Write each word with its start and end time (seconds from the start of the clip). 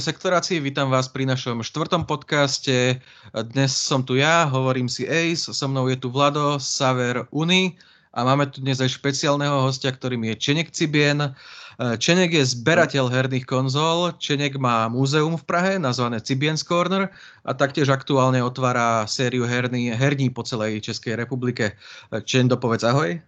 sektorácii, 0.00 0.62
vítam 0.62 0.88
vás 0.88 1.10
pri 1.10 1.28
našom 1.28 1.60
štvrtom 1.60 2.08
podcaste. 2.08 3.02
Dnes 3.34 3.74
som 3.74 4.00
tu 4.00 4.16
ja, 4.16 4.48
hovorím 4.48 4.88
si 4.88 5.04
Ace, 5.04 5.50
so 5.50 5.66
mnou 5.68 5.90
je 5.90 6.00
tu 6.00 6.08
Vlado, 6.08 6.56
Saver, 6.56 7.28
Uni 7.28 7.76
a 8.16 8.24
máme 8.24 8.48
tu 8.48 8.64
dnes 8.64 8.80
aj 8.80 8.94
špeciálneho 8.96 9.60
hostia, 9.60 9.92
ktorým 9.92 10.24
je 10.32 10.34
Čenek 10.38 10.72
Cibien. 10.72 11.36
Čenek 11.76 12.32
je 12.32 12.44
zberateľ 12.46 13.12
herných 13.12 13.44
konzol, 13.44 14.16
Čenek 14.16 14.56
má 14.56 14.88
múzeum 14.88 15.36
v 15.36 15.44
Prahe 15.44 15.72
nazvané 15.76 16.24
Cibien's 16.24 16.64
Corner 16.64 17.12
a 17.44 17.50
taktiež 17.52 17.92
aktuálne 17.92 18.40
otvára 18.40 19.04
sériu 19.04 19.44
herní, 19.44 19.92
herní 19.92 20.32
po 20.32 20.46
celej 20.46 20.80
Českej 20.88 21.20
republike. 21.20 21.76
Čen, 22.24 22.48
dopovedz 22.48 22.86
ahoj. 22.86 23.20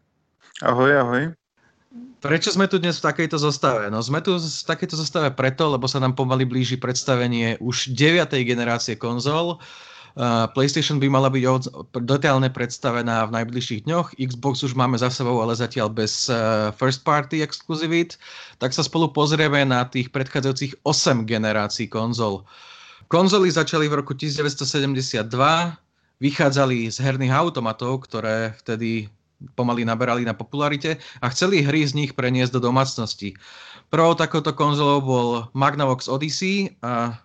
Ahoj, 0.64 0.92
ahoj. 0.96 1.22
Prečo 2.24 2.56
sme 2.56 2.64
tu 2.64 2.80
dnes 2.80 2.96
v 2.96 3.04
takejto 3.04 3.36
zostave? 3.36 3.92
No 3.92 4.00
sme 4.00 4.24
tu 4.24 4.40
v 4.40 4.40
takejto 4.40 4.96
zostave 4.96 5.28
preto, 5.36 5.68
lebo 5.68 5.84
sa 5.84 6.00
nám 6.00 6.16
pomaly 6.16 6.48
blíži 6.48 6.80
predstavenie 6.80 7.60
už 7.60 7.92
9. 7.92 8.32
generácie 8.48 8.96
konzol. 8.96 9.60
PlayStation 10.56 10.96
by 10.96 11.12
mala 11.12 11.28
byť 11.28 11.44
detailne 12.08 12.48
predstavená 12.48 13.28
v 13.28 13.34
najbližších 13.36 13.84
dňoch. 13.84 14.16
Xbox 14.16 14.64
už 14.64 14.72
máme 14.72 14.96
za 14.96 15.12
sebou, 15.12 15.36
ale 15.44 15.52
zatiaľ 15.52 15.92
bez 15.92 16.32
uh, 16.32 16.72
first 16.72 17.04
party 17.04 17.44
exkluzivít. 17.44 18.16
Tak 18.56 18.72
sa 18.72 18.80
spolu 18.80 19.12
pozrieme 19.12 19.60
na 19.68 19.84
tých 19.84 20.08
predchádzajúcich 20.08 20.80
8 20.80 21.28
generácií 21.28 21.92
konzol. 21.92 22.48
Konzoly 23.12 23.52
začali 23.52 23.84
v 23.84 24.00
roku 24.00 24.16
1972, 24.16 25.28
vychádzali 26.24 26.88
z 26.88 26.96
herných 27.04 27.36
automatov, 27.36 28.08
ktoré 28.08 28.56
vtedy 28.64 29.12
pomaly 29.54 29.84
naberali 29.84 30.24
na 30.24 30.32
popularite 30.32 30.96
a 31.20 31.26
chceli 31.28 31.62
hry 31.62 31.84
z 31.84 31.94
nich 31.94 32.12
preniesť 32.16 32.56
do 32.56 32.70
domácnosti. 32.70 33.36
Prvou 33.90 34.14
takouto 34.16 34.52
konzolou 34.56 34.98
bol 35.00 35.28
Magnavox 35.52 36.08
Odyssey 36.08 36.74
a 36.80 37.18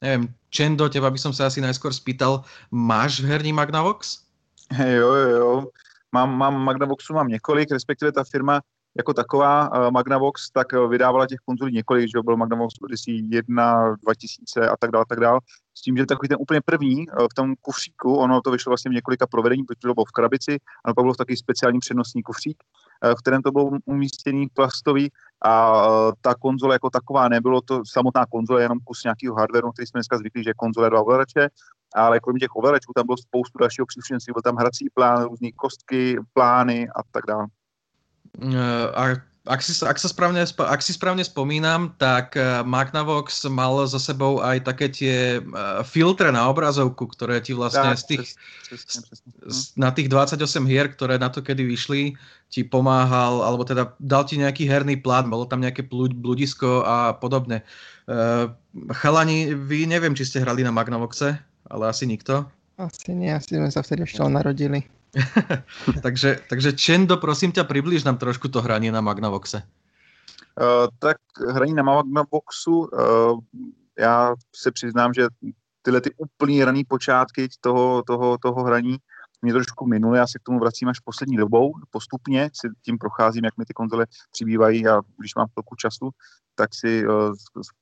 neviem, 0.00 0.30
Čen, 0.54 0.78
do 0.78 0.86
teba 0.86 1.10
by 1.10 1.18
som 1.18 1.34
sa 1.34 1.50
asi 1.50 1.58
najskôr 1.58 1.90
spýtal, 1.90 2.46
máš 2.70 3.18
herní 3.24 3.50
Magnavox? 3.50 4.22
Hey, 4.70 5.02
jo, 5.02 5.10
jo, 5.10 5.28
jo. 5.28 5.50
Mám, 6.14 6.30
mám 6.30 6.54
Magnavoxu, 6.54 7.14
mám 7.14 7.28
několik, 7.28 7.70
respektive 7.70 8.12
ta 8.12 8.24
firma 8.24 8.62
jako 8.96 9.14
taková 9.14 9.70
uh, 9.70 9.90
Magnavox, 9.90 10.50
tak 10.50 10.66
uh, 10.72 10.90
vydávala 10.90 11.26
těch 11.26 11.38
konzolí 11.44 11.72
několik, 11.72 12.08
že 12.08 12.22
byl 12.24 12.36
Magnavox 12.36 12.74
Odyssey 12.82 13.28
1, 13.30 13.94
2000 14.02 14.68
a 14.68 14.76
tak 14.76 14.90
dále, 14.90 15.04
tak 15.08 15.20
dále. 15.20 15.40
S 15.74 15.82
tím, 15.82 15.96
že 15.96 16.06
takový 16.06 16.28
ten 16.28 16.38
úplně 16.40 16.60
první 16.64 17.08
uh, 17.08 17.26
v 17.32 17.34
tom 17.34 17.54
kufříku, 17.60 18.16
ono 18.16 18.40
to 18.40 18.50
vyšlo 18.50 18.70
vlastně 18.70 18.90
v 18.90 18.94
několika 18.94 19.26
provedení, 19.26 19.64
protože 19.64 19.78
to 19.80 19.94
bylo 19.94 20.04
v 20.04 20.12
krabici, 20.12 20.58
a 20.84 20.94
pak 20.94 21.04
bylo 21.04 21.14
v 21.14 21.16
takový 21.16 21.36
speciální 21.36 21.78
přenosný 21.78 22.22
kufřík, 22.22 22.56
v 23.04 23.14
kterém 23.14 23.42
to 23.42 23.50
bylo 23.50 23.70
umístěný 23.84 24.46
plastový 24.54 25.10
a 25.44 25.82
ta 26.20 26.34
konzole 26.34 26.74
jako 26.74 26.90
taková 26.90 27.28
nebylo 27.28 27.60
to 27.60 27.82
samotná 27.92 28.26
konzole, 28.26 28.62
jenom 28.62 28.78
kus 28.84 29.04
nějakého 29.04 29.34
hardwareu, 29.34 29.72
který 29.72 29.86
jsme 29.86 29.98
dneska 29.98 30.18
zvyklí, 30.18 30.44
že 30.44 30.52
konzole 30.56 30.90
dva 30.90 31.00
ovladače, 31.00 31.48
ale 31.94 32.20
kromě 32.20 32.40
těch 32.40 32.56
ovladačů 32.56 32.92
tam 32.94 33.06
bylo 33.06 33.16
spoustu 33.16 33.58
dalšího 33.58 33.86
příslušenství, 33.86 34.32
byl 34.32 34.42
tam 34.42 34.56
hrací 34.56 34.86
plán, 34.94 35.24
různé 35.24 35.52
kostky, 35.52 36.16
plány 36.32 36.88
a 36.88 37.00
tak 37.12 37.24
dále. 37.28 37.46
Eh, 38.42 38.86
a 38.94 39.20
ak 39.44 39.60
si, 39.60 39.76
ak, 39.84 40.00
sa 40.00 40.08
správne, 40.08 40.40
ak 40.40 40.80
si 40.80 40.96
správne 40.96 41.20
spomínam, 41.20 41.92
tak 42.00 42.32
eh, 42.32 42.64
Magnavox 42.64 43.44
mal 43.52 43.76
za 43.84 44.00
sebou 44.00 44.40
aj 44.40 44.64
také 44.64 44.88
tie 44.88 45.16
eh, 45.38 45.80
filtre 45.84 46.32
na 46.32 46.48
obrazovku, 46.48 47.12
ktoré 47.12 47.44
ti 47.44 47.52
vlastne 47.52 47.92
tak, 47.92 48.00
z 48.00 48.04
tých, 48.08 48.24
presne, 48.72 49.00
presne. 49.04 49.30
na 49.76 49.92
tých 49.92 50.08
28 50.08 50.64
hier, 50.64 50.88
ktoré 50.88 51.20
na 51.20 51.28
to 51.28 51.44
kedy 51.44 51.60
vyšli, 51.60 52.16
ti 52.48 52.64
pomáhal, 52.64 53.44
alebo 53.44 53.68
teda 53.68 53.92
dal 54.00 54.24
ti 54.24 54.40
nejaký 54.40 54.64
herný 54.64 54.96
plán, 54.96 55.28
bolo 55.28 55.44
tam 55.44 55.60
nejaké 55.60 55.84
bludisko 55.92 56.86
a 56.86 57.12
podobne. 57.18 57.66
Chalani, 59.00 59.56
vy 59.56 59.90
neviem, 59.90 60.14
či 60.14 60.28
ste 60.28 60.38
hrali 60.38 60.62
na 60.62 60.70
Magnavoxe, 60.70 61.34
ale 61.72 61.84
asi 61.88 62.04
nikto. 62.06 62.46
Asi 62.78 63.10
nie, 63.14 63.30
asi 63.30 63.58
sme 63.58 63.70
sa 63.70 63.82
vtedy 63.82 64.06
ešte 64.06 64.22
narodili. 64.26 64.86
takže, 66.02 66.40
takže 66.48 66.72
Čendo, 66.72 67.16
prosím 67.16 67.52
tě, 67.52 67.64
přibliž 67.64 68.04
nám 68.04 68.18
trošku 68.18 68.48
to 68.48 68.62
hraní 68.62 68.90
na 68.90 69.00
Magnavoxe. 69.00 69.62
Uh, 70.60 70.88
tak 70.98 71.16
hraní 71.48 71.74
na 71.74 71.82
Magnavoxu, 71.82 72.78
uh, 72.78 73.40
já 73.98 74.34
se 74.56 74.72
přiznám, 74.72 75.14
že 75.14 75.26
tyhle 75.82 76.00
ty 76.00 76.10
úplný 76.16 76.64
raný 76.64 76.84
počátky 76.84 77.48
toho, 77.60 78.02
toho, 78.06 78.38
toho 78.38 78.64
hraní 78.64 78.96
mě 79.42 79.52
trošku 79.52 79.86
minule, 79.86 80.18
já 80.18 80.26
se 80.26 80.38
k 80.38 80.42
tomu 80.42 80.58
vracím 80.58 80.88
až 80.88 81.00
poslední 81.00 81.36
dobou, 81.36 81.72
postupně 81.90 82.50
si 82.52 82.68
tím 82.82 82.98
procházím, 82.98 83.44
jak 83.44 83.56
mi 83.56 83.64
ty 83.64 83.74
konzole 83.74 84.06
přibývají 84.32 84.88
a 84.88 85.00
když 85.18 85.34
mám 85.34 85.46
chvilku 85.52 85.76
času, 85.76 86.10
tak 86.54 86.74
si 86.74 87.08
uh, 87.08 87.32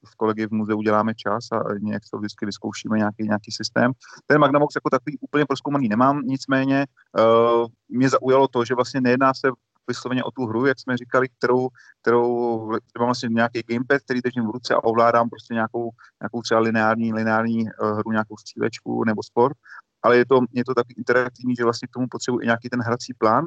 s, 0.09 0.15
kolegy 0.17 0.47
v 0.47 0.51
muzeu 0.51 0.79
uděláme 0.79 1.15
čas 1.15 1.53
a 1.53 1.62
nějak 1.81 2.03
to 2.11 2.19
vždycky 2.19 2.47
vyzkoušíme 2.47 2.99
nějaký, 2.99 3.23
nějaký 3.23 3.53
systém. 3.53 3.93
Ten 4.27 4.39
Magnavox 4.41 4.75
jako 4.75 4.91
takový 4.91 5.19
úplně 5.21 5.45
proskoumaný 5.47 5.89
nemám, 5.89 6.21
nicméně 6.21 6.87
uh, 7.19 7.67
mě 7.89 8.09
zaujalo 8.09 8.49
to, 8.49 8.65
že 8.65 8.75
vlastně 8.75 9.01
nejedná 9.01 9.35
se 9.35 9.49
vysloveně 9.89 10.25
o 10.25 10.31
tu 10.31 10.47
hru, 10.47 10.67
jak 10.67 10.81
jsme 10.81 10.97
říkali, 10.97 11.29
kterou, 11.39 11.69
kterou 12.01 12.67
mám 12.99 13.07
vlastně 13.09 13.29
nějaký 13.29 13.62
gamepad, 13.69 14.03
který 14.03 14.21
držím 14.21 14.47
v 14.47 14.51
ruce 14.51 14.75
a 14.75 14.85
ovládám 14.85 15.31
prostě 15.31 15.55
nějakou, 15.55 15.91
nějakou 16.23 16.43
třeba 16.43 16.61
lineární, 16.61 17.12
lineární 17.12 17.65
uh, 17.65 17.99
hru, 17.99 18.11
nějakou 18.12 18.37
střílečku 18.37 19.05
nebo 19.05 19.23
sport, 19.23 19.57
ale 20.03 20.17
je 20.17 20.27
to, 20.27 20.41
je 20.53 20.65
to 20.65 20.75
tak 20.75 20.87
interaktivní, 20.97 21.55
že 21.57 21.65
vlastně 21.65 21.89
k 21.89 21.91
tomu 21.91 22.07
potřebuji 22.11 22.41
i 22.41 22.47
nějaký 22.47 22.69
ten 22.69 22.81
hrací 22.81 23.15
plán, 23.15 23.47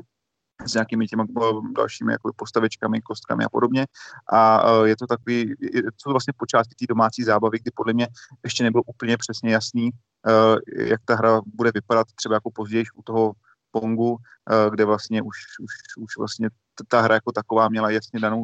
s 0.63 0.73
nějakými 0.73 1.07
těma 1.07 1.23
eh, 1.23 1.43
dalšími 1.75 2.11
jako 2.11 2.31
postavečkami, 2.35 3.01
kostkami 3.01 3.45
a 3.45 3.49
podobně. 3.49 3.87
A 4.33 4.63
eh, 4.63 4.87
je 4.87 4.95
to 4.97 5.07
takový, 5.07 5.53
jsou 5.73 6.09
to 6.09 6.11
vlastně 6.11 6.33
počátky 6.37 6.75
té 6.75 6.85
domácí 6.89 7.23
zábavy, 7.23 7.59
kdy 7.59 7.71
podle 7.75 7.93
mě 7.93 8.07
ještě 8.43 8.63
nebylo 8.63 8.83
úplně 8.83 9.17
přesně 9.17 9.51
jasný, 9.51 9.89
eh, 10.27 10.83
jak 10.83 11.01
ta 11.05 11.15
hra 11.15 11.41
bude 11.45 11.71
vypadat 11.73 12.07
třeba 12.15 12.35
jako 12.35 12.51
později 12.51 12.85
u 12.95 13.01
toho 13.03 13.33
Pongu, 13.71 14.17
kde 14.69 14.85
vlastně 14.85 15.21
už, 15.21 15.37
už, 15.61 15.73
už 16.03 16.17
vlastně 16.17 16.49
ta 16.87 17.01
hra 17.01 17.15
jako 17.15 17.31
taková 17.31 17.69
měla 17.69 17.89
jasně 17.89 18.19
danou 18.19 18.43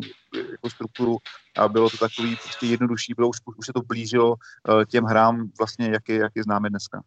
jako 0.52 0.70
strukturu 0.70 1.18
a 1.58 1.68
bylo 1.68 1.90
to 1.90 1.98
takový 1.98 2.36
prostě 2.36 2.66
jednodušší, 2.66 3.14
bylo 3.14 3.30
už, 3.30 3.38
už 3.58 3.66
se 3.66 3.74
to 3.74 3.82
blížilo 3.82 4.36
těm 4.88 5.04
hrám 5.04 5.52
vlastně, 5.60 5.90
jak 5.90 6.10
je, 6.10 6.16
jak 6.16 6.32
je 6.36 6.44
známe 6.44 6.70
dneska. 6.70 7.02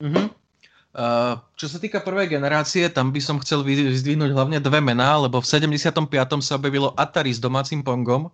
Mm-hmm. 0.00 0.26
Uh, 0.90 1.38
čo 1.54 1.70
sa 1.70 1.78
týka 1.78 2.02
prvej 2.02 2.34
generácie, 2.34 2.90
tam 2.90 3.14
by 3.14 3.22
som 3.22 3.38
chcel 3.38 3.62
vyzdvihnúť 3.62 4.34
hlavne 4.34 4.58
dve 4.58 4.82
mená, 4.82 5.22
lebo 5.22 5.38
v 5.38 5.46
75. 5.46 5.86
sa 6.42 6.58
objavilo 6.58 6.90
Atari 6.98 7.30
s 7.30 7.38
domácim 7.38 7.78
Pongom, 7.78 8.26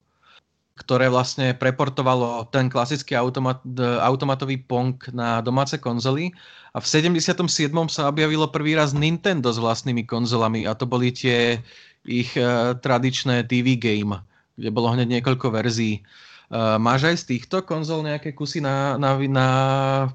ktoré 0.81 1.12
vlastne 1.12 1.53
preportovalo 1.53 2.49
ten 2.49 2.72
klasický 2.72 3.12
automat, 3.12 3.60
automatový 4.00 4.56
Pong 4.65 4.97
na 5.12 5.44
domáce 5.44 5.77
konzoly. 5.77 6.32
A 6.72 6.81
v 6.81 6.87
77. 6.88 7.44
sa 7.93 8.09
objavilo 8.09 8.48
prvý 8.48 8.72
raz 8.72 8.97
Nintendo 8.97 9.53
s 9.53 9.60
vlastnými 9.60 10.09
konzolami 10.09 10.65
a 10.65 10.72
to 10.72 10.88
boli 10.88 11.12
tie 11.12 11.60
ich 12.09 12.33
uh, 12.41 12.72
tradičné 12.81 13.44
TV 13.44 13.77
game, 13.77 14.16
kde 14.56 14.72
bolo 14.72 14.97
hneď 14.97 15.21
niekoľko 15.21 15.53
verzií. 15.53 16.00
Uh, 16.00 16.36
máš 16.79 17.05
aj 17.05 17.17
z 17.17 17.25
týchto 17.25 17.62
konzol 17.67 18.07
nejaké 18.07 18.31
kusy 18.31 18.62
na, 18.62 18.95
na, 18.99 19.19
na 19.19 19.49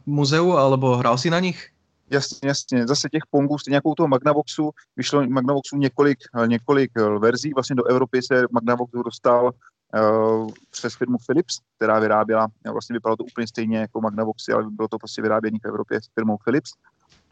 muzeu, 0.08 0.56
alebo 0.56 0.96
hral 0.96 1.19
si 1.19 1.30
na 1.30 1.40
nich? 1.40 1.72
Jasně, 2.12 2.47
jasně. 2.47 2.88
Zase 2.88 3.09
těch 3.09 3.24
pongů, 3.30 3.58
stejně 3.58 3.75
jako 3.75 3.90
u 3.90 3.96
toho 3.96 4.08
Magnavoxu, 4.08 4.72
vyšlo 4.97 5.28
Magnavoxu 5.28 5.78
několik, 5.78 6.19
několik 6.46 6.92
eh, 6.97 7.19
verzí. 7.19 7.53
Vlastně 7.53 7.75
do 7.75 7.86
Evropy 7.86 8.22
se 8.22 8.44
Magnavoxu 8.52 9.03
dostal 9.03 9.52
uh, 9.96 10.52
přes 10.69 10.96
firmu 10.96 11.18
Philips, 11.25 11.59
která 11.75 12.00
vyráběla, 12.00 12.48
vlastně 12.72 12.94
vypadalo 12.94 13.18
to 13.18 13.24
úplně 13.24 13.48
stejně 13.48 13.78
jako 13.78 14.02
Magnavoxy, 14.02 14.52
ale 14.52 14.63
bylo 14.69 14.88
to 14.88 14.98
prostě 14.98 15.22
vyráběné 15.22 15.58
v 15.63 15.68
Evropě 15.68 16.02
s 16.02 16.08
firmou 16.13 16.38
Philips. 16.44 16.72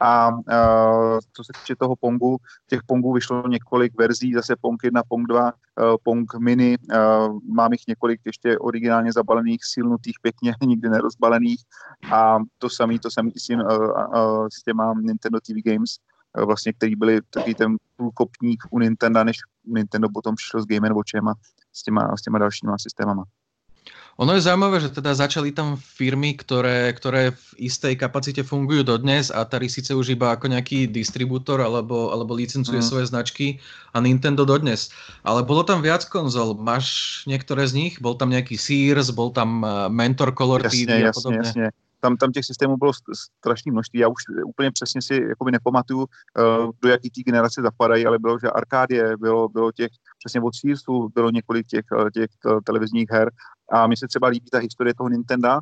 A 0.00 0.28
uh, 0.28 1.18
co 1.32 1.44
se 1.44 1.52
týče 1.60 1.76
toho 1.76 1.96
Pongu, 1.96 2.36
těch 2.66 2.80
Pongů 2.86 3.12
vyšlo 3.12 3.48
několik 3.48 3.98
verzí, 3.98 4.34
zase 4.34 4.56
Pong 4.60 4.84
1, 4.84 5.02
Pong 5.08 5.28
2, 5.28 5.44
uh, 5.44 5.96
Pong 6.02 6.34
Mini, 6.38 6.76
uh, 6.78 7.38
mám 7.54 7.72
jich 7.72 7.86
několik 7.88 8.20
ještě 8.26 8.58
originálně 8.58 9.12
zabalených, 9.12 9.60
silnutých, 9.64 10.14
pěkně, 10.22 10.54
nikdy 10.66 10.88
nerozbalených 10.88 11.60
a 12.12 12.38
to 12.58 12.70
samý, 12.70 12.98
to 12.98 13.10
samý 13.10 13.32
s, 13.36 13.46
tím, 13.46 13.60
uh, 13.60 13.66
uh, 13.66 14.48
s 14.52 14.62
těma 14.62 14.94
Nintendo 15.00 15.40
TV 15.40 15.54
Games, 15.64 15.90
uh, 16.38 16.44
vlastně, 16.44 16.72
který 16.72 16.96
byli 16.96 17.20
takový 17.30 17.54
ten 17.54 17.76
průkopník 17.96 18.62
u 18.70 18.78
Nintendo, 18.78 19.24
než 19.24 19.36
Nintendo 19.64 20.08
potom 20.14 20.34
přišlo 20.34 20.62
s 20.62 20.66
Game 20.66 20.94
Watchem 20.94 21.28
a 21.28 21.34
s 21.72 21.82
těma, 21.82 22.16
s 22.16 22.22
těma 22.22 22.38
dalšíma 22.38 22.78
systémama. 22.78 23.24
Ono 24.16 24.34
je 24.34 24.42
zaujímavé, 24.42 24.80
že 24.80 24.90
teda 24.90 25.14
začali 25.14 25.54
tam 25.54 25.78
firmy, 25.78 26.34
ktoré, 26.34 26.90
ktoré 26.92 27.30
v 27.30 27.70
istej 27.70 27.94
kapacite 27.96 28.42
fungujú 28.42 28.82
dodnes 28.82 29.30
a 29.30 29.46
Atari 29.46 29.70
síce 29.70 29.94
už 29.94 30.12
iba 30.12 30.34
ako 30.34 30.50
nejaký 30.50 30.90
distribútor 30.90 31.62
alebo, 31.62 32.10
alebo 32.10 32.34
licencuje 32.34 32.82
mm. 32.82 32.86
svoje 32.86 33.06
značky 33.08 33.62
a 33.94 34.00
Nintendo 34.02 34.42
dodnes. 34.42 34.90
Ale 35.22 35.46
bolo 35.46 35.62
tam 35.62 35.80
viac 35.80 36.04
konzol. 36.10 36.58
Máš 36.58 37.20
niektoré 37.30 37.64
z 37.70 37.72
nich? 37.76 37.94
Bol 38.02 38.18
tam 38.18 38.34
nejaký 38.34 38.58
Sears, 38.58 39.14
bol 39.14 39.30
tam 39.30 39.62
eh, 39.62 39.88
Mentor 39.88 40.34
Color 40.34 40.64
jasně, 40.64 40.86
TV 40.86 41.08
a 41.08 41.12
podobně? 41.12 41.38
Jasně, 41.44 41.62
jasně 41.62 41.80
tam, 42.00 42.16
tam 42.16 42.32
těch 42.32 42.44
systémů 42.44 42.76
bylo 42.76 42.92
strašné 43.38 43.72
množství. 43.72 43.98
Já 43.98 44.08
už 44.08 44.22
úplně 44.46 44.70
přesně 44.70 45.02
si 45.02 45.14
jakoby 45.28 45.52
nepamatuju, 45.52 46.00
uh, 46.00 46.70
do 46.82 46.88
jaký 46.88 47.10
té 47.10 47.22
generace 47.22 47.62
zapadají, 47.62 48.06
ale 48.06 48.18
bylo, 48.18 48.38
že 48.38 48.50
Arkádie, 48.50 49.16
bylo, 49.16 49.48
bylo 49.48 49.72
těch, 49.72 49.90
přesně 50.18 50.40
od 50.40 50.54
Searsu 50.54 51.08
bylo 51.14 51.30
několik 51.30 51.66
těch, 51.66 51.84
těch 52.14 52.30
televizních 52.64 53.10
her 53.10 53.30
A 53.70 53.86
mně 53.86 53.96
se 53.96 54.08
třeba 54.08 54.28
líbí 54.28 54.50
ta 54.50 54.58
historie 54.58 54.94
toho 54.94 55.08
Nintendo, 55.08 55.58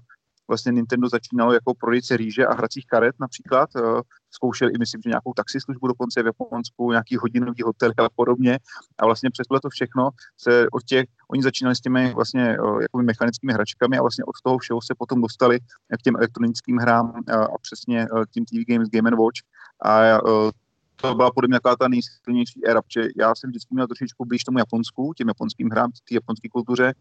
vlastně 0.49 0.73
Nintendo 0.73 1.09
začínalo 1.09 1.53
jako 1.53 1.75
prodejce 1.75 2.17
rýže 2.17 2.47
a 2.47 2.55
hracích 2.55 2.87
karet 2.87 3.15
například. 3.21 3.69
Eh, 3.77 4.01
zkoušeli 4.31 4.73
i 4.73 4.79
myslím, 4.79 5.03
že 5.03 5.11
nějakou 5.11 5.33
taxislužbu 5.33 5.87
dokonce 5.87 6.23
v 6.23 6.27
Japonsku, 6.27 6.91
nějaký 6.91 7.17
hodinový 7.17 7.63
hotel 7.63 7.93
a 7.97 8.09
podobně. 8.17 8.59
A 8.99 9.07
vlastně 9.07 9.31
přes 9.31 9.47
to 9.63 9.71
všechno 9.71 10.11
se 10.37 10.67
od 10.73 10.83
těch, 10.85 11.07
oni 11.31 11.43
začínali 11.43 11.77
s 11.77 11.81
těmi 11.81 12.15
vlastně 12.15 12.43
eh, 12.43 12.83
jakoby 12.83 13.05
mechanickými 13.05 13.53
hračkami 13.53 13.99
a 13.99 14.03
vlastně 14.03 14.25
od 14.25 14.35
toho 14.43 14.59
všeho 14.59 14.83
se 14.83 14.95
potom 14.99 15.21
dostali 15.21 15.61
k 15.99 16.03
těm 16.03 16.17
elektronickým 16.17 16.77
hrám 16.77 17.13
a, 17.29 17.35
a 17.45 17.59
přesně 17.63 18.07
k 18.07 18.31
tím 18.31 18.45
TV 18.45 18.65
Games, 18.69 18.89
Game 18.89 19.11
Watch. 19.11 19.41
A 19.85 20.19
to 21.01 21.15
byla 21.15 21.31
podle 21.31 21.49
mě 21.49 21.57
taková 21.57 21.77
ta 21.77 21.89
nejsilnější 21.89 22.67
éra, 22.67 22.83
protože 22.83 23.09
já 23.17 23.35
jsem 23.35 23.51
vždycky 23.51 23.75
měl 23.75 23.87
trošičku 23.87 24.25
blíž 24.25 24.45
tomu 24.45 24.59
Japonsku, 24.59 25.13
těm 25.17 25.29
japonským 25.29 25.69
hrám, 25.71 25.91
té 25.91 26.15
japonské 26.15 26.49
kultuře, 26.49 26.95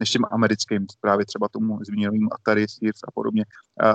než 0.00 0.10
těm 0.10 0.22
americkým, 0.30 0.86
právě 1.00 1.26
třeba 1.26 1.48
tomu 1.48 1.78
zmíněnému 1.86 2.34
Atari, 2.34 2.68
Sears 2.68 3.00
a 3.08 3.10
podobně. 3.14 3.44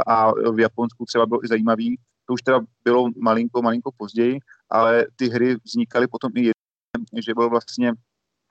A 0.08 0.32
v 0.52 0.60
Japonsku 0.60 1.06
třeba 1.06 1.26
bylo 1.26 1.46
i 1.46 1.48
zajímavý, 1.48 2.00
to 2.26 2.34
už 2.34 2.42
teda 2.42 2.60
bylo 2.84 3.10
malinko, 3.22 3.62
malinko 3.62 3.92
později, 3.98 4.40
ale 4.70 5.06
ty 5.16 5.30
hry 5.30 5.56
vznikaly 5.66 6.08
potom 6.08 6.32
i 6.36 6.40
jedné, 6.40 7.22
že 7.26 7.34
byl 7.34 7.50
vlastně 7.50 7.94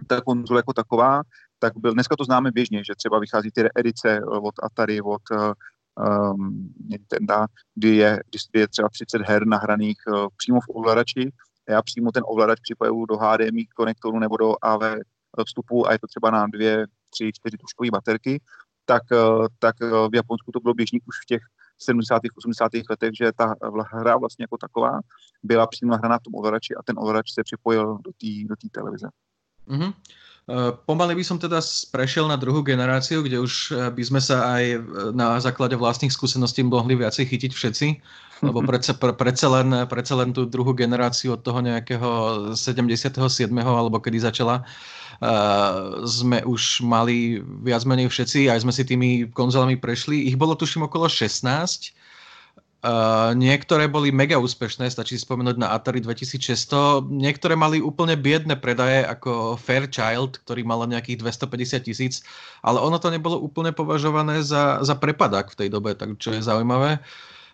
ta 0.06 0.20
konzole 0.20 0.58
jako 0.58 0.72
taková, 0.72 1.22
tak 1.58 1.72
byl, 1.76 1.92
dneska 1.92 2.16
to 2.16 2.24
známe 2.24 2.50
běžně, 2.50 2.84
že 2.84 2.94
třeba 2.96 3.18
vychází 3.18 3.50
ty 3.50 3.68
edice 3.74 4.20
od 4.24 4.54
Atari, 4.62 5.00
od 5.00 5.22
um, 5.98 6.74
Nintendo, 6.88 7.46
kdy 7.74 7.96
je, 7.96 8.20
kdy 8.50 8.60
je 8.60 8.68
třeba 8.68 8.88
30 8.88 9.22
her 9.22 9.46
nahraných 9.46 9.98
uh, 10.08 10.26
přímo 10.36 10.60
v 10.60 10.68
ovladači. 10.68 11.32
Já 11.68 11.82
přímo 11.82 12.12
ten 12.12 12.22
ovladač 12.26 12.60
připojuju 12.60 13.06
do 13.06 13.16
HDMI 13.16 13.66
konektoru 13.66 14.18
nebo 14.18 14.36
do 14.36 14.54
AV 14.62 14.82
vstupu 15.46 15.88
a 15.88 15.92
je 15.92 15.98
to 15.98 16.06
třeba 16.06 16.30
na 16.30 16.46
dvě, 16.46 16.86
tři, 17.10 17.30
čtyři 17.32 17.56
tuškové 17.56 17.90
baterky, 17.90 18.40
tak, 18.84 19.02
uh, 19.12 19.46
tak 19.58 19.76
v 19.80 20.14
Japonsku 20.14 20.52
to 20.52 20.60
bylo 20.60 20.74
běžný 20.74 21.00
už 21.00 21.16
v 21.22 21.26
těch 21.26 21.40
70. 21.78 22.22
80. 22.36 22.72
letech, 22.90 23.10
že 23.18 23.32
ta 23.32 23.54
hra 23.92 24.16
vlastně 24.16 24.42
jako 24.42 24.56
taková 24.56 25.00
byla 25.42 25.66
přímo 25.66 25.90
nahraná 25.90 26.18
v 26.18 26.22
tom 26.22 26.34
ovladači 26.34 26.74
a 26.74 26.82
ten 26.82 26.98
ovladač 26.98 27.32
se 27.32 27.42
připojil 27.44 27.98
do 28.04 28.10
té 28.12 28.26
do 28.48 28.54
televize. 28.72 29.08
Mm-hmm. 29.68 29.92
Eh, 30.48 30.72
pomaly 30.88 31.12
by 31.12 31.24
som 31.28 31.36
teda 31.36 31.60
prešiel 31.92 32.24
na 32.24 32.40
druhú 32.40 32.64
generáciu, 32.64 33.20
kde 33.20 33.36
už 33.36 33.68
eh, 33.68 33.92
by 33.92 34.00
sme 34.00 34.16
sa 34.16 34.56
aj 34.56 34.64
eh, 34.64 34.80
na 35.12 35.36
základe 35.44 35.76
vlastných 35.76 36.08
skúseností 36.08 36.64
mohli 36.64 36.96
viacej 36.96 37.28
chytiť 37.28 37.52
všetci, 37.52 37.86
lebo 38.48 38.64
predsa, 38.64 38.96
predsa, 38.96 39.46
len, 39.52 39.84
predsa 39.84 40.16
len 40.16 40.32
tú 40.32 40.48
druhú 40.48 40.72
generáciu 40.72 41.36
od 41.36 41.44
toho 41.44 41.60
nejakého 41.60 42.08
77. 42.56 43.20
alebo 43.60 44.00
kedy 44.00 44.24
začala, 44.24 44.62
sme 46.06 46.46
už 46.46 46.86
mali 46.86 47.42
viac 47.66 47.82
menej 47.82 48.06
všetci, 48.06 48.46
aj 48.46 48.62
sme 48.62 48.70
si 48.70 48.86
tými 48.86 49.26
konzolami 49.34 49.74
prešli. 49.74 50.30
Ich 50.30 50.38
bolo 50.38 50.54
tuším 50.54 50.86
okolo 50.86 51.10
16 51.10 51.90
Uh, 52.78 53.34
niektoré 53.34 53.90
boli 53.90 54.14
mega 54.14 54.38
úspešné, 54.38 54.86
stačí 54.86 55.18
spomenúť 55.18 55.58
na 55.58 55.74
Atari 55.74 55.98
2600. 55.98 57.10
Niektoré 57.10 57.58
mali 57.58 57.82
úplne 57.82 58.14
biedne 58.14 58.54
predaje 58.54 59.02
ako 59.02 59.58
Fairchild, 59.58 60.38
ktorý 60.46 60.62
mal 60.62 60.86
nejakých 60.86 61.18
250 61.18 61.82
tisíc, 61.82 62.22
ale 62.62 62.78
ono 62.78 63.02
to 63.02 63.10
nebolo 63.10 63.34
úplne 63.42 63.74
považované 63.74 64.46
za, 64.46 64.78
za 64.86 64.94
prepadák 64.94 65.50
v 65.50 65.58
tej 65.58 65.68
dobe, 65.74 65.98
tak 65.98 66.22
čo 66.22 66.38
je 66.38 66.38
zaujímavé. 66.38 67.02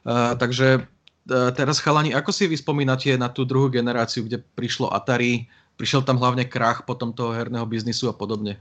Uh, 0.05 0.37
takže 0.37 0.85
uh, 0.85 1.49
teraz 1.57 1.81
chalani, 1.81 2.13
ako 2.13 2.29
si 2.29 2.45
vy 2.45 2.61
spomínate 2.61 3.17
na 3.17 3.33
tú 3.33 3.49
druhú 3.49 3.73
generáciu, 3.73 4.29
kde 4.29 4.45
prišlo 4.61 4.93
Atari, 4.93 5.49
prišiel 5.81 6.05
tam 6.05 6.21
hlavne 6.21 6.45
krach 6.45 6.85
potom 6.85 7.17
toho 7.17 7.33
herného 7.33 7.65
biznisu 7.65 8.13
a 8.13 8.15
podobne? 8.15 8.61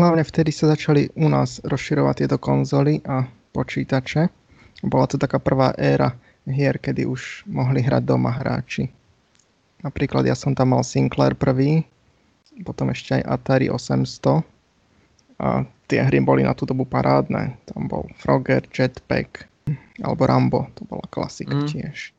Hlavne 0.00 0.24
vtedy 0.24 0.48
sa 0.48 0.72
začali 0.72 1.12
u 1.12 1.28
nás 1.28 1.60
rozširovať 1.60 2.24
tieto 2.24 2.40
konzoly 2.40 3.04
a 3.04 3.28
počítače 3.52 4.41
bola 4.80 5.04
to 5.04 5.20
taká 5.20 5.36
prvá 5.36 5.76
éra 5.76 6.16
hier, 6.48 6.80
kedy 6.80 7.06
už 7.06 7.44
mohli 7.46 7.84
hrať 7.84 8.02
doma 8.02 8.32
hráči. 8.32 8.88
Napríklad 9.82 10.26
ja 10.26 10.38
som 10.38 10.54
tam 10.54 10.74
mal 10.74 10.86
Sinclair 10.86 11.34
prvý, 11.34 11.84
potom 12.62 12.90
ešte 12.94 13.18
aj 13.18 13.22
Atari 13.26 13.66
800 13.68 14.42
a 15.42 15.66
tie 15.90 16.00
hry 16.00 16.22
boli 16.22 16.46
na 16.46 16.54
tú 16.54 16.64
dobu 16.64 16.86
parádne. 16.86 17.58
Tam 17.66 17.90
bol 17.90 18.06
Frogger, 18.16 18.64
Jetpack 18.70 19.50
alebo 20.02 20.22
Rambo, 20.26 20.60
to 20.78 20.86
bola 20.86 21.04
klasika 21.10 21.54
mm. 21.54 21.68
tiež. 21.68 22.14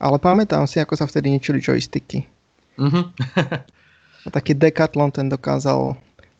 Ale 0.00 0.20
pamätám 0.20 0.68
si, 0.68 0.80
ako 0.80 0.96
sa 0.98 1.08
vtedy 1.08 1.32
ničili 1.32 1.62
joysticky. 1.62 2.28
Mm-hmm. 2.74 3.04
a 4.26 4.28
taký 4.28 4.52
Decathlon 4.58 5.14
ten 5.14 5.30
dokázal 5.30 5.94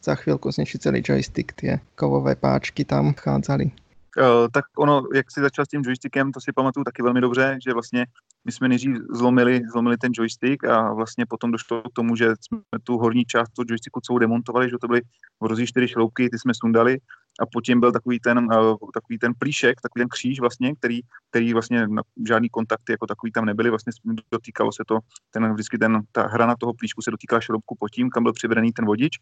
za 0.04 0.14
chvíľku 0.18 0.52
zničiť 0.52 0.78
celý 0.82 1.00
joystick, 1.00 1.56
tie 1.56 1.80
kovové 1.96 2.36
páčky 2.36 2.84
tam 2.84 3.16
vchádzali. 3.16 3.72
Uh, 4.18 4.48
tak 4.52 4.64
ono, 4.78 5.02
jak 5.14 5.30
si 5.30 5.40
začal 5.40 5.64
s 5.64 5.68
tím 5.68 5.82
joystickem, 5.84 6.32
to 6.32 6.40
si 6.40 6.52
pamatuju 6.52 6.84
taky 6.84 7.02
velmi 7.02 7.20
dobře, 7.20 7.58
že 7.64 7.72
vlastně 7.72 8.06
my 8.44 8.52
jsme 8.52 8.68
nejdřív 8.68 8.96
zlomili, 9.10 9.60
zlomili 9.72 9.96
ten 9.96 10.12
joystick 10.14 10.64
a 10.64 10.92
vlastně 10.92 11.26
potom 11.26 11.50
došlo 11.50 11.82
k 11.82 11.92
tomu, 11.92 12.16
že 12.16 12.26
jsme 12.40 12.58
tu 12.82 12.98
horní 12.98 13.24
část 13.24 13.50
toho 13.56 13.66
joysticku 13.68 14.00
celou 14.00 14.18
demontovali, 14.18 14.70
že 14.70 14.76
to 14.80 14.86
byly 14.86 15.02
hrozí 15.42 15.66
čtyři 15.66 15.88
šroubky, 15.88 16.30
ty 16.30 16.38
jsme 16.38 16.52
sundali 16.54 16.98
a 17.40 17.46
potom 17.52 17.80
byl 17.80 17.92
takový 17.92 18.20
ten, 18.20 18.38
uh, 18.38 18.76
takový 18.94 19.18
ten 19.18 19.32
plíšek, 19.38 19.80
takový 19.80 20.00
ten 20.00 20.08
kříž 20.08 20.40
vlastně, 20.40 20.74
který, 20.74 21.00
který 21.30 21.52
vlastně 21.52 21.86
žádný 22.28 22.48
kontakty 22.48 22.92
jako 22.92 23.06
takový 23.06 23.32
tam 23.32 23.44
nebyly, 23.44 23.70
vlastně 23.70 23.92
dotýkalo 24.32 24.72
se 24.72 24.82
to, 24.86 24.98
ten 25.30 25.52
vždycky 25.52 25.78
ten, 25.78 26.02
ta 26.12 26.26
hrana 26.26 26.54
toho 26.60 26.74
plíšku 26.74 27.02
se 27.02 27.10
dotýkala 27.10 27.40
šroubku 27.40 27.76
pod 27.80 27.88
tím, 27.88 28.10
kam 28.10 28.22
byl 28.22 28.32
přivedený 28.32 28.72
ten 28.72 28.86
vodič. 28.86 29.18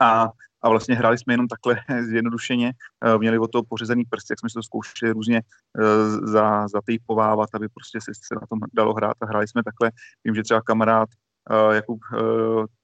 A, 0.00 0.28
a 0.62 0.68
vlastně 0.68 0.94
hráli 0.94 1.18
jsme 1.18 1.34
jenom 1.34 1.48
takhle 1.48 1.76
zjednodušeně. 2.04 2.72
Eh, 3.04 3.18
měli 3.18 3.38
o 3.38 3.48
to 3.48 3.62
pořezaný 3.62 4.04
prst, 4.04 4.30
jak 4.30 4.40
jsme 4.40 4.50
se 4.50 4.54
to 4.54 4.62
zkoušeli 4.62 5.12
různě 5.12 5.38
eh, 5.40 6.26
za, 6.26 6.68
zatejpovávat, 6.68 7.48
aby 7.54 7.68
prostě 7.68 8.00
se, 8.00 8.12
se 8.14 8.34
na 8.34 8.46
tom 8.48 8.58
dalo 8.72 8.94
hrát 8.94 9.16
a 9.20 9.26
hráli 9.26 9.48
jsme 9.48 9.62
takhle. 9.62 9.90
Vím, 10.24 10.34
že 10.34 10.42
třeba 10.42 10.60
kamarád 10.60 11.08
uh, 11.50 11.74
Jakub 11.74 12.00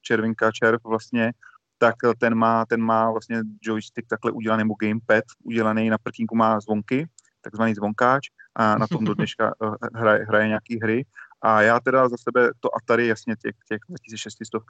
Červinka, 0.01 0.51
Červ 0.51 0.81
vlastně, 0.83 1.31
tak 1.77 1.95
ten 2.17 2.35
má, 2.35 2.65
ten 2.65 2.81
má 2.81 3.11
vlastně 3.11 3.41
joystick 3.61 4.07
takhle 4.07 4.31
udělaný, 4.31 4.63
nebo 4.63 4.75
gamepad 4.81 5.23
udělaný, 5.43 5.89
na 5.89 5.97
prtínku 5.97 6.35
má 6.35 6.59
zvonky, 6.59 7.07
takzvaný 7.41 7.73
zvonkáč 7.75 8.27
a 8.55 8.77
na 8.77 8.87
tom 8.87 9.05
do 9.05 9.13
dneška 9.13 9.53
hraje, 9.95 10.25
hraje 10.25 10.47
nějaký 10.47 10.79
hry. 10.81 11.05
A 11.41 11.61
já 11.61 11.79
teda 11.79 12.09
za 12.09 12.17
sebe 12.17 12.49
to 12.59 12.75
Atari, 12.75 13.07
jasně 13.07 13.35
těch, 13.35 13.55
těch 13.67 13.79
2600 13.89 14.63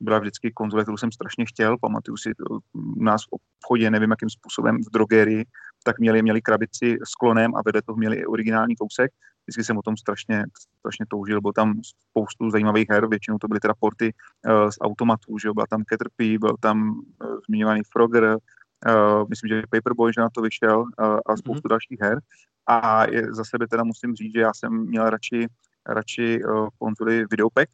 byla 0.00 0.18
vždycky 0.18 0.52
konzole, 0.52 0.82
kterou 0.82 0.96
jsem 0.96 1.12
strašně 1.12 1.44
chtěl. 1.46 1.76
Pamatuju 1.80 2.16
si 2.16 2.30
u 2.74 3.04
nás 3.04 3.22
v 3.22 3.28
obchodě, 3.30 3.90
nevím 3.90 4.10
jakým 4.10 4.30
způsobem, 4.30 4.78
v 4.86 4.90
drogerii, 4.92 5.44
tak 5.84 5.98
měli, 5.98 6.22
měli 6.22 6.42
krabici 6.42 6.96
s 7.04 7.14
klonem 7.14 7.54
a 7.56 7.62
vedle 7.66 7.82
toho 7.82 7.96
měli 7.96 8.16
i 8.16 8.26
originální 8.26 8.76
kousek. 8.76 9.10
Vždycky 9.46 9.64
jsem 9.64 9.78
o 9.78 9.82
tom 9.82 9.96
strašně, 9.96 10.44
strašně 10.78 11.06
toužil. 11.08 11.40
Bylo 11.40 11.52
tam 11.52 11.80
spoustu 12.10 12.50
zajímavých 12.50 12.86
her, 12.90 13.08
většinou 13.08 13.38
to 13.38 13.48
byly 13.48 13.60
teda 13.60 13.74
porty 13.80 14.12
uh, 14.12 14.70
z 14.70 14.76
automatů, 14.80 15.38
že 15.38 15.48
jo? 15.48 15.54
byla 15.54 15.66
tam 15.70 15.82
Caterpie, 15.84 16.38
byl 16.38 16.56
tam 16.60 16.90
uh, 16.90 17.36
zmiňovaný 17.48 17.80
Frogger, 17.92 18.24
uh, 18.24 19.28
myslím, 19.28 19.48
že 19.48 19.62
Paperboy, 19.70 20.12
že 20.12 20.20
na 20.20 20.30
to 20.30 20.42
vyšel 20.42 20.80
uh, 20.80 21.18
a 21.26 21.36
spoustu 21.36 21.66
mm-hmm. 21.66 21.70
dalších 21.70 22.00
her. 22.00 22.20
A 22.66 23.10
je, 23.10 23.34
za 23.34 23.44
sebe 23.44 23.66
teda 23.66 23.84
musím 23.84 24.14
říct, 24.14 24.32
že 24.34 24.40
já 24.40 24.54
jsem 24.54 24.86
měl 24.86 25.10
radši, 25.10 25.46
radši 25.88 26.44
uh, 26.44 26.68
konzoli 26.78 27.24
Videopack, 27.30 27.70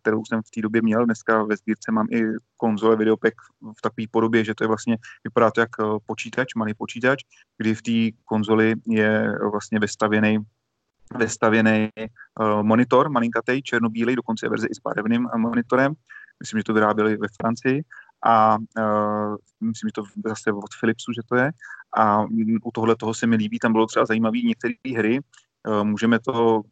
kterou 0.00 0.24
jsem 0.24 0.42
v 0.42 0.50
té 0.50 0.60
době 0.60 0.82
měl. 0.82 1.04
Dneska 1.04 1.42
ve 1.42 1.56
sbírce 1.56 1.92
mám 1.92 2.06
i 2.12 2.22
konzole 2.56 2.96
videopek 2.96 3.34
v 3.78 3.80
takové 3.82 4.04
podobě, 4.10 4.44
že 4.44 4.54
to 4.54 4.64
je 4.64 4.68
vlastně, 4.68 4.96
vypadá 5.24 5.50
to 5.50 5.60
jak 5.60 5.70
e, 5.80 5.84
počítač, 6.06 6.54
malý 6.54 6.74
počítač, 6.74 7.22
kdy 7.58 7.74
v 7.74 7.82
té 7.82 8.16
konzoli 8.24 8.74
je 8.86 9.32
vlastně 9.50 9.78
vestavěný 9.78 10.38
vestavěný 11.16 11.88
uh, 12.40 12.62
monitor, 12.62 13.10
malinkatej, 13.10 13.62
černobílý, 13.62 14.16
dokonce 14.16 14.46
je 14.46 14.50
verze 14.50 14.66
i 14.70 14.74
s 14.74 14.80
barevným 14.80 15.28
monitorem. 15.36 15.94
Myslím, 16.40 16.60
že 16.60 16.64
to 16.64 16.74
vyráběli 16.74 17.16
ve 17.16 17.28
Francii 17.40 17.82
a 18.26 18.56
uh, 18.58 19.36
myslím, 19.60 19.88
že 19.88 19.92
to 19.92 20.02
zase 20.28 20.52
od 20.52 20.70
Philipsu, 20.80 21.12
že 21.12 21.22
to 21.28 21.36
je. 21.36 21.50
A 21.96 22.22
u 22.64 22.70
tohle 22.74 22.96
toho 22.96 23.14
se 23.14 23.26
mi 23.26 23.36
líbí, 23.36 23.58
tam 23.58 23.72
bylo 23.72 23.86
třeba 23.86 24.06
zajímavé 24.06 24.38
některé 24.38 24.74
hry, 24.96 25.20
uh, 25.68 25.84
můžeme 25.84 26.18
to 26.18 26.62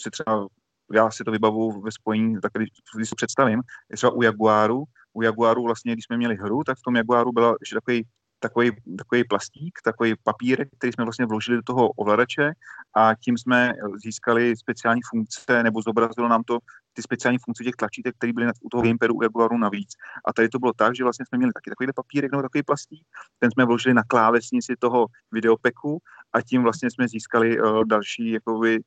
si 0.00 0.10
třeba 0.10 0.46
já 0.92 1.10
si 1.10 1.24
to 1.24 1.30
vybavu 1.30 1.80
ve 1.80 1.92
spojení, 1.92 2.40
tak 2.40 2.52
když, 2.54 2.68
když 2.96 3.08
si 3.08 3.14
představím, 3.14 3.62
třeba 3.94 4.12
u 4.12 4.22
Jaguaru, 4.22 4.84
u 5.12 5.22
Jaguaru 5.22 5.62
vlastně, 5.62 5.92
když 5.92 6.04
jsme 6.04 6.16
měli 6.16 6.36
hru, 6.36 6.64
tak 6.64 6.78
v 6.78 6.82
tom 6.82 6.96
Jaguaru 6.96 7.32
byla 7.32 7.56
ještě 7.60 7.74
takový 7.74 8.04
takový, 8.38 8.70
takový 8.98 9.24
plastík, 9.24 9.78
takový 9.84 10.14
papír, 10.22 10.66
který 10.78 10.92
jsme 10.92 11.04
vlastně 11.04 11.26
vložili 11.26 11.56
do 11.56 11.62
toho 11.62 11.88
ovladače 11.88 12.52
a 12.96 13.14
tím 13.14 13.38
jsme 13.38 13.72
získali 14.04 14.56
speciální 14.56 15.00
funkce, 15.10 15.62
nebo 15.62 15.82
zobrazilo 15.82 16.28
nám 16.28 16.42
to 16.42 16.58
ty 16.92 17.02
speciální 17.02 17.38
funkce 17.38 17.64
těch 17.64 17.76
tlačítek, 17.76 18.14
které 18.16 18.32
byly 18.32 18.46
u 18.62 18.68
toho 18.68 18.82
gamepadu 18.82 19.14
u 19.14 19.22
Jaguaru 19.22 19.58
navíc. 19.58 19.88
A 20.24 20.32
tady 20.32 20.48
to 20.48 20.58
bylo 20.58 20.72
tak, 20.76 20.96
že 20.96 21.04
vlastně 21.04 21.26
jsme 21.26 21.38
měli 21.38 21.52
taky 21.52 21.70
takovýhle 21.70 21.92
papírek 21.92 22.32
nebo 22.32 22.42
takový 22.42 22.62
plastík, 22.62 23.04
ten 23.38 23.50
jsme 23.50 23.64
vložili 23.64 23.94
na 23.94 24.02
klávesnici 24.02 24.74
toho 24.78 25.06
videopeku 25.32 25.98
a 26.32 26.42
tím 26.42 26.62
vlastně 26.62 26.90
jsme 26.90 27.08
získali 27.08 27.60
uh, 27.60 27.84
další 27.84 28.30
jakoby, 28.30 28.80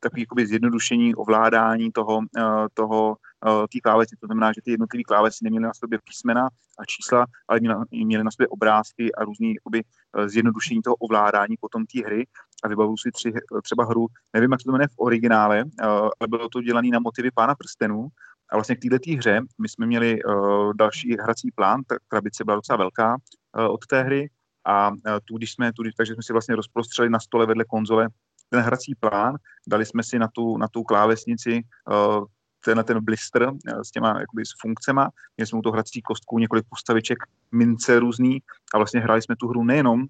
takový 0.00 0.22
jakoby 0.22 0.46
zjednodušení 0.46 1.14
ovládání 1.14 1.92
toho, 1.92 2.20
toho 2.74 3.16
té 3.42 3.80
klávesy. 3.82 4.16
To 4.20 4.26
znamená, 4.26 4.52
že 4.52 4.60
ty 4.64 4.70
jednotlivé 4.70 5.02
klávesy 5.02 5.44
neměly 5.44 5.64
na 5.64 5.74
sobě 5.74 5.98
písmena 6.04 6.48
a 6.78 6.84
čísla, 6.84 7.26
ale 7.48 7.60
měly 7.90 8.24
na 8.24 8.30
sobě 8.30 8.48
obrázky 8.48 9.14
a 9.14 9.24
různé 9.24 9.48
jakoby, 9.48 9.82
zjednodušení 10.26 10.82
toho 10.82 10.96
ovládání 10.96 11.56
potom 11.60 11.86
té 11.86 12.00
hry. 12.00 12.26
A 12.64 12.68
vybavuju 12.68 12.96
si 12.96 13.10
tři, 13.10 13.32
třeba 13.62 13.84
hru, 13.84 14.06
nevím, 14.34 14.52
jak 14.52 14.60
se 14.60 14.64
to 14.64 14.72
jmenuje 14.72 14.88
v 14.88 14.98
originále, 14.98 15.64
ale 16.20 16.28
bylo 16.28 16.48
to 16.48 16.62
dělané 16.62 16.88
na 16.88 16.98
motivy 16.98 17.30
Pána 17.30 17.54
prstenů. 17.54 18.08
A 18.52 18.56
vlastně 18.56 18.76
k 18.76 18.80
této 18.80 19.12
hře 19.16 19.40
my 19.60 19.68
jsme 19.68 19.86
měli 19.86 20.18
další 20.76 21.16
hrací 21.20 21.50
plán, 21.50 21.82
ta 21.86 21.96
krabice 22.08 22.44
byla 22.44 22.56
docela 22.56 22.76
velká 22.76 23.16
od 23.70 23.86
té 23.86 24.02
hry 24.02 24.30
a 24.66 24.90
tu, 25.24 25.36
když 25.36 25.52
jsme, 25.52 25.72
tu, 25.72 25.82
takže 25.96 26.14
jsme 26.14 26.22
si 26.22 26.32
vlastně 26.32 26.56
rozprostřeli 26.56 27.10
na 27.10 27.20
stole 27.20 27.46
vedle 27.46 27.64
konzole 27.64 28.08
ten 28.50 28.60
hrací 28.60 28.94
plán, 28.94 29.36
dali 29.68 29.86
jsme 29.86 30.02
si 30.02 30.18
na 30.18 30.28
tu, 30.28 30.56
na 30.56 30.68
tu 30.68 30.82
klávesnici 30.82 31.62
uh, 31.90 32.24
tenhle 32.64 32.84
ten 32.84 33.04
blister 33.04 33.42
uh, 33.42 33.82
s 33.82 33.90
těma 33.90 34.08
jakoby, 34.20 34.46
s 34.46 34.50
funkcema, 34.60 35.10
měli 35.36 35.46
jsme 35.46 35.60
tu 35.62 35.70
hrací 35.70 36.02
kostku, 36.02 36.38
několik 36.38 36.64
postaviček, 36.68 37.18
mince 37.52 37.98
různý 37.98 38.38
a 38.74 38.78
vlastně 38.78 39.00
hráli 39.00 39.22
jsme 39.22 39.36
tu 39.36 39.48
hru 39.48 39.64
nejenom 39.64 40.06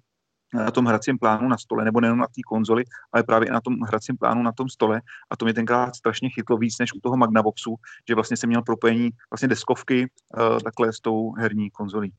na 0.53 0.71
tom 0.71 0.85
hracím 0.85 1.17
plánu 1.17 1.47
na 1.47 1.57
stole, 1.57 1.85
nebo 1.85 2.01
nejenom 2.01 2.19
na 2.19 2.27
té 2.27 2.41
konzoli, 2.45 2.83
ale 3.11 3.23
právě 3.23 3.47
i 3.47 3.51
na 3.51 3.61
tom 3.61 3.79
hracím 3.79 4.17
plánu 4.17 4.43
na 4.43 4.51
tom 4.51 4.69
stole. 4.69 5.01
A 5.29 5.37
to 5.37 5.45
mě 5.45 5.53
tenkrát 5.53 5.95
strašně 5.95 6.29
chytlo 6.29 6.57
víc 6.57 6.77
než 6.79 6.93
u 6.93 6.99
toho 6.99 7.17
Magnavoxu, 7.17 7.75
že 8.07 8.15
vlastně 8.15 8.37
jsem 8.37 8.49
měl 8.49 8.61
propojení 8.61 9.09
vlastně 9.31 9.47
deskovky 9.47 10.07
uh, 10.37 10.59
takhle 10.59 10.93
s 10.93 10.99
tou 10.99 11.33
herní 11.37 11.71
konzolí. 11.71 12.13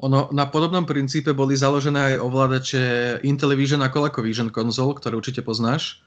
Ono 0.00 0.32
na 0.32 0.46
podobnom 0.48 0.88
princípe 0.88 1.36
boli 1.36 1.56
založené 1.56 2.00
aj 2.00 2.24
ovládače 2.24 2.82
Intellivision 3.20 3.84
a 3.84 3.92
ColecoVision 3.92 4.48
konzol, 4.48 4.96
ktoré 4.96 5.12
určite 5.12 5.44
poznáš. 5.44 6.00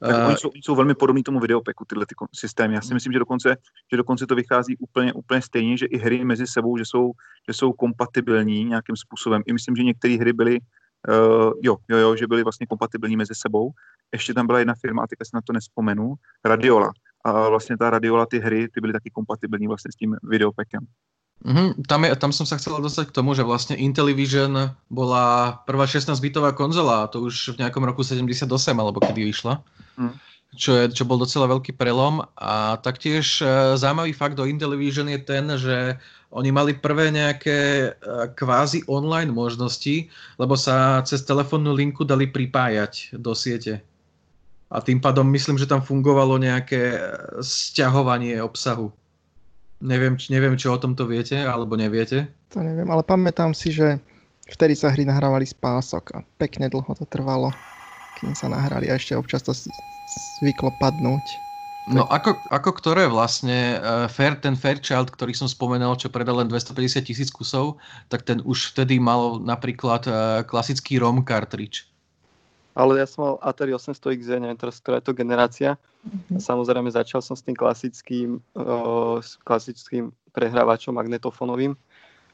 Tak 0.00 0.12
uh, 0.12 0.26
oni, 0.28 0.36
jsou, 0.36 0.48
oni 0.48 0.62
jsou 0.62 0.74
velmi 0.74 0.94
podobní 0.94 1.22
tomu 1.22 1.40
videopeku, 1.40 1.84
tyhle 1.84 2.06
ty 2.06 2.14
systémy. 2.34 2.74
Já 2.74 2.80
si 2.80 2.94
myslím, 2.94 3.12
že 3.12 3.18
dokonce, 3.18 3.56
že 3.92 3.96
dokonce 3.96 4.26
to 4.26 4.34
vychází 4.34 4.76
úplně, 4.76 5.12
úplně 5.12 5.42
stejně, 5.42 5.76
že 5.76 5.86
i 5.86 5.98
hry 5.98 6.24
mezi 6.24 6.46
sebou, 6.46 6.76
že 6.76 6.84
jsou, 6.84 7.12
že 7.48 7.52
jsou 7.52 7.72
kompatibilní 7.72 8.64
nějakým 8.64 8.96
způsobem. 8.96 9.42
I 9.46 9.52
myslím, 9.52 9.76
že 9.76 9.82
některé 9.82 10.14
hry 10.14 10.32
byly, 10.32 10.58
uh, 11.08 11.52
jo, 11.62 11.76
jo, 11.88 11.96
jo, 11.96 12.16
že 12.16 12.26
byly 12.26 12.42
vlastně 12.42 12.66
kompatibilní 12.66 13.16
mezi 13.16 13.34
sebou. 13.34 13.70
Ještě 14.12 14.34
tam 14.34 14.46
byla 14.46 14.58
jedna 14.58 14.74
firma, 14.74 15.02
a 15.02 15.06
teďka 15.06 15.24
si 15.24 15.30
na 15.34 15.40
to 15.40 15.52
nespomenu, 15.52 16.14
Radiola. 16.44 16.92
A 17.24 17.48
vlastně 17.48 17.76
ta 17.76 17.90
Radiola, 17.90 18.26
ty 18.26 18.38
hry, 18.38 18.68
ty 18.68 18.80
byly 18.80 18.92
taky 18.92 19.10
kompatibilní 19.10 19.66
vlastně 19.68 19.92
s 19.92 19.96
tím 19.96 20.16
videopekem. 20.22 20.80
Mm-hmm, 21.40 21.88
tam, 21.88 22.04
je, 22.04 22.12
tam 22.20 22.32
som 22.36 22.44
sa 22.44 22.60
chcel 22.60 22.76
dostať 22.84 23.08
k 23.08 23.16
tomu, 23.16 23.32
že 23.32 23.40
vlastne 23.40 23.72
Intellivision 23.72 24.76
bola 24.92 25.56
prvá 25.64 25.88
16-bitová 25.88 26.52
konzola, 26.52 27.08
to 27.08 27.24
už 27.24 27.56
v 27.56 27.64
nejakom 27.64 27.80
roku 27.80 28.04
78, 28.04 28.44
alebo 28.76 29.00
kedy 29.00 29.24
vyšla. 29.24 29.56
Mm. 29.96 30.14
Čo, 30.50 30.70
je, 30.76 30.84
čo 30.92 31.06
bol 31.08 31.16
docela 31.16 31.48
veľký 31.48 31.78
prelom. 31.78 32.26
A 32.36 32.76
taktiež 32.82 33.40
e, 33.40 33.78
zaujímavý 33.78 34.12
fakt 34.12 34.36
o 34.36 34.44
Intellivision 34.44 35.06
je 35.06 35.20
ten, 35.22 35.46
že 35.56 35.96
oni 36.34 36.50
mali 36.50 36.76
prvé 36.76 37.08
nejaké 37.14 37.58
e, 37.86 37.90
kvázi 38.34 38.84
online 38.90 39.30
možnosti, 39.30 40.10
lebo 40.36 40.58
sa 40.58 41.00
cez 41.06 41.22
telefónnu 41.22 41.72
linku 41.72 42.02
dali 42.02 42.28
pripájať 42.28 43.16
do 43.16 43.32
siete. 43.32 43.80
A 44.68 44.82
tým 44.82 45.00
pádom 45.00 45.24
myslím, 45.32 45.56
že 45.56 45.70
tam 45.70 45.80
fungovalo 45.80 46.36
nejaké 46.36 47.00
sťahovanie 47.40 48.42
obsahu. 48.42 48.92
Neviem, 49.80 50.20
či, 50.20 50.32
neviem, 50.32 50.54
čo 50.60 50.76
o 50.76 50.78
tomto 50.80 51.08
viete, 51.08 51.40
alebo 51.40 51.76
neviete. 51.76 52.28
To 52.52 52.60
neviem, 52.60 52.88
ale 52.92 53.00
pamätám 53.00 53.56
si, 53.56 53.72
že 53.72 53.96
vtedy 54.44 54.76
sa 54.76 54.92
hry 54.92 55.08
nahrávali 55.08 55.48
z 55.48 55.56
pások 55.56 56.04
a 56.14 56.18
pekne 56.36 56.68
dlho 56.68 56.92
to 56.92 57.08
trvalo, 57.08 57.48
kým 58.20 58.36
sa 58.36 58.52
nahrali 58.52 58.92
a 58.92 59.00
ešte 59.00 59.16
občas 59.16 59.40
to 59.40 59.56
zvyklo 60.04 60.76
padnúť. 60.76 61.40
No 61.88 62.04
ako, 62.06 62.44
ako 62.52 62.70
ktoré 62.76 63.08
vlastne, 63.08 63.80
uh, 63.80 64.06
Fair, 64.06 64.36
ten 64.36 64.54
Fairchild, 64.54 65.10
ktorý 65.10 65.32
som 65.32 65.48
spomenul, 65.48 65.96
čo 65.96 66.12
predal 66.12 66.44
len 66.44 66.46
250 66.46 67.02
tisíc 67.02 67.32
kusov, 67.32 67.80
tak 68.12 68.22
ten 68.22 68.44
už 68.44 68.76
vtedy 68.76 69.00
mal 69.00 69.40
napríklad 69.40 70.04
uh, 70.06 70.14
klasický 70.44 71.00
ROM 71.00 71.24
cartridge 71.24 71.90
ale 72.74 73.02
ja 73.02 73.06
som 73.06 73.20
mal 73.26 73.34
Atari 73.42 73.74
800XE, 73.74 74.40
neviem 74.40 74.58
teraz, 74.58 74.78
ktorá 74.78 75.02
je 75.02 75.06
to 75.10 75.14
generácia. 75.16 75.76
Mm-hmm. 76.00 76.40
Samozrejme 76.40 76.88
začal 76.88 77.20
som 77.20 77.36
s 77.36 77.44
tým 77.44 77.52
klasickým, 77.52 78.40
uh, 78.56 79.20
s 79.20 79.36
klasickým 79.44 80.12
prehrávačom 80.32 80.96
magnetofónovým. 80.96 81.76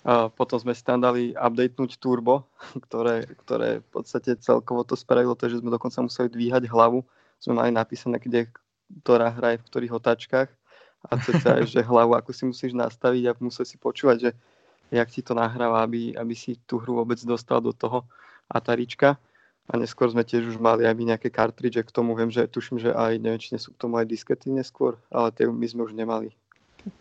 Uh, 0.07 0.31
potom 0.31 0.55
sme 0.63 0.71
si 0.71 0.87
tam 0.87 1.03
dali 1.03 1.35
updatenúť 1.35 1.99
turbo, 1.99 2.47
ktoré, 2.87 3.27
ktoré 3.43 3.83
v 3.83 3.89
podstate 3.91 4.39
celkovo 4.39 4.87
to 4.87 4.95
spravilo 4.95 5.35
to, 5.35 5.51
že 5.51 5.59
sme 5.59 5.75
dokonca 5.75 5.99
museli 5.99 6.31
dvíhať 6.31 6.71
hlavu. 6.71 7.03
Sme 7.43 7.59
mali 7.59 7.75
napísané, 7.75 8.23
kde 8.23 8.49
ktorá 9.03 9.35
hra 9.35 9.57
je 9.57 9.61
v 9.61 9.67
ktorých 9.67 9.97
otáčkach 9.99 10.49
a 11.07 11.13
cca 11.19 11.63
že 11.63 11.83
hlavu 11.83 12.15
ako 12.15 12.31
si 12.31 12.45
musíš 12.47 12.73
nastaviť 12.75 13.23
a 13.31 13.37
musel 13.39 13.67
si 13.67 13.79
počúvať, 13.79 14.17
že 14.19 14.31
jak 14.91 15.09
ti 15.11 15.21
to 15.23 15.35
nahráva, 15.35 15.83
aby, 15.83 16.15
aby 16.15 16.35
si 16.35 16.59
tú 16.67 16.79
hru 16.79 17.03
vôbec 17.03 17.19
dostal 17.27 17.59
do 17.59 17.75
toho 17.75 18.07
Atarička. 18.47 19.19
A 19.67 19.75
neskôr 19.75 20.07
sme 20.07 20.23
tiež 20.23 20.47
už 20.55 20.63
mali 20.63 20.87
aj 20.87 20.95
my 20.95 21.15
nejaké 21.15 21.27
kartridže 21.27 21.83
k 21.83 21.91
tomu. 21.91 22.15
Viem, 22.15 22.31
že 22.31 22.47
tuším, 22.47 22.79
že 22.79 22.95
aj, 22.95 23.19
neviem, 23.19 23.43
či 23.43 23.59
sú 23.59 23.75
k 23.75 23.81
tomu 23.83 23.99
aj 23.99 24.07
diskety 24.07 24.55
neskôr, 24.55 24.95
ale 25.11 25.35
tie 25.35 25.51
my 25.51 25.67
sme 25.67 25.83
už 25.83 25.93
nemali. 25.95 26.31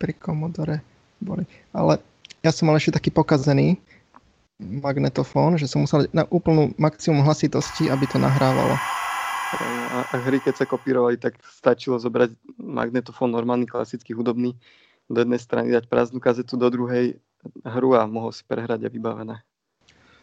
Pri 0.02 0.12
Commodore 0.18 0.82
boli. 1.22 1.46
Ale 1.70 2.02
ja 2.42 2.50
som 2.50 2.66
mal 2.66 2.74
ešte 2.74 2.98
taký 2.98 3.14
pokazený 3.14 3.78
magnetofón, 4.58 5.60
že 5.60 5.68
som 5.68 5.84
musel 5.84 6.08
na 6.10 6.24
úplnú 6.32 6.72
maximum 6.80 7.22
hlasitosti, 7.22 7.86
aby 7.92 8.08
to 8.08 8.16
nahrávalo. 8.18 8.74
A, 9.56 10.02
a 10.10 10.16
hry, 10.26 10.42
keď 10.42 10.64
sa 10.64 10.66
kopírovali, 10.66 11.20
tak 11.20 11.38
stačilo 11.46 12.00
zobrať 12.02 12.34
magnetofón 12.58 13.30
normálny, 13.30 13.68
klasický, 13.68 14.10
hudobný, 14.16 14.56
do 15.06 15.22
jednej 15.22 15.38
strany 15.38 15.70
dať 15.70 15.86
prázdnu 15.86 16.18
kazetu, 16.18 16.58
do 16.58 16.66
druhej 16.66 17.14
hru 17.62 17.94
a 17.94 18.10
mohol 18.10 18.34
si 18.34 18.42
prehrať 18.42 18.82
a 18.82 18.90
vybavené. 18.90 19.38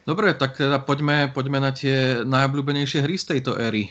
Dobre, 0.03 0.35
tak 0.35 0.59
teda 0.59 0.83
poďme, 0.83 1.31
poďme 1.31 1.63
na 1.63 1.71
tie 1.71 2.27
najobľúbenejšie 2.27 2.99
hry 3.07 3.15
z 3.15 3.35
tejto 3.35 3.55
éry. 3.55 3.87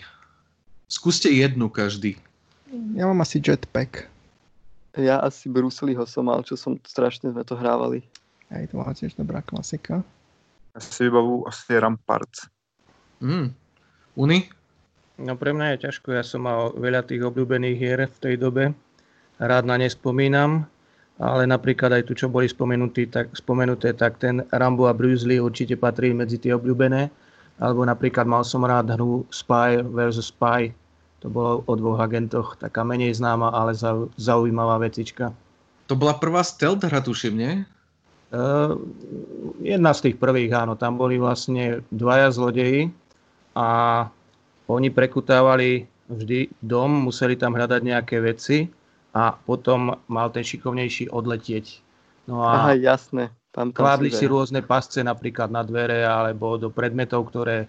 Skúste 0.84 1.32
jednu 1.32 1.72
každý. 1.72 2.20
Ja 2.92 3.08
mám 3.08 3.24
asi 3.24 3.40
Jetpack. 3.40 4.12
Ja 4.92 5.24
asi 5.24 5.48
Bruce 5.48 5.80
Leeho 5.80 6.04
som 6.04 6.28
mal, 6.28 6.44
čo 6.44 6.52
som 6.52 6.76
strašne 6.84 7.32
sme 7.32 7.40
to 7.48 7.56
hrávali. 7.56 8.04
Aj 8.52 8.68
to 8.68 8.76
má 8.76 8.92
tiež 8.92 9.16
dobrá 9.16 9.40
klasika. 9.40 10.04
Ja 10.76 10.80
si 10.84 11.08
vybavu 11.08 11.48
asi 11.48 11.80
Rampart. 11.80 12.48
Mm. 13.24 13.56
Uni? 14.20 14.52
No 15.16 15.32
pre 15.40 15.56
mňa 15.56 15.76
je 15.76 15.88
ťažko, 15.88 16.12
ja 16.12 16.24
som 16.24 16.44
mal 16.44 16.76
veľa 16.76 17.08
tých 17.08 17.24
obľúbených 17.24 17.76
hier 17.80 18.00
v 18.04 18.18
tej 18.20 18.34
dobe. 18.36 18.76
Rád 19.40 19.64
na 19.64 19.80
ne 19.80 19.88
spomínam 19.88 20.68
ale 21.22 21.46
napríklad 21.46 21.94
aj 21.94 22.10
tu, 22.10 22.18
čo 22.18 22.26
boli 22.26 22.50
spomenutí, 22.50 23.06
tak, 23.06 23.30
spomenuté, 23.38 23.94
tak 23.94 24.18
ten 24.18 24.42
Rambo 24.50 24.90
a 24.90 24.96
Bruce 24.96 25.22
Lee 25.22 25.38
určite 25.38 25.78
patrí 25.78 26.10
medzi 26.10 26.34
tie 26.34 26.58
obľúbené. 26.58 27.06
Alebo 27.62 27.86
napríklad 27.86 28.26
mal 28.26 28.42
som 28.42 28.66
rád 28.66 28.90
hru 28.98 29.22
Spy 29.30 29.86
vs. 29.86 30.34
Spy. 30.34 30.74
To 31.22 31.30
bolo 31.30 31.62
o 31.70 31.72
dvoch 31.78 32.02
agentoch, 32.02 32.58
taká 32.58 32.82
menej 32.82 33.14
známa, 33.14 33.54
ale 33.54 33.78
zaujímavá 34.18 34.82
vecička. 34.82 35.30
To 35.86 35.94
bola 35.94 36.18
prvá 36.18 36.42
stealth 36.42 36.82
hra, 36.82 36.98
tuším, 36.98 37.34
nie? 37.38 37.52
Uh, 38.34 38.74
jedna 39.62 39.94
z 39.94 40.10
tých 40.10 40.16
prvých, 40.18 40.50
áno. 40.50 40.74
Tam 40.74 40.98
boli 40.98 41.22
vlastne 41.22 41.86
dvaja 41.94 42.34
zlodeji 42.34 42.90
a 43.54 43.68
oni 44.66 44.90
prekutávali 44.90 45.86
vždy 46.10 46.50
dom, 46.66 47.06
museli 47.06 47.38
tam 47.38 47.54
hľadať 47.54 47.80
nejaké 47.86 48.18
veci 48.18 48.66
a 49.12 49.36
potom 49.36 49.96
mal 50.08 50.32
ten 50.32 50.44
šikovnejší 50.44 51.12
odletieť. 51.12 51.84
No 52.26 52.42
a 52.44 52.50
Aha, 52.52 52.72
jasné. 52.80 53.28
Tam, 53.52 53.68
tam 53.68 53.84
kládli 53.84 54.08
si, 54.08 54.24
si 54.24 54.26
rôzne 54.26 54.64
pasce 54.64 55.04
napríklad 55.04 55.52
na 55.52 55.60
dvere 55.60 56.08
alebo 56.08 56.56
do 56.56 56.72
predmetov, 56.72 57.28
ktoré 57.28 57.68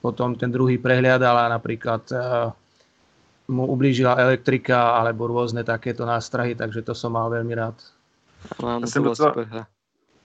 potom 0.00 0.32
ten 0.32 0.48
druhý 0.48 0.80
prehliadal 0.80 1.36
a 1.36 1.52
napríklad 1.52 2.02
uh, 2.14 2.48
mu 3.52 3.68
ublížila 3.68 4.16
elektrika 4.16 4.96
alebo 4.96 5.28
rôzne 5.28 5.60
takéto 5.64 6.08
nástrahy, 6.08 6.56
takže 6.56 6.80
to 6.80 6.96
som 6.96 7.12
mal 7.12 7.28
veľmi 7.28 7.52
rád. 7.52 7.76
Mám, 8.62 8.86
to 8.86 9.00
bylo 9.00 9.12
docela 9.12 9.66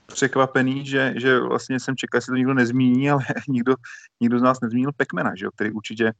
překvapený, 0.06 0.86
že, 0.86 1.14
že 1.16 1.40
vlastně 1.40 1.80
jsem 1.80 1.96
čekal, 1.96 2.20
že 2.20 2.26
to 2.26 2.34
nikdo 2.34 2.54
nezmíní, 2.54 3.10
ale 3.10 3.24
nikdo, 3.48 3.74
nikdo 4.20 4.38
z 4.38 4.42
nás 4.42 4.60
nezmínil 4.60 4.90
Pacmana, 4.96 5.32
že, 5.36 5.46
který 5.54 5.70
určitě 5.70 6.12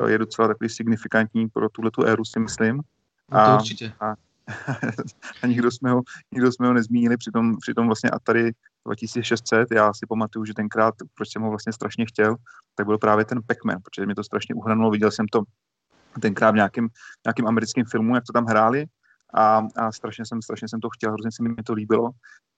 uh, 0.00 0.08
je 0.08 0.18
docela 0.18 0.48
takový 0.48 0.68
signifikantní 0.70 1.48
pro 1.48 1.68
tuhle 1.68 1.90
tu 1.90 2.02
éru, 2.02 2.24
si 2.24 2.40
myslím. 2.40 2.82
No 3.32 3.38
to 3.38 3.50
a, 3.50 3.56
určitě. 3.56 3.92
A, 4.00 4.14
a 5.42 5.46
nikdo, 5.46 5.70
jsme 5.70 5.90
ho, 5.90 6.02
nikdo 6.32 6.52
jsme 6.52 6.66
ho 6.66 6.72
nezmínili, 6.72 7.16
přitom, 7.16 7.56
přitom 7.56 7.86
vlastně 7.86 8.10
Atari 8.10 8.52
2600, 8.86 9.70
já 9.70 9.94
si 9.94 10.06
pamatuju, 10.08 10.44
že 10.44 10.54
tenkrát, 10.54 10.94
proč 11.14 11.32
jsem 11.32 11.42
ho 11.42 11.50
vlastně 11.50 11.72
strašně 11.72 12.06
chtěl, 12.06 12.36
tak 12.74 12.86
byl 12.86 12.98
právě 12.98 13.24
ten 13.24 13.38
Pac-Man, 13.38 13.78
protože 13.82 14.06
mě 14.06 14.14
to 14.14 14.24
strašně 14.24 14.54
uhranulo, 14.54 14.90
viděl 14.90 15.10
jsem 15.10 15.26
to 15.26 15.42
tenkrát 16.20 16.50
v 16.50 16.54
nějakým, 16.54 16.88
nějakým 17.26 17.46
americkým 17.46 17.84
filmu, 17.84 18.14
jak 18.14 18.24
to 18.24 18.32
tam 18.32 18.46
hráli 18.46 18.86
a, 19.34 19.62
a 19.76 19.92
strašně, 19.92 20.26
jsem, 20.26 20.42
strašně 20.42 20.68
jsem 20.68 20.80
to 20.80 20.88
chtěl, 20.90 21.12
hrozně 21.12 21.32
se 21.32 21.42
mi 21.42 21.54
to 21.64 21.72
líbilo, 21.72 22.10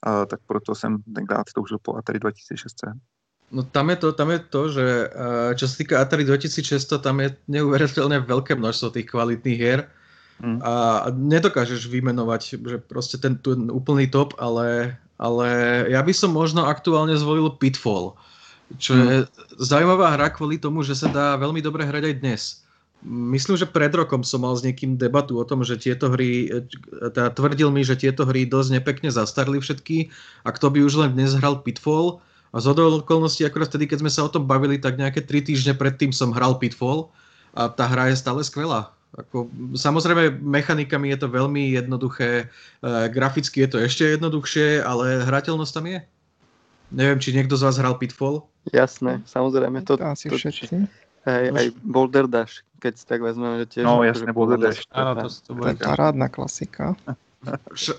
a, 0.03 0.27
tak 0.27 0.41
proto 0.47 0.75
jsem 0.75 1.03
tenkrát 1.15 1.47
toužil 1.55 1.79
po 1.83 1.97
Atari 1.97 2.19
2600. 2.19 2.91
No 3.53 3.63
tam 3.63 3.91
je 3.91 3.97
to, 3.97 4.13
tam 4.13 4.31
je 4.31 4.39
to 4.39 4.69
že 4.69 5.11
uh, 5.11 5.51
čo 5.59 5.67
sa 5.67 5.75
týka 5.75 5.99
Atari 5.99 6.23
2600, 6.23 7.03
tam 7.03 7.19
je 7.19 7.35
neuveriteľne 7.51 8.23
veľké 8.23 8.55
množstvo 8.55 8.95
tých 8.95 9.11
kvalitných 9.11 9.59
hier 9.59 9.91
mm. 10.41 10.59
a 10.65 10.73
nedokážeš 11.13 11.87
vymenovať, 11.87 12.41
že 12.59 12.77
proste 12.81 13.17
ten, 13.21 13.37
ten 13.39 13.69
úplný 13.69 14.09
top, 14.09 14.35
ale, 14.41 14.97
ale 15.21 15.49
ja 15.93 16.01
by 16.01 16.13
som 16.17 16.33
možno 16.33 16.67
aktuálne 16.67 17.15
zvolil 17.15 17.53
Pitfall, 17.61 18.17
čo 18.81 18.97
mm. 18.97 19.01
je 19.05 19.17
zaujímavá 19.61 20.17
hra 20.17 20.33
kvôli 20.33 20.57
tomu, 20.57 20.81
že 20.83 20.97
sa 20.97 21.13
dá 21.13 21.37
veľmi 21.37 21.61
dobre 21.61 21.85
hrať 21.85 22.05
aj 22.11 22.17
dnes. 22.25 22.43
Myslím, 23.01 23.57
že 23.57 23.65
pred 23.65 23.89
rokom 23.97 24.21
som 24.21 24.45
mal 24.45 24.53
s 24.53 24.61
niekým 24.61 25.01
debatu 25.01 25.41
o 25.41 25.45
tom, 25.49 25.65
že 25.65 25.81
tieto 25.81 26.13
hry, 26.13 26.53
teda 27.17 27.33
tvrdil 27.33 27.73
mi, 27.73 27.81
že 27.81 27.97
tieto 27.97 28.29
hry 28.29 28.45
dosť 28.45 28.77
nepekne 28.77 29.09
zastarli 29.09 29.57
všetky 29.57 30.13
a 30.45 30.53
kto 30.53 30.69
by 30.69 30.85
už 30.85 31.01
len 31.01 31.17
dnes 31.17 31.33
hral 31.33 31.65
Pitfall, 31.65 32.21
a 32.51 32.59
z 32.59 32.67
okolností, 32.75 33.47
akorát 33.47 33.71
vtedy, 33.71 33.87
keď 33.87 34.03
sme 34.03 34.11
sa 34.11 34.27
o 34.27 34.33
tom 34.33 34.43
bavili, 34.43 34.75
tak 34.83 34.99
nejaké 34.99 35.23
tri 35.23 35.39
týždne 35.39 35.79
predtým 35.79 36.11
som 36.11 36.35
hral 36.35 36.59
Pitfall 36.59 37.15
a 37.55 37.71
tá 37.71 37.87
hra 37.87 38.11
je 38.11 38.19
stále 38.19 38.43
skvelá. 38.43 38.91
Ako, 39.11 39.51
samozrejme, 39.75 40.39
mechanikami 40.39 41.11
je 41.11 41.19
to 41.19 41.29
veľmi 41.31 41.75
jednoduché, 41.75 42.47
e, 42.47 42.91
graficky 43.11 43.67
je 43.67 43.69
to 43.75 43.79
ešte 43.83 44.07
jednoduchšie, 44.07 44.87
ale 44.87 45.27
hrateľnosť 45.27 45.73
tam 45.75 45.87
je. 45.91 45.99
Neviem, 46.95 47.19
či 47.19 47.35
niekto 47.35 47.59
z 47.59 47.67
vás 47.67 47.79
hral 47.79 47.99
Pitfall? 47.99 48.47
Jasné, 48.71 49.23
samozrejme. 49.27 49.83
To, 49.87 49.99
to 49.99 50.07
asi 50.07 50.31
to, 50.31 50.39
všetci. 50.39 50.87
Aj, 51.27 51.45
aj 51.51 51.67
Boulder 51.83 52.31
Dash, 52.31 52.63
keď 52.79 52.93
si 52.99 53.05
tak 53.07 53.23
vezmeme, 53.23 53.67
že 53.67 53.67
tiež... 53.79 53.85
No, 53.87 54.07
jasne, 54.07 54.31
Boulder 54.31 54.63
Dash. 54.63 54.87
Áno, 54.95 55.19
to, 55.19 55.27
to, 55.27 55.59
to 55.59 55.67
je 55.75 55.77
parádna 55.79 56.31
klasika. 56.31 56.95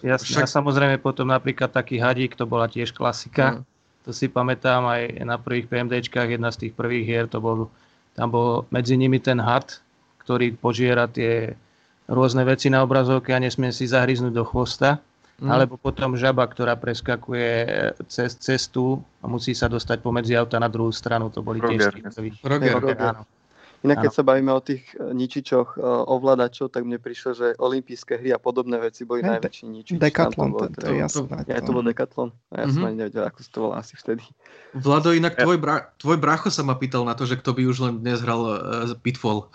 Jasne, 0.03 0.31
však... 0.37 0.43
a 0.43 0.47
samozrejme 0.47 0.95
potom 1.03 1.27
napríklad 1.27 1.75
taký 1.75 1.99
hadík, 1.99 2.39
to 2.39 2.47
bola 2.47 2.71
tiež 2.71 2.95
klasika. 2.95 3.59
Mm. 3.59 3.61
To 4.07 4.09
si 4.15 4.31
pamätám 4.31 4.87
aj 4.87 5.21
na 5.27 5.35
prvých 5.37 5.69
PMDčkách, 5.69 6.33
jedna 6.33 6.49
z 6.49 6.67
tých 6.67 6.73
prvých 6.73 7.05
hier, 7.05 7.25
to 7.29 7.37
bol, 7.37 7.69
tam 8.17 8.33
bol 8.33 8.65
medzi 8.73 8.97
nimi 8.97 9.21
ten 9.21 9.37
had, 9.37 9.77
ktorý 10.31 10.55
požiera 10.55 11.11
tie 11.11 11.59
rôzne 12.07 12.47
veci 12.47 12.71
na 12.71 12.87
obrazovke 12.87 13.35
a 13.35 13.43
nesmie 13.43 13.75
si 13.75 13.83
zahryznúť 13.83 14.31
do 14.31 14.47
chvosta. 14.47 15.03
Mm. 15.43 15.49
Alebo 15.51 15.75
potom 15.75 16.15
žaba, 16.15 16.47
ktorá 16.47 16.79
preskakuje 16.79 17.67
cez 18.07 18.39
cestu 18.39 19.03
a 19.19 19.27
musí 19.27 19.51
sa 19.51 19.67
dostať 19.67 19.99
pomedzi 19.99 20.39
auta 20.39 20.55
na 20.55 20.71
druhú 20.71 20.95
stranu. 20.95 21.27
To 21.35 21.43
boli 21.43 21.59
Roger. 21.59 21.91
tiež 21.91 22.39
Roger. 22.47 22.79
Roger. 22.79 22.95
Áno. 22.95 23.27
Inak 23.81 24.05
keď 24.05 24.13
sa 24.13 24.21
bavíme 24.21 24.53
o 24.53 24.61
tých 24.61 24.93
e, 24.93 25.09
ničičoch, 25.09 25.73
e, 25.73 25.81
ovládačov, 25.81 26.69
tak 26.69 26.85
mne 26.85 27.01
prišlo, 27.01 27.33
že 27.33 27.47
olympijské 27.57 28.21
hry 28.21 28.29
a 28.29 28.37
podobné 28.37 28.77
veci 28.77 29.09
boli 29.09 29.25
ne, 29.25 29.41
najväčší 29.41 29.65
ničič. 29.65 29.97
Decathlon, 29.97 30.53
to, 30.53 30.65
to, 30.77 30.85
je 30.93 31.01
jasné. 31.01 31.41
Ja, 31.49 31.65
to 31.65 31.73
bol 31.73 31.81
Decathlon. 31.81 32.29
A 32.53 32.61
ja 32.61 32.69
mm-hmm. 32.69 32.73
som 32.77 32.81
ani 32.85 32.97
nevedel, 33.01 33.25
ako 33.25 33.37
to 33.41 33.57
bolo 33.57 33.73
asi 33.73 33.97
vtedy. 33.97 34.21
Vlado, 34.77 35.17
inak 35.17 35.33
tvoj, 35.33 35.57
bra- 35.57 35.89
tvoj 35.97 36.21
bracho 36.21 36.53
sa 36.53 36.61
ma 36.61 36.77
pýtal 36.77 37.09
na 37.09 37.17
to, 37.17 37.25
že 37.25 37.41
kto 37.41 37.57
by 37.57 37.65
už 37.65 37.77
len 37.81 37.93
dnes 38.05 38.21
hral 38.21 38.41
uh, 38.45 38.93
Pitfall. 39.01 39.49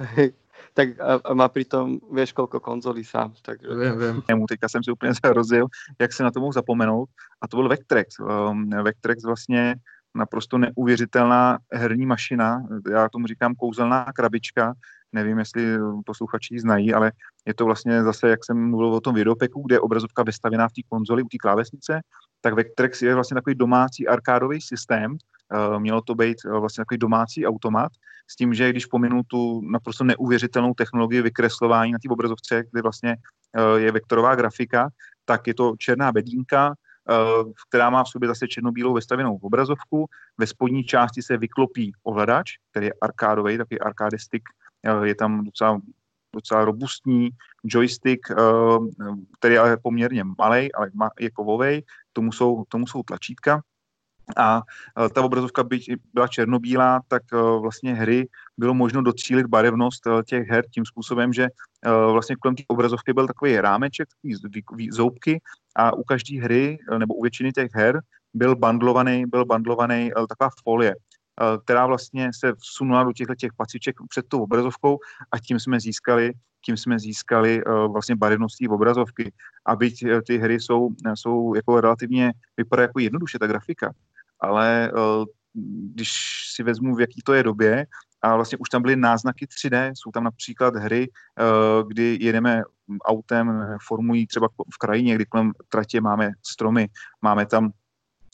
Hej, 0.00 0.32
tak 0.74 1.00
a, 1.00 1.20
a 1.24 1.34
má 1.34 1.48
pritom, 1.48 2.00
vieš, 2.12 2.32
koľko 2.32 2.60
konzolí 2.60 3.04
sám. 3.04 3.36
Takže... 3.42 3.68
Viem, 3.68 3.98
viem. 3.98 4.46
Teďka 4.48 4.68
jsem 4.68 4.82
si 4.84 4.90
úplně 4.90 5.12
rozjel, 5.24 5.66
jak 5.98 6.12
se 6.12 6.22
na 6.22 6.30
to 6.30 6.40
mohl 6.40 6.52
zapomenout. 6.52 7.08
A 7.40 7.48
to 7.48 7.56
byl 7.56 7.68
Vectrex. 7.68 8.18
Um, 8.18 8.70
Vectrex 8.70 9.24
vlastně 9.24 9.76
naprosto 10.14 10.58
neuvěřitelná 10.58 11.58
herní 11.72 12.06
mašina, 12.06 12.62
já 12.90 13.08
tomu 13.08 13.26
říkám 13.26 13.54
kouzelná 13.54 14.06
krabička, 14.14 14.74
nevím, 15.12 15.38
jestli 15.38 15.78
posluchači 16.06 16.54
ji 16.54 16.60
znají, 16.60 16.94
ale 16.94 17.12
je 17.46 17.54
to 17.54 17.64
vlastně 17.64 18.02
zase, 18.02 18.28
jak 18.28 18.44
jsem 18.44 18.70
mluvil 18.70 18.94
o 18.94 19.00
tom 19.00 19.14
videopeku, 19.14 19.62
kde 19.62 19.74
je 19.74 19.80
obrazovka 19.80 20.22
vystavěná 20.22 20.68
v 20.68 20.72
té 20.72 20.82
konzoli, 20.88 21.22
u 21.22 21.28
té 21.28 21.38
klávesnice, 21.38 22.00
tak 22.40 22.54
Vectrex 22.54 23.02
je 23.02 23.14
vlastně 23.14 23.34
takový 23.34 23.54
domácí 23.54 24.08
arkádový 24.08 24.60
systém, 24.60 25.16
mělo 25.78 26.02
to 26.02 26.14
být 26.14 26.38
eh, 26.44 26.58
vlastně 26.58 26.82
takový 26.82 26.98
domácí 26.98 27.46
automat, 27.46 27.92
s 28.30 28.36
tím, 28.36 28.54
že 28.54 28.70
když 28.70 28.86
pominu 28.86 29.22
tu 29.26 29.60
naprosto 29.60 30.04
neuvěřitelnou 30.04 30.74
technologii 30.74 31.22
vykreslování 31.22 31.92
na 31.92 31.98
té 32.02 32.08
obrazovce, 32.08 32.62
kde 32.72 32.82
vlastně 32.82 33.16
eh, 33.56 33.80
je 33.80 33.92
vektorová 33.92 34.34
grafika, 34.34 34.88
tak 35.24 35.46
je 35.46 35.54
to 35.54 35.74
černá 35.78 36.12
bedínka, 36.12 36.74
Eh, 37.10 37.44
která 37.68 37.90
má 37.90 38.04
v 38.04 38.08
sobě 38.08 38.28
zase 38.28 38.48
černobílou 38.48 38.94
vestavěnou 38.94 39.36
obrazovku. 39.36 40.06
Ve 40.38 40.46
spodní 40.46 40.84
části 40.84 41.22
se 41.22 41.36
vyklopí 41.36 41.92
ovladač, 42.02 42.52
který 42.70 42.86
je 42.86 42.92
arkádový, 43.02 43.58
takový 43.58 43.78
eh, 43.82 45.06
je 45.06 45.14
tam 45.14 45.44
docela, 45.44 45.80
docela 46.34 46.64
robustní 46.64 47.30
joystick, 47.64 48.30
eh, 48.30 48.34
který 49.38 49.54
je 49.54 49.60
ale 49.60 49.76
poměrně 49.76 50.24
malý, 50.24 50.72
ale 50.72 50.90
je 51.20 51.30
kovový, 51.30 51.84
tomu 52.12 52.32
jsou, 52.32 52.64
tomu 52.68 52.86
jsou 52.86 53.02
tlačítka 53.02 53.62
a 54.36 54.62
e, 55.04 55.08
ta 55.08 55.22
obrazovka 55.22 55.62
byť 55.62 55.90
byla 56.14 56.28
černobílá, 56.28 57.00
tak 57.08 57.22
e, 57.32 57.36
vlastně 57.36 57.94
hry 57.94 58.28
bylo 58.58 58.74
možno 58.74 59.02
docílit 59.02 59.46
barevnost 59.46 60.06
e, 60.06 60.10
těch 60.22 60.48
her 60.48 60.64
tím 60.74 60.84
způsobem, 60.84 61.32
že 61.32 61.48
vlastně 62.12 62.36
kolem 62.36 62.56
té 62.56 62.62
obrazovky 62.68 63.12
byl 63.12 63.26
takový 63.26 63.60
rámeček, 63.60 64.08
takový 64.54 64.90
zoubky 64.92 65.40
a 65.76 65.96
u 65.96 66.02
každé 66.02 66.40
hry 66.40 66.78
nebo 66.98 67.14
u 67.14 67.22
většiny 67.22 67.52
těch 67.52 67.70
her 67.74 68.00
byl 68.34 68.56
bandlovaný, 68.56 69.24
byl 69.26 69.44
bandlovaný 69.44 70.10
taková 70.28 70.50
folie, 70.64 70.94
která 71.64 71.86
vlastně 71.86 72.30
se 72.40 72.52
vsunula 72.52 73.04
do 73.04 73.12
těchto 73.12 73.34
těch 73.34 73.50
paciček 73.56 73.96
před 74.08 74.28
tou 74.28 74.42
obrazovkou 74.42 74.98
a 75.32 75.38
tím 75.38 75.60
jsme 75.60 75.80
získali 75.80 76.32
tím 76.64 76.76
jsme 76.76 76.98
získali 76.98 77.62
vlastně 77.88 78.16
barevností 78.16 78.68
obrazovky. 78.68 79.32
A 79.66 79.76
byť 79.76 80.04
ty 80.26 80.38
hry 80.38 80.60
jsou, 80.60 80.88
jsou 81.14 81.54
jako 81.54 81.80
relativně, 81.80 82.32
vypadá 82.56 82.82
jako 82.82 82.98
jednoduše 82.98 83.38
ta 83.38 83.46
grafika, 83.46 83.92
ale 84.40 84.90
eh, 84.90 85.24
když 85.94 86.12
si 86.54 86.62
vezmu, 86.62 86.94
v 86.94 87.00
jaký 87.00 87.22
to 87.24 87.32
je 87.32 87.42
době, 87.42 87.86
a 88.22 88.36
vlastně 88.36 88.58
už 88.58 88.68
tam 88.68 88.82
byly 88.82 88.96
náznaky 88.96 89.46
3D, 89.46 89.92
jsou 89.94 90.10
tam 90.10 90.24
například 90.24 90.76
hry, 90.76 91.08
eh, 91.38 91.44
kdy 91.86 92.18
jedeme 92.20 92.62
autem, 93.04 93.76
formují 93.86 94.26
třeba 94.26 94.48
v 94.74 94.78
krajině, 94.78 95.14
kdy 95.14 95.26
kolem 95.26 95.52
tratě 95.68 96.00
máme 96.00 96.30
stromy, 96.42 96.88
máme 97.22 97.46
tam 97.46 97.70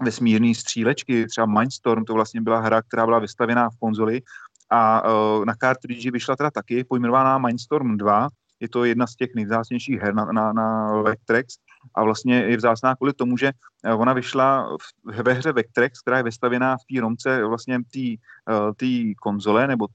vesmírné 0.03 0.55
střílečky, 0.55 1.27
třeba 1.27 1.47
Mindstorm, 1.47 2.05
to 2.05 2.14
vlastně 2.14 2.40
byla 2.40 2.61
hra, 2.61 2.83
která 2.83 3.07
byla 3.07 3.19
vystavěná 3.19 3.71
v 3.71 3.79
konzoli. 3.79 4.23
A 4.71 5.03
eh, 5.05 5.45
na 5.45 5.55
cartridge 5.61 6.11
vyšla 6.11 6.37
teda 6.37 6.51
taky 6.51 6.85
pojmenovaná 6.85 7.38
Mindstorm 7.38 7.97
2, 7.97 8.29
je 8.61 8.69
to 8.69 8.85
jedna 8.85 9.07
z 9.07 9.16
těch 9.16 9.31
nejvzácnějších 9.35 10.01
her 10.01 10.14
na, 10.14 10.25
na, 10.25 10.53
na 10.53 10.97
Vectrex 11.03 11.55
a 11.94 12.05
vlastně 12.05 12.35
je 12.35 12.57
vzácná 12.57 12.94
kvůli 12.94 13.12
tomu, 13.12 13.37
že 13.37 13.53
eh, 13.85 13.94
ona 13.94 14.12
vyšla 14.12 14.77
v, 14.77 15.22
ve 15.22 15.33
hře 15.33 15.53
Vectrex, 15.53 16.01
která 16.01 16.16
je 16.16 16.22
vystavěná 16.22 16.77
v 16.77 16.94
té 16.94 17.01
romce 17.01 17.44
vlastně 17.44 17.79
té 17.79 18.07
uh, 18.55 19.12
konzole 19.22 19.66
nebo 19.66 19.87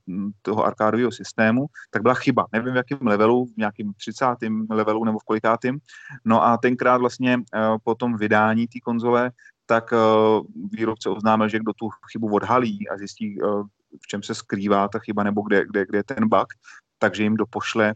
toho 0.42 0.66
arkádového 0.66 1.12
systému, 1.12 1.66
tak 1.92 2.02
byla 2.02 2.14
chyba. 2.14 2.46
Nevím 2.54 2.74
v 2.74 2.76
jakém 2.76 3.08
levelu, 3.08 3.46
v 3.46 3.58
nějakém 3.58 3.94
30. 3.94 4.26
levelu 4.70 5.06
nebo 5.06 5.20
v 5.20 5.24
kolikátým. 5.24 5.80
No 6.26 6.44
a 6.44 6.58
tenkrát 6.58 6.98
vlastně 6.98 7.38
po 7.84 7.96
tom 7.96 8.18
vydání 8.18 8.68
té 8.68 8.80
konzole 8.80 9.32
tak 9.66 9.94
výrobce 10.72 11.10
oznámil, 11.10 11.50
že 11.50 11.60
kdo 11.60 11.74
tu 11.74 11.90
chybu 12.12 12.34
odhalí 12.34 12.90
a 12.90 12.98
zjistí, 12.98 13.40
v 14.04 14.08
čem 14.08 14.24
se 14.24 14.36
skrývá 14.36 14.88
ta 14.88 15.00
chyba 15.00 15.24
nebo 15.24 15.42
kde, 15.42 15.66
kde, 15.66 15.86
kde 15.86 16.00
je 16.00 16.04
ten 16.04 16.30
bug, 16.30 16.48
takže 17.00 17.24
jim 17.24 17.36
dopošle 17.36 17.94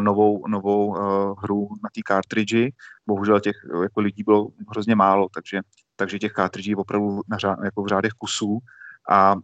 novou, 0.00 0.48
novou 0.48 0.86
uh, 0.86 0.98
hru 1.42 1.68
na 1.82 1.88
té 1.94 2.00
cartridge. 2.06 2.68
Bohužel 3.06 3.40
těch 3.40 3.56
jako 3.82 4.00
lidí 4.00 4.22
bylo 4.22 4.48
hrozně 4.70 4.94
málo, 4.94 5.28
takže, 5.34 5.60
takže 5.96 6.18
těch 6.18 6.32
cartridge 6.32 6.74
opravdu 6.76 7.20
na 7.28 7.38
řád, 7.38 7.58
jako 7.64 7.82
v 7.82 7.86
řádech 7.86 8.12
kusů 8.12 8.58
a 9.10 9.34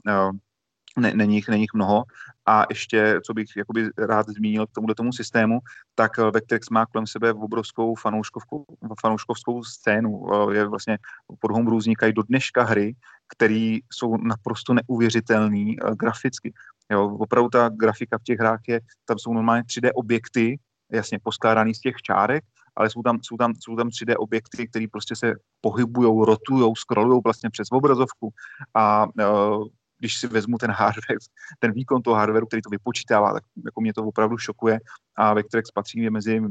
ne, 0.99 1.15
není, 1.15 1.35
jich, 1.35 1.49
není 1.49 1.63
jich 1.63 1.75
mnoho. 1.75 2.05
A 2.47 2.65
ještě, 2.71 3.21
co 3.27 3.35
bych 3.35 3.47
jakoby 3.57 3.91
rád 3.99 4.29
zmínil 4.29 4.67
k 4.67 4.71
tomuto 4.73 4.95
tomu 4.95 5.13
systému, 5.13 5.59
tak 5.95 6.19
Vectrex 6.19 6.71
má 6.71 6.87
kolem 6.87 7.07
sebe 7.07 7.33
obrovskou 7.33 7.95
fanouškovskou, 7.95 8.65
fanouškovskou 9.01 9.65
scénu. 9.65 10.27
Je 10.53 10.67
vlastně 10.67 10.99
pod 11.39 11.51
Homebrew 11.51 11.79
vznikají 11.79 12.13
do 12.13 12.23
dneška 12.23 12.63
hry, 12.63 12.97
které 13.37 13.79
jsou 13.93 14.17
naprosto 14.17 14.75
neuvěřitelné 14.75 15.75
graficky. 15.99 16.53
Jo, 16.93 17.17
opravdu 17.17 17.49
ta 17.49 17.69
grafika 17.69 18.19
v 18.19 18.23
těch 18.23 18.39
hrách 18.39 18.61
je, 18.69 18.81
tam 19.05 19.19
jsou 19.19 19.33
normálně 19.33 19.63
3D 19.63 19.91
objekty, 19.95 20.59
jasně 20.93 21.19
poskládaný 21.23 21.75
z 21.75 21.81
těch 21.81 21.97
čárek, 21.97 22.45
ale 22.77 22.91
jsou 22.91 23.03
tam, 23.03 23.19
jsou 23.23 23.37
tam, 23.37 23.53
jsou 23.61 23.77
tam 23.77 23.89
3D 23.89 24.15
objekty, 24.19 24.69
které 24.69 24.87
prostě 24.93 25.17
se 25.17 25.33
pohybují, 25.61 26.27
rotují, 26.27 26.73
scrollují 26.77 27.21
vlastně 27.25 27.51
přes 27.51 27.69
obrazovku 27.73 28.33
a 28.75 29.07
uh, 29.07 29.67
když 29.99 30.21
si 30.21 30.27
vezmu 30.27 30.59
ten 30.59 30.71
hardware, 30.71 31.19
ten 31.59 31.73
výkon 31.73 32.03
toho 32.03 32.17
hardwareu, 32.17 32.47
který 32.47 32.63
to 32.63 32.71
vypočítává, 32.71 33.33
tak 33.33 33.43
jako 33.65 33.81
mě 33.81 33.95
to 33.95 34.05
opravdu 34.05 34.39
šokuje 34.39 34.81
a 35.17 35.35
Vectrex 35.35 35.71
patří 35.71 36.11
mezi 36.11 36.43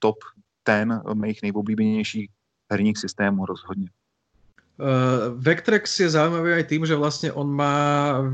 top 0.00 0.16
ten 0.62 1.02
mých 1.14 1.42
nejoblíbenějších 1.42 2.30
herních 2.72 2.98
systémů 2.98 3.46
rozhodně. 3.46 3.88
Uh, 4.76 5.32
Vectrex 5.40 5.88
je 6.04 6.12
zaujímavý 6.12 6.60
aj 6.60 6.68
tým, 6.68 6.84
že 6.84 6.92
vlastne 7.00 7.32
on 7.32 7.48
má 7.48 7.74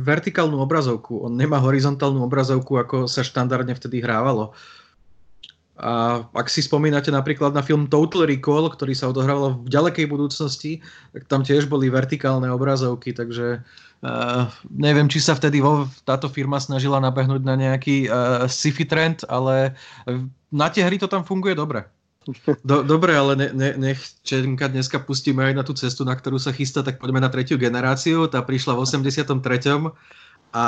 vertikálnu 0.03 0.59
obrazovku. 0.59 1.23
On 1.23 1.31
nemá 1.31 1.63
horizontálnu 1.63 2.19
obrazovku, 2.27 2.83
ako 2.83 3.07
sa 3.07 3.23
štandardne 3.23 3.79
vtedy 3.79 4.03
hrávalo. 4.03 4.51
A 5.79 6.23
ak 6.35 6.51
si 6.51 6.59
spomínate 6.63 7.15
napríklad 7.15 7.55
na 7.55 7.63
film 7.63 7.87
Total 7.87 8.27
Recall, 8.27 8.71
ktorý 8.75 8.91
sa 8.91 9.15
odohrával 9.15 9.63
v 9.63 9.71
ďalekej 9.71 10.07
budúcnosti, 10.11 10.83
tak 11.15 11.31
tam 11.31 11.47
tiež 11.47 11.71
boli 11.71 11.87
vertikálne 11.89 12.51
obrazovky, 12.51 13.15
takže 13.15 13.63
uh, 14.03 14.43
neviem, 14.69 15.07
či 15.07 15.23
sa 15.23 15.39
vtedy 15.39 15.63
vo, 15.63 15.87
táto 16.03 16.27
firma 16.27 16.59
snažila 16.59 16.99
nabehnúť 16.99 17.43
na 17.47 17.55
nejaký 17.55 18.11
uh, 18.11 18.51
sci-fi 18.51 18.83
trend, 18.83 19.23
ale 19.31 19.79
na 20.51 20.67
tie 20.75 20.83
hry 20.83 20.99
to 20.99 21.07
tam 21.07 21.23
funguje 21.23 21.55
dobre. 21.55 21.87
Do, 22.63 22.87
dobre, 22.87 23.19
ale 23.19 23.35
ne, 23.35 23.49
ne, 23.51 23.71
nech 23.75 23.99
Čenka 24.23 24.71
dneska 24.71 25.03
pustíme 25.03 25.43
aj 25.43 25.55
na 25.59 25.65
tú 25.67 25.75
cestu, 25.75 26.07
na 26.07 26.15
ktorú 26.15 26.39
sa 26.39 26.55
chystá, 26.55 26.87
tak 26.87 27.03
poďme 27.03 27.19
na 27.19 27.33
tretiu 27.33 27.59
generáciu. 27.59 28.31
Tá 28.31 28.39
prišla 28.43 28.79
v 28.79 28.83
83. 28.87 29.91
a 30.55 30.67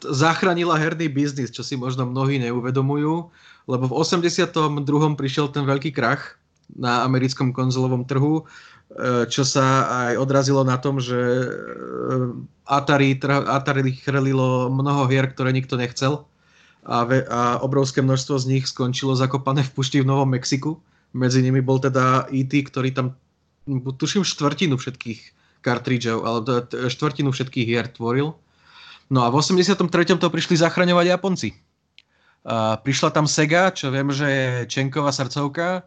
zachránila 0.00 0.76
herný 0.76 1.08
biznis, 1.08 1.48
čo 1.52 1.64
si 1.64 1.76
možno 1.76 2.04
mnohí 2.04 2.36
neuvedomujú 2.40 3.32
lebo 3.70 3.86
v 3.86 3.94
82. 4.02 4.50
prišiel 5.14 5.54
ten 5.54 5.62
veľký 5.62 5.94
krach 5.94 6.34
na 6.74 7.06
americkom 7.06 7.54
konzolovom 7.54 8.02
trhu, 8.06 8.42
e, 8.42 8.44
čo 9.30 9.46
sa 9.46 9.86
aj 10.10 10.18
odrazilo 10.18 10.66
na 10.66 10.78
tom, 10.78 10.98
že 10.98 11.18
e, 11.18 11.46
Atari, 12.66 13.18
Atari 13.46 13.94
chrlilo 13.94 14.70
mnoho 14.70 15.06
hier, 15.06 15.30
ktoré 15.30 15.54
nikto 15.54 15.78
nechcel 15.78 16.26
a, 16.84 17.04
ve, 17.04 17.24
a 17.28 17.58
obrovské 17.60 18.00
množstvo 18.00 18.34
z 18.40 18.48
nich 18.56 18.64
skončilo 18.68 19.16
zakopané 19.16 19.64
v 19.66 19.72
pušti 19.72 20.00
v 20.00 20.08
Novom 20.08 20.32
Mexiku. 20.32 20.80
Medzi 21.12 21.42
nimi 21.42 21.60
bol 21.60 21.82
teda 21.82 22.30
E.T., 22.30 22.54
ktorý 22.70 22.94
tam 22.94 23.18
tuším 23.68 24.24
štvrtinu 24.24 24.78
všetkých 24.78 25.20
kartridžov, 25.60 26.24
ale 26.24 26.38
štvrtinu 26.88 27.30
všetkých 27.34 27.66
hier 27.66 27.86
tvoril. 27.90 28.32
No 29.10 29.26
a 29.26 29.28
v 29.28 29.42
83. 29.42 29.76
to 30.16 30.28
prišli 30.30 30.54
zachraňovať 30.56 31.06
Japonci 31.12 31.50
Uh, 32.40 32.72
prišla 32.80 33.12
tam 33.12 33.28
Sega, 33.28 33.68
čo 33.68 33.92
viem, 33.92 34.08
že 34.08 34.24
je 34.24 34.48
Čenková 34.64 35.12
srdcovka 35.12 35.84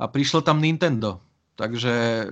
a 0.00 0.04
prišlo 0.08 0.40
tam 0.40 0.56
Nintendo. 0.56 1.20
Takže 1.60 1.92
e, 1.92 2.26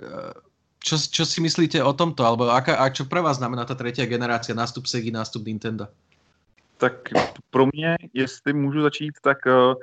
čo, 0.80 0.96
čo 0.96 1.28
si 1.28 1.44
myslíte 1.44 1.76
o 1.84 1.92
tomto? 1.92 2.24
Alebo 2.24 2.48
aká, 2.48 2.80
a 2.80 2.88
čo 2.88 3.04
pre 3.04 3.20
vás 3.20 3.36
znamená 3.36 3.68
ta 3.68 3.76
třetí 3.76 4.08
generácia, 4.08 4.56
nástup 4.56 4.88
Sega, 4.88 5.12
nástup 5.12 5.44
Nintendo? 5.44 5.92
Tak 6.80 7.08
pro 7.50 7.66
mě, 7.72 7.96
jestli 8.14 8.52
můžu 8.52 8.82
začít, 8.82 9.12
tak 9.22 9.38
uh, 9.46 9.74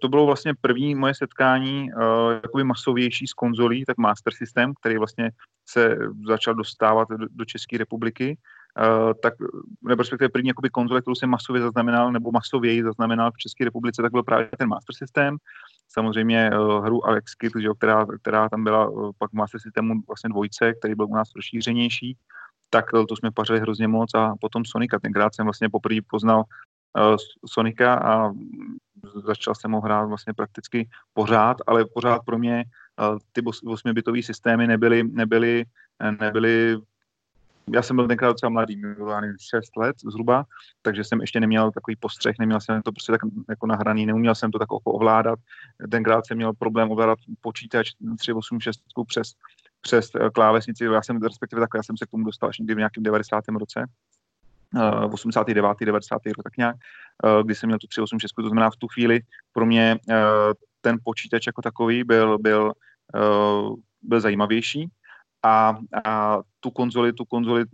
to 0.00 0.08
bylo 0.08 0.26
vlastně 0.26 0.54
první 0.60 0.94
moje 0.94 1.14
setkání 1.14 1.90
uh, 1.92 2.32
jakoby 2.42 2.64
masovější 2.64 3.26
s 3.26 3.32
konzolí, 3.32 3.84
tak 3.84 3.98
Master 3.98 4.32
System, 4.34 4.72
který 4.80 4.98
vlastně 4.98 5.30
se 5.68 5.98
začal 6.26 6.54
dostávat 6.54 7.08
do, 7.30 7.44
České 7.44 7.78
republiky. 7.78 8.38
Uh, 8.78 9.12
tak 9.22 9.34
nebo 9.82 10.02
respektive 10.02 10.28
první 10.28 10.48
jakoby 10.48 10.70
konzole, 10.70 11.00
kterou 11.00 11.14
jsem 11.14 11.30
masově 11.30 11.62
zaznamenal, 11.62 12.12
nebo 12.12 12.32
masověji 12.32 12.82
zaznamenal 12.82 13.30
v 13.30 13.38
České 13.38 13.64
republice, 13.64 14.02
tak 14.02 14.12
byl 14.12 14.22
právě 14.22 14.48
ten 14.58 14.68
Master 14.68 14.94
System. 14.94 15.36
Samozřejmě 15.88 16.50
hru 16.82 17.06
Alex 17.06 17.34
Kid, 17.34 17.52
že, 17.60 17.68
která, 17.78 18.06
která 18.20 18.48
tam 18.48 18.64
byla 18.64 19.12
pak 19.18 19.30
v 19.30 19.34
Master 19.34 19.60
Systemu 19.60 19.94
vlastně 20.08 20.30
dvojce, 20.30 20.74
který 20.74 20.94
byl 20.94 21.06
u 21.06 21.14
nás 21.14 21.28
rozšířenější, 21.36 22.16
tak 22.70 22.92
uh, 22.92 23.06
to 23.06 23.16
jsme 23.16 23.30
pařili 23.30 23.60
hrozně 23.60 23.88
moc 23.88 24.14
a 24.14 24.34
potom 24.40 24.64
Sonika. 24.64 24.98
Tenkrát 24.98 25.34
jsem 25.34 25.46
vlastně 25.46 25.68
poprvé 25.68 26.00
poznal 26.10 26.38
uh, 26.38 27.16
Sonika 27.46 27.94
a 27.94 28.32
začal 29.24 29.54
jsem 29.54 29.72
ho 29.72 29.80
hrát 29.80 30.04
vlastně 30.04 30.34
prakticky 30.34 30.88
pořád, 31.12 31.56
ale 31.66 31.84
pořád 31.84 32.22
pro 32.26 32.38
mě 32.38 32.64
uh, 33.10 33.18
ty 33.32 33.40
8-bitové 33.40 34.22
systémy 34.22 34.66
nebyly, 34.66 35.04
nebyly, 35.04 35.64
nebyly 36.20 36.78
já 37.72 37.82
jsem 37.82 37.96
byl 37.96 38.08
tenkrát 38.08 38.28
docela 38.28 38.50
mladý, 38.50 38.76
byl 38.76 39.12
6 39.40 39.76
let 39.76 39.96
zhruba, 40.10 40.44
takže 40.82 41.04
jsem 41.04 41.20
ještě 41.20 41.40
neměl 41.40 41.70
takový 41.70 41.96
postřeh, 41.96 42.36
neměl 42.38 42.60
jsem 42.60 42.82
to 42.82 42.92
prostě 42.92 43.12
tak 43.12 43.20
jako 43.48 43.66
nahraný, 43.66 44.06
neuměl 44.06 44.34
jsem 44.34 44.50
to 44.50 44.58
tak 44.58 44.68
ovládat. 44.84 45.38
Tenkrát 45.90 46.26
jsem 46.26 46.36
měl 46.36 46.52
problém 46.52 46.90
ovládat 46.90 47.18
počítač 47.40 47.90
386 48.18 48.80
přes, 49.06 49.32
přes 49.88 50.10
eh, 50.14 50.30
klávesnici, 50.30 50.84
já 50.84 51.02
jsem 51.02 51.22
respektive 51.22 51.60
tak, 51.60 51.70
já 51.74 51.82
jsem 51.82 51.96
se 51.96 52.06
k 52.06 52.10
tomu 52.10 52.24
dostal 52.24 52.48
až 52.48 52.58
někdy 52.58 52.74
v 52.74 52.78
nějakém 52.78 53.02
90. 53.02 53.44
roce, 53.48 53.84
uh, 54.74 55.14
89. 55.14 55.76
90. 55.80 56.26
rok 56.26 56.44
tak 56.44 56.56
nějak, 56.56 56.76
uh, 56.76 57.42
kdy 57.44 57.54
jsem 57.54 57.66
měl 57.66 57.78
tu 57.78 57.86
386, 57.86 58.32
to 58.32 58.48
znamená 58.48 58.70
v 58.70 58.76
tu 58.76 58.88
chvíli 58.88 59.20
pro 59.52 59.66
mě 59.66 59.98
ten 60.80 60.96
počítač 61.04 61.46
jako 61.46 61.62
takový 61.62 62.04
byl, 62.04 62.38
byl, 62.38 62.72
byl 64.02 64.20
zajímavější, 64.20 64.90
a, 65.42 65.78
a 66.04 66.38
tu 66.60 66.70
konzoli, 66.70 67.12
tu 67.12 67.24
konzoli 67.24 67.64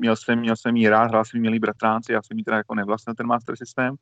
měl 0.00 0.16
jsem, 0.16 0.40
měl 0.40 0.56
jsem 0.56 0.76
jí 0.76 0.88
rád, 0.88 1.04
hrál 1.04 1.24
jsem 1.24 1.38
jí 1.38 1.42
milý 1.42 1.58
bratránci, 1.58 2.12
já 2.12 2.22
jsem 2.22 2.38
jí 2.38 2.44
teda 2.44 2.56
jako 2.56 2.74
nevlastnil 2.74 3.14
ten 3.14 3.26
master 3.26 3.56
systém, 3.56 3.94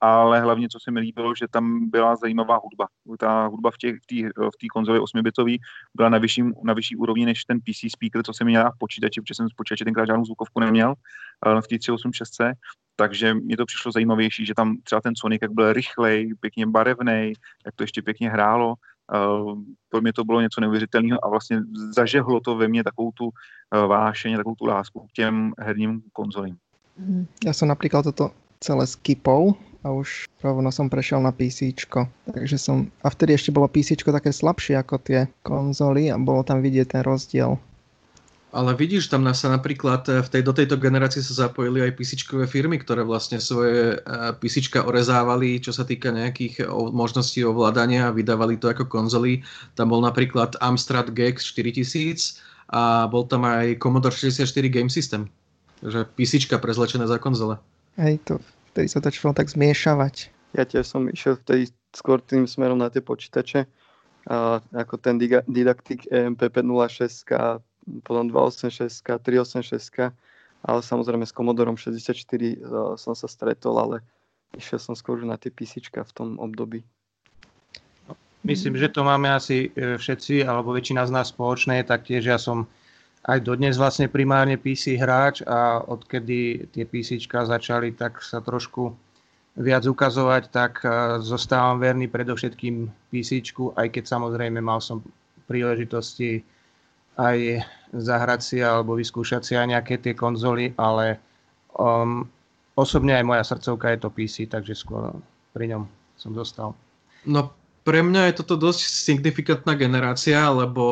ale 0.00 0.40
hlavně, 0.40 0.68
co 0.68 0.78
se 0.82 0.90
mi 0.90 1.00
líbilo, 1.00 1.34
že 1.34 1.46
tam 1.50 1.90
byla 1.90 2.16
zajímavá 2.16 2.60
hudba. 2.62 2.86
Ta 3.18 3.46
hudba 3.46 3.70
v 3.70 3.78
té 3.78 3.92
v 3.92 4.64
v 4.64 4.68
konzoli 4.72 5.00
8-bitový 5.00 5.58
byla 5.94 6.08
na, 6.08 6.18
vyšší, 6.18 6.42
na 6.64 6.74
vyšší 6.74 6.96
úrovni 6.96 7.26
než 7.26 7.44
ten 7.44 7.58
PC 7.60 7.92
speaker, 7.92 8.22
co 8.22 8.34
jsem 8.34 8.46
měl 8.46 8.70
v 8.70 8.78
počítači, 8.78 9.20
protože 9.20 9.34
jsem 9.34 9.48
z 9.48 9.54
počítače 9.54 9.84
tenkrát 9.84 10.06
žádnou 10.06 10.24
zvukovku 10.24 10.60
neměl 10.60 10.94
v 11.60 11.68
té 11.68 11.78
386, 11.78 12.30
takže 12.96 13.34
mi 13.34 13.56
to 13.56 13.66
přišlo 13.66 13.92
zajímavější, 13.92 14.46
že 14.46 14.54
tam 14.54 14.76
třeba 14.84 15.00
ten 15.00 15.12
Sonic 15.16 15.38
jak 15.42 15.52
byl 15.52 15.72
rychlej, 15.72 16.34
pěkně 16.40 16.66
barevný, 16.66 17.32
jak 17.66 17.74
to 17.74 17.82
ještě 17.82 18.02
pěkně 18.02 18.30
hrálo, 18.30 18.74
Uh, 19.14 19.58
pro 19.88 20.00
mě 20.00 20.12
to 20.12 20.24
bylo 20.24 20.40
něco 20.40 20.60
neuvěřitelného 20.60 21.24
a 21.24 21.28
vlastně 21.28 21.60
zažehlo 21.94 22.40
to 22.40 22.56
ve 22.56 22.68
mně 22.68 22.84
takovou 22.84 23.10
tu 23.10 23.24
uh, 23.24 23.30
vášeň, 23.86 24.36
takovou 24.36 24.54
tu 24.54 24.66
lásku 24.66 25.00
k 25.00 25.12
těm 25.12 25.52
herním 25.58 26.02
konzolím. 26.12 26.56
Mhm. 26.98 27.26
Já 27.46 27.52
jsem 27.52 27.68
například 27.68 28.02
toto 28.02 28.30
celé 28.60 28.86
skipol 28.86 29.54
a 29.86 29.94
už 29.94 30.26
rovno 30.42 30.74
som 30.74 30.90
prešiel 30.90 31.22
na 31.22 31.30
PC. 31.30 31.70
Takže 32.26 32.58
som, 32.58 32.90
a 33.06 33.08
vtedy 33.14 33.38
ešte 33.38 33.54
bolo 33.54 33.70
PC 33.70 33.94
také 34.02 34.34
slabšie 34.34 34.82
ako 34.82 34.98
tie 34.98 35.30
konzoly 35.46 36.10
a 36.10 36.18
bolo 36.18 36.42
tam 36.42 36.58
vidieť 36.58 36.98
ten 36.98 37.02
rozdiel. 37.06 37.54
Ale 38.56 38.72
vidíš, 38.72 39.12
tam 39.12 39.28
sa 39.36 39.52
napríklad 39.52 40.08
eh, 40.08 40.24
v 40.24 40.28
tej, 40.32 40.42
do 40.42 40.56
tejto 40.56 40.80
generácie 40.80 41.20
sa 41.20 41.46
zapojili 41.46 41.84
aj 41.86 41.92
písičkové 41.92 42.48
firmy, 42.48 42.80
ktoré 42.80 43.04
vlastne 43.04 43.36
svoje 43.36 43.94
eh, 43.94 44.32
písička 44.40 44.82
orezávali, 44.82 45.60
čo 45.60 45.76
sa 45.76 45.84
týka 45.84 46.08
nejakých 46.08 46.64
eh, 46.64 46.66
možností 46.72 47.44
ovládania 47.44 48.08
a 48.08 48.16
vydávali 48.16 48.56
to 48.56 48.72
ako 48.72 48.88
konzoly. 48.88 49.44
Tam 49.76 49.92
bol 49.92 50.00
napríklad 50.00 50.56
Amstrad 50.64 51.12
GX 51.12 51.52
4000 51.52 52.40
a 52.72 53.06
bol 53.06 53.28
tam 53.28 53.44
aj 53.46 53.78
Commodore 53.78 54.16
64 54.16 54.48
Game 54.72 54.90
System. 54.90 55.28
Takže 55.84 56.08
písička 56.16 56.56
prezlečené 56.56 57.04
za 57.04 57.20
konzole. 57.20 57.60
Hej, 58.00 58.24
to 58.24 58.40
vtedy 58.76 58.92
sa 58.92 59.00
to 59.00 59.08
začalo 59.08 59.32
tak 59.32 59.48
zmiešavať. 59.48 60.14
Ja 60.52 60.68
tiež 60.68 60.84
som 60.84 61.08
išiel 61.08 61.40
vtedy 61.40 61.72
skôr 61.96 62.20
tým 62.20 62.44
smerom 62.44 62.76
na 62.76 62.92
tie 62.92 63.00
počítače, 63.00 63.64
a 64.28 64.60
ako 64.76 65.00
ten 65.00 65.16
Didactic 65.48 66.04
EMPP 66.12 66.60
06 66.60 67.24
potom 68.04 68.28
286, 68.28 69.00
386, 69.00 70.12
ale 70.66 70.80
samozrejme 70.82 71.22
s 71.22 71.32
Commodorom 71.32 71.78
64 71.78 72.12
eh, 72.12 72.56
som 72.98 73.14
sa 73.14 73.28
stretol, 73.30 73.78
ale 73.78 73.96
išiel 74.58 74.82
som 74.82 74.98
skôr 74.98 75.22
na 75.24 75.38
tie 75.38 75.48
PC 75.48 75.88
v 75.88 76.12
tom 76.12 76.36
období. 76.36 76.82
Myslím, 78.42 78.78
že 78.78 78.90
to 78.90 79.06
máme 79.06 79.30
asi 79.30 79.70
eh, 79.72 79.94
všetci, 79.96 80.42
alebo 80.44 80.74
väčšina 80.74 81.06
z 81.06 81.14
nás 81.14 81.30
spoločné, 81.30 81.86
taktiež 81.86 82.26
ja 82.26 82.36
som 82.36 82.66
aj 83.26 83.38
dodnes 83.42 83.74
vlastne 83.74 84.06
primárne 84.06 84.54
PC 84.54 84.94
hráč 84.96 85.42
a 85.42 85.82
odkedy 85.82 86.70
tie 86.70 86.84
PC 86.86 87.18
začali 87.26 87.92
tak 87.98 88.22
sa 88.22 88.38
trošku 88.38 88.94
viac 89.56 89.88
ukazovať, 89.88 90.42
tak 90.52 90.84
eh, 90.84 91.18
zostávam 91.24 91.82
verný 91.82 92.06
predovšetkým 92.06 92.86
PC, 93.10 93.42
aj 93.74 93.88
keď 93.90 94.04
samozrejme 94.06 94.60
mal 94.62 94.78
som 94.78 95.02
príležitosti 95.50 96.44
aj 97.16 97.64
zahrať 97.96 98.40
si 98.44 98.58
alebo 98.60 98.98
vyskúšať 99.00 99.42
si 99.42 99.52
aj 99.56 99.72
nejaké 99.72 99.96
tie 99.96 100.12
konzoly, 100.12 100.76
ale 100.76 101.16
um, 101.72 102.28
osobne 102.76 103.16
aj 103.16 103.24
moja 103.24 103.42
srdcovka 103.46 103.88
je 103.96 103.98
to 104.04 104.08
PC, 104.12 104.36
takže 104.52 104.76
skôr 104.76 105.16
pri 105.56 105.72
ňom 105.72 105.88
som 106.20 106.36
dostal. 106.36 106.76
No 107.24 107.56
pre 107.86 108.02
mňa 108.02 108.34
je 108.34 108.38
toto 108.42 108.58
dosť 108.58 108.82
signifikantná 108.82 109.78
generácia, 109.78 110.42
lebo 110.50 110.82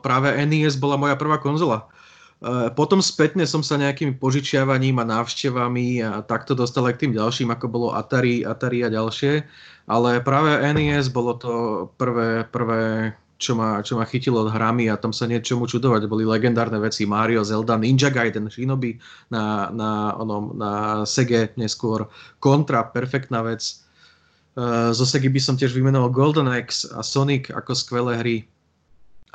práve 0.00 0.32
NES 0.48 0.80
bola 0.80 0.96
moja 0.96 1.12
prvá 1.20 1.36
konzola. 1.36 1.84
E, 2.40 2.72
potom 2.72 3.04
spätne 3.04 3.44
som 3.44 3.60
sa 3.60 3.76
nejakými 3.76 4.16
požičiavaním 4.16 5.04
a 5.04 5.08
návštevami 5.20 6.00
a 6.00 6.24
takto 6.24 6.56
dostal 6.56 6.88
aj 6.88 6.96
k 6.96 7.02
tým 7.04 7.12
ďalším, 7.20 7.52
ako 7.52 7.66
bolo 7.68 7.88
Atari, 7.92 8.40
Atari 8.40 8.80
a 8.80 8.88
ďalšie. 8.88 9.44
Ale 9.84 10.24
práve 10.24 10.56
NES 10.64 11.12
bolo 11.12 11.36
to 11.36 11.52
prvé, 12.00 12.48
prvé 12.48 13.12
čo 13.40 13.52
ma, 13.56 13.80
čo 13.84 14.00
ma 14.00 14.08
chytilo 14.08 14.48
hrami 14.48 14.88
a 14.88 15.00
tam 15.00 15.12
sa 15.12 15.28
niečomu 15.28 15.68
čudovať. 15.68 16.08
Boli 16.08 16.24
legendárne 16.24 16.80
veci 16.80 17.08
Mario, 17.08 17.44
Zelda, 17.44 17.76
Ninja 17.76 18.08
Gaiden, 18.08 18.48
Shinobi 18.48 18.96
na, 19.28 19.68
na, 19.72 20.16
onom, 20.16 20.56
na 20.56 20.70
Sege 21.04 21.52
neskôr, 21.56 22.08
Contra, 22.40 22.84
perfektná 22.88 23.44
vec. 23.44 23.89
Zo 24.90 25.06
Segy 25.06 25.30
by 25.30 25.40
som 25.40 25.54
tiež 25.54 25.70
vymenoval 25.70 26.10
Golden 26.10 26.50
Axe 26.50 26.90
a 26.90 27.06
Sonic 27.06 27.54
ako 27.54 27.70
skvelé 27.70 28.18
hry. 28.18 28.38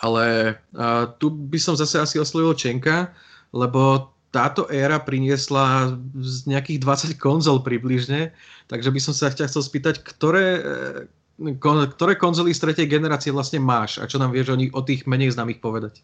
Ale 0.03 0.57
uh, 0.75 1.07
tu 1.23 1.31
by 1.31 1.55
som 1.55 1.79
zase 1.79 1.95
asi 1.95 2.19
oslovil 2.19 2.51
Čenka, 2.51 3.15
lebo 3.55 4.11
táto 4.35 4.67
éra 4.67 4.99
priniesla 4.99 5.95
z 6.19 6.43
nejakých 6.51 6.83
20 7.15 7.15
konzol 7.15 7.63
približne, 7.63 8.35
takže 8.67 8.91
by 8.91 8.99
som 8.99 9.15
sa 9.15 9.31
ťa 9.31 9.47
chcel 9.47 9.63
spýtať, 9.63 10.03
ktoré, 10.03 10.45
eh, 10.59 11.55
kon, 11.63 11.87
ktoré 11.87 12.19
konzoly 12.19 12.51
z 12.51 12.67
tretej 12.67 12.91
generácie 12.91 13.31
vlastne 13.31 13.63
máš 13.63 13.95
a 13.95 14.11
čo 14.11 14.19
nám 14.19 14.35
vieš 14.35 14.51
o, 14.51 14.59
nich, 14.59 14.75
o 14.75 14.83
tých 14.83 15.07
menej 15.07 15.31
známých 15.31 15.63
povedať? 15.63 16.03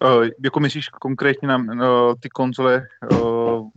Uh, 0.00 0.30
jako 0.44 0.60
myslíš 0.60 0.88
konkrétně 0.88 1.48
na 1.48 1.56
uh, 1.56 2.14
ty 2.20 2.28
konzole, 2.28 2.88
uh, 3.12 3.68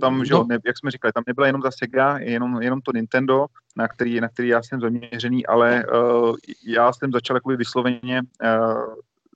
tam, 0.00 0.24
že 0.24 0.34
no. 0.34 0.44
ne, 0.48 0.58
jak 0.66 0.78
jsme 0.78 0.90
říkali, 0.90 1.12
tam 1.12 1.24
nebyla 1.26 1.46
jenom 1.46 1.62
ta 1.62 1.70
Sega, 1.70 2.18
jenom, 2.18 2.62
jenom 2.62 2.80
to 2.80 2.92
Nintendo, 2.92 3.46
na 3.76 3.88
který, 3.88 4.20
na 4.20 4.28
který 4.28 4.48
já 4.48 4.62
jsem 4.62 4.80
zaměřený, 4.80 5.46
ale 5.46 5.84
uh, 5.86 6.36
já 6.66 6.92
jsem 6.92 7.12
začal 7.12 7.36
jakoby 7.36 7.56
vysloveně 7.56 8.22
uh, 8.44 8.94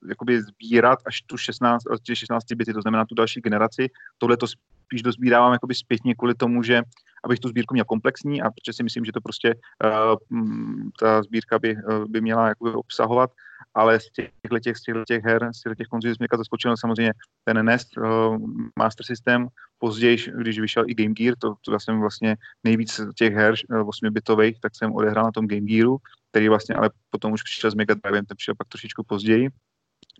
jakoby 0.09 0.42
sbírat 0.42 0.98
až 1.07 1.22
tu 1.22 1.37
16, 1.37 1.85
16 2.14 2.44
bity, 2.53 2.72
to 2.72 2.83
znamená 2.83 3.05
tu 3.05 3.14
další 3.14 3.40
generaci. 3.40 3.90
Tohle 4.18 4.37
to 4.37 4.46
spíš 4.87 5.03
dozbírávám 5.03 5.53
jakoby 5.53 5.75
zpětně 5.75 6.14
kvůli 6.14 6.35
tomu, 6.35 6.62
že 6.62 6.83
abych 7.25 7.39
tu 7.39 7.49
sbírku 7.49 7.75
měl 7.75 7.85
komplexní 7.85 8.43
a 8.43 8.51
protože 8.51 8.73
si 8.73 8.83
myslím, 8.83 9.05
že 9.05 9.13
to 9.13 9.21
prostě 9.21 9.55
uh, 9.85 10.17
ta 11.01 11.23
sbírka 11.23 11.59
by, 11.59 11.77
uh, 11.77 12.05
by 12.09 12.21
měla 12.21 12.49
jakoby 12.49 12.71
obsahovat, 12.73 13.31
ale 13.75 14.01
z 14.01 14.11
těchto 14.13 14.59
těch, 14.59 14.77
z 14.77 14.83
těchto 14.83 15.05
těch 15.05 15.25
her, 15.25 15.49
z 15.53 15.63
těchto 15.63 15.75
těch 15.75 15.87
konzolí 15.87 16.15
jsme 16.15 16.27
zaskočil 16.37 16.77
samozřejmě 16.77 17.13
ten 17.45 17.65
NES 17.67 17.87
uh, 17.97 18.37
Master 18.79 19.07
System, 19.07 19.49
později, 19.79 20.17
když 20.39 20.59
vyšel 20.59 20.85
i 20.87 20.95
Game 20.95 21.15
Gear, 21.15 21.35
to, 21.39 21.55
to 21.65 21.73
já 21.73 21.79
jsem 21.79 22.01
vlastně 22.01 22.37
nejvíc 22.65 23.01
těch 23.17 23.35
her 23.35 23.55
8-bitových, 23.55 24.57
tak 24.61 24.77
jsem 24.77 24.95
odehrál 24.95 25.25
na 25.25 25.33
tom 25.33 25.49
Game 25.49 25.67
Gearu, 25.67 25.99
který 26.31 26.49
vlastně 26.49 26.75
ale 26.75 26.91
potom 27.11 27.33
už 27.33 27.43
přišel 27.43 27.71
s 27.71 27.75
Mega 27.75 27.95
Drivem, 27.95 28.25
ten 28.25 28.37
přišel 28.37 28.55
pak 28.59 28.69
trošičku 28.69 29.05
později. 29.05 29.49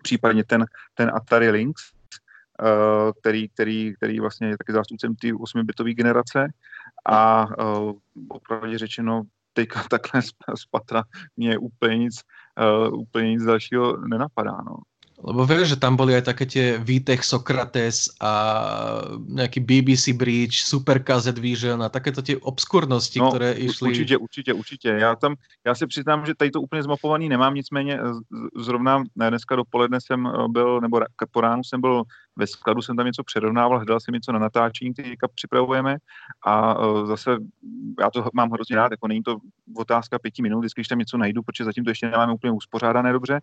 Případně 0.03 0.45
ten, 0.45 0.67
ten 0.95 1.11
Atari 1.15 1.51
Lynx, 1.51 1.83
který, 3.21 3.49
který, 3.49 3.95
který 3.95 4.21
vlastně 4.21 4.49
je 4.49 4.59
taky 4.59 4.73
zástupcem 4.73 5.15
té 5.15 5.29
8-bitové 5.29 5.95
generace 5.95 6.49
a 7.05 7.47
uh, 7.65 7.93
opravdu 8.29 8.79
řečeno 8.79 9.23
teďka 9.53 9.83
takhle 9.91 10.23
z, 10.23 10.31
z 10.55 10.67
patra 10.71 11.03
mě 11.37 11.59
úplně 11.59 11.99
nic, 11.99 12.15
uh, 12.88 13.01
úplně 13.01 13.31
nic 13.31 13.45
dalšího 13.45 13.97
nenapadá. 13.97 14.53
No. 14.53 14.77
Lebo 15.23 15.47
vieš, 15.47 15.75
že 15.75 15.79
tam 15.79 15.95
boli 15.95 16.19
aj 16.19 16.35
také 16.35 16.51
tie 16.51 16.67
Vitech 16.83 17.23
Sokrates 17.23 18.11
a 18.19 18.33
nejaký 19.31 19.63
BBC 19.63 20.19
Bridge, 20.19 20.67
Super 20.67 20.99
KZ 20.99 21.39
Vision 21.39 21.79
a 21.79 21.87
takéto 21.87 22.27
tie 22.27 22.35
obskurnosti, 22.43 23.23
no, 23.23 23.31
ktoré 23.31 23.55
išli. 23.55 23.89
Určitě, 23.95 24.17
určitě, 24.17 24.53
určitě. 24.53 24.89
Já 24.89 25.17
tam, 25.17 25.35
já 25.67 25.75
se 25.75 25.87
přiznám, 25.87 26.27
že 26.27 26.35
tady 26.35 26.51
to 26.51 26.61
úplně 26.61 26.83
zmapovaný 26.83 27.29
nemám, 27.29 27.55
nicméně 27.55 27.99
zrovna 28.57 29.03
dneska 29.17 29.57
dopoledne 29.57 29.99
jsem 30.01 30.29
byl, 30.49 30.81
nebo 30.81 31.01
po 31.31 31.41
ránu 31.41 31.65
jsem 31.65 31.81
byl 31.81 32.03
ve 32.37 32.47
skladu, 32.47 32.83
jsem 32.83 32.97
tam 32.97 33.07
něco 33.07 33.25
přerovnával, 33.25 33.79
hledal 33.79 34.01
jsem 34.01 34.15
něco 34.15 34.33
na 34.33 34.39
natáčení, 34.39 34.93
který 34.93 35.15
připravujeme 35.35 35.97
a 36.47 36.77
zase 37.07 37.37
já 38.01 38.11
to 38.11 38.31
mám 38.35 38.51
hrozně 38.51 38.77
rád, 38.77 38.91
jako 38.91 39.09
není 39.09 39.23
to 39.23 39.37
otázka 39.77 40.19
pěti 40.19 40.43
minut, 40.43 40.65
když 40.75 40.89
tam 40.89 40.99
něco 40.99 41.19
najdu, 41.19 41.43
protože 41.43 41.65
zatím 41.65 41.85
to 41.85 41.91
ještě 41.91 42.11
nemáme 42.11 42.33
úplně 42.33 42.53
uspořádané 42.53 43.13
dobře, 43.13 43.41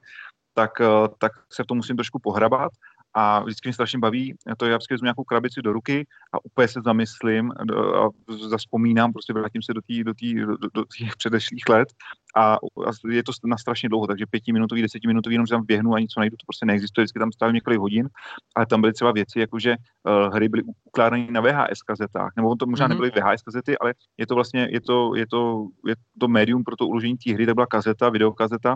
tak, 0.53 0.81
eh, 0.81 1.07
tak 1.17 1.31
se 1.53 1.63
v 1.63 1.67
tom 1.67 1.77
musím 1.77 1.95
trošku 1.95 2.19
pohrabat. 2.19 2.71
A 3.13 3.43
vždycky 3.43 3.67
mě 3.67 3.73
strašně 3.73 3.99
baví, 3.99 4.35
to 4.57 4.65
je, 4.65 4.71
já 4.71 4.77
vezmu 4.91 5.05
nějakou 5.05 5.23
krabici 5.23 5.61
do 5.61 5.73
ruky 5.73 6.07
a 6.33 6.45
úplně 6.45 6.67
se 6.67 6.81
zamyslím 6.85 7.51
a 7.51 8.09
zaspomínám, 8.49 9.13
prostě 9.13 9.33
vrátím 9.33 9.61
se 9.61 9.73
do 9.73 9.81
těch 9.81 10.03
do 10.03 10.13
tý, 10.13 10.35
do, 10.35 10.57
do 10.73 10.85
těch 10.97 11.15
předešlých 11.17 11.69
let. 11.69 11.89
A, 12.35 12.53
a 12.53 12.91
je 13.09 13.23
to 13.23 13.31
na 13.45 13.57
strašně 13.57 13.89
dlouho, 13.89 14.07
takže 14.07 14.25
pětiminutový, 14.29 14.81
desetiminutový, 14.81 15.33
jenom 15.33 15.47
tam 15.47 15.65
běhnu 15.65 15.93
a 15.93 15.99
něco 15.99 16.19
najdu, 16.19 16.37
to 16.37 16.45
prostě 16.45 16.65
neexistuje, 16.65 17.03
vždycky 17.03 17.19
tam 17.19 17.31
stavím 17.31 17.55
několik 17.55 17.79
hodin, 17.79 18.09
ale 18.55 18.65
tam 18.65 18.81
byly 18.81 18.93
třeba 18.93 19.11
věci, 19.11 19.39
jako 19.39 19.59
že 19.59 19.75
uh, 19.75 20.33
hry 20.33 20.49
byly 20.49 20.63
ukládány 20.83 21.27
na 21.31 21.41
VHS 21.41 21.81
kazetách, 21.81 22.31
nebo 22.35 22.55
to 22.55 22.65
možná 22.65 22.85
mm-hmm. 22.85 22.89
nebyly 22.89 23.11
VHS 23.11 23.41
kazety, 23.41 23.77
ale 23.77 23.93
je 24.17 24.27
to 24.27 24.35
vlastně, 24.35 24.67
je 24.71 24.81
to, 24.81 25.15
je 25.15 25.27
to, 25.27 25.67
je 25.87 25.95
to 26.19 26.27
médium 26.27 26.63
pro 26.63 26.75
to 26.75 26.87
uložení 26.87 27.17
té 27.17 27.33
hry, 27.33 27.45
tak 27.45 27.55
byla 27.55 27.67
kazeta, 27.67 28.09
videokazeta, 28.09 28.75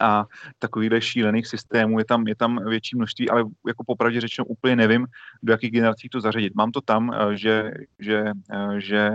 a 0.00 0.24
takovýchhle 0.58 1.00
šílených 1.00 1.46
systémů 1.46 1.98
je 1.98 2.04
tam, 2.04 2.28
je 2.28 2.34
tam 2.34 2.64
větší 2.64 2.96
množství, 2.96 3.30
ale 3.30 3.44
jako 3.66 3.84
popravdě 3.84 4.20
řečeno 4.20 4.46
úplně 4.46 4.76
nevím, 4.76 5.06
do 5.42 5.52
jakých 5.52 5.70
generací 5.70 6.08
to 6.08 6.20
zařadit. 6.20 6.54
Mám 6.54 6.72
to 6.72 6.80
tam, 6.80 7.14
eh, 7.14 7.36
že, 7.36 7.72
že, 7.98 8.24
eh, 8.52 8.80
že 8.80 9.10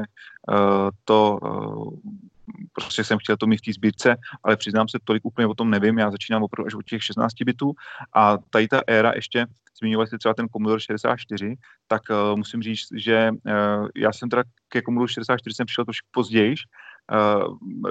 eh, 0.49 0.89
to 1.05 1.39
prostě 2.73 3.03
jsem 3.03 3.17
chtěl 3.17 3.37
to 3.37 3.47
mít 3.47 3.57
v 3.57 3.65
té 3.65 3.73
sbírce, 3.73 4.15
ale 4.43 4.57
přiznám 4.57 4.87
se, 4.87 4.99
tolik 5.03 5.25
úplně 5.25 5.47
o 5.47 5.53
tom 5.53 5.69
nevím, 5.69 5.97
já 5.97 6.11
začínám 6.11 6.43
opravdu 6.43 6.67
až 6.67 6.73
od 6.73 6.85
těch 6.85 7.03
16 7.03 7.43
bitů 7.43 7.73
a 8.13 8.37
tady 8.49 8.67
ta 8.67 8.81
éra 8.87 9.11
ještě, 9.15 9.45
zmiňovali 9.79 10.07
jste 10.07 10.17
třeba 10.17 10.33
ten 10.33 10.47
Commodore 10.47 10.79
64, 10.79 11.55
tak 11.87 12.01
uh, 12.09 12.37
musím 12.37 12.61
říct, 12.61 12.87
že 12.95 13.29
uh, 13.31 13.87
já 13.95 14.13
jsem 14.13 14.29
teda 14.29 14.43
ke 14.69 14.81
Commodore 14.81 15.13
64 15.13 15.55
jsem 15.55 15.65
přišel 15.65 15.85
trošku 15.85 16.07
později, 16.11 16.55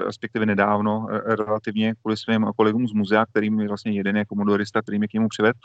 respektive 0.05 0.45
nedávno 0.45 0.99
uh, 0.99 1.09
relativně 1.35 1.93
kvůli 2.01 2.17
svým 2.17 2.47
kolegům 2.57 2.87
z 2.87 2.93
muzea, 2.93 3.25
kterým 3.25 3.59
je 3.59 3.67
vlastně 3.67 3.91
jeden 3.91 4.17
je 4.17 4.25
komodorista, 4.25 4.81
který 4.81 4.97
mě 4.97 5.07
k 5.07 5.13
němu 5.13 5.27
přived. 5.29 5.55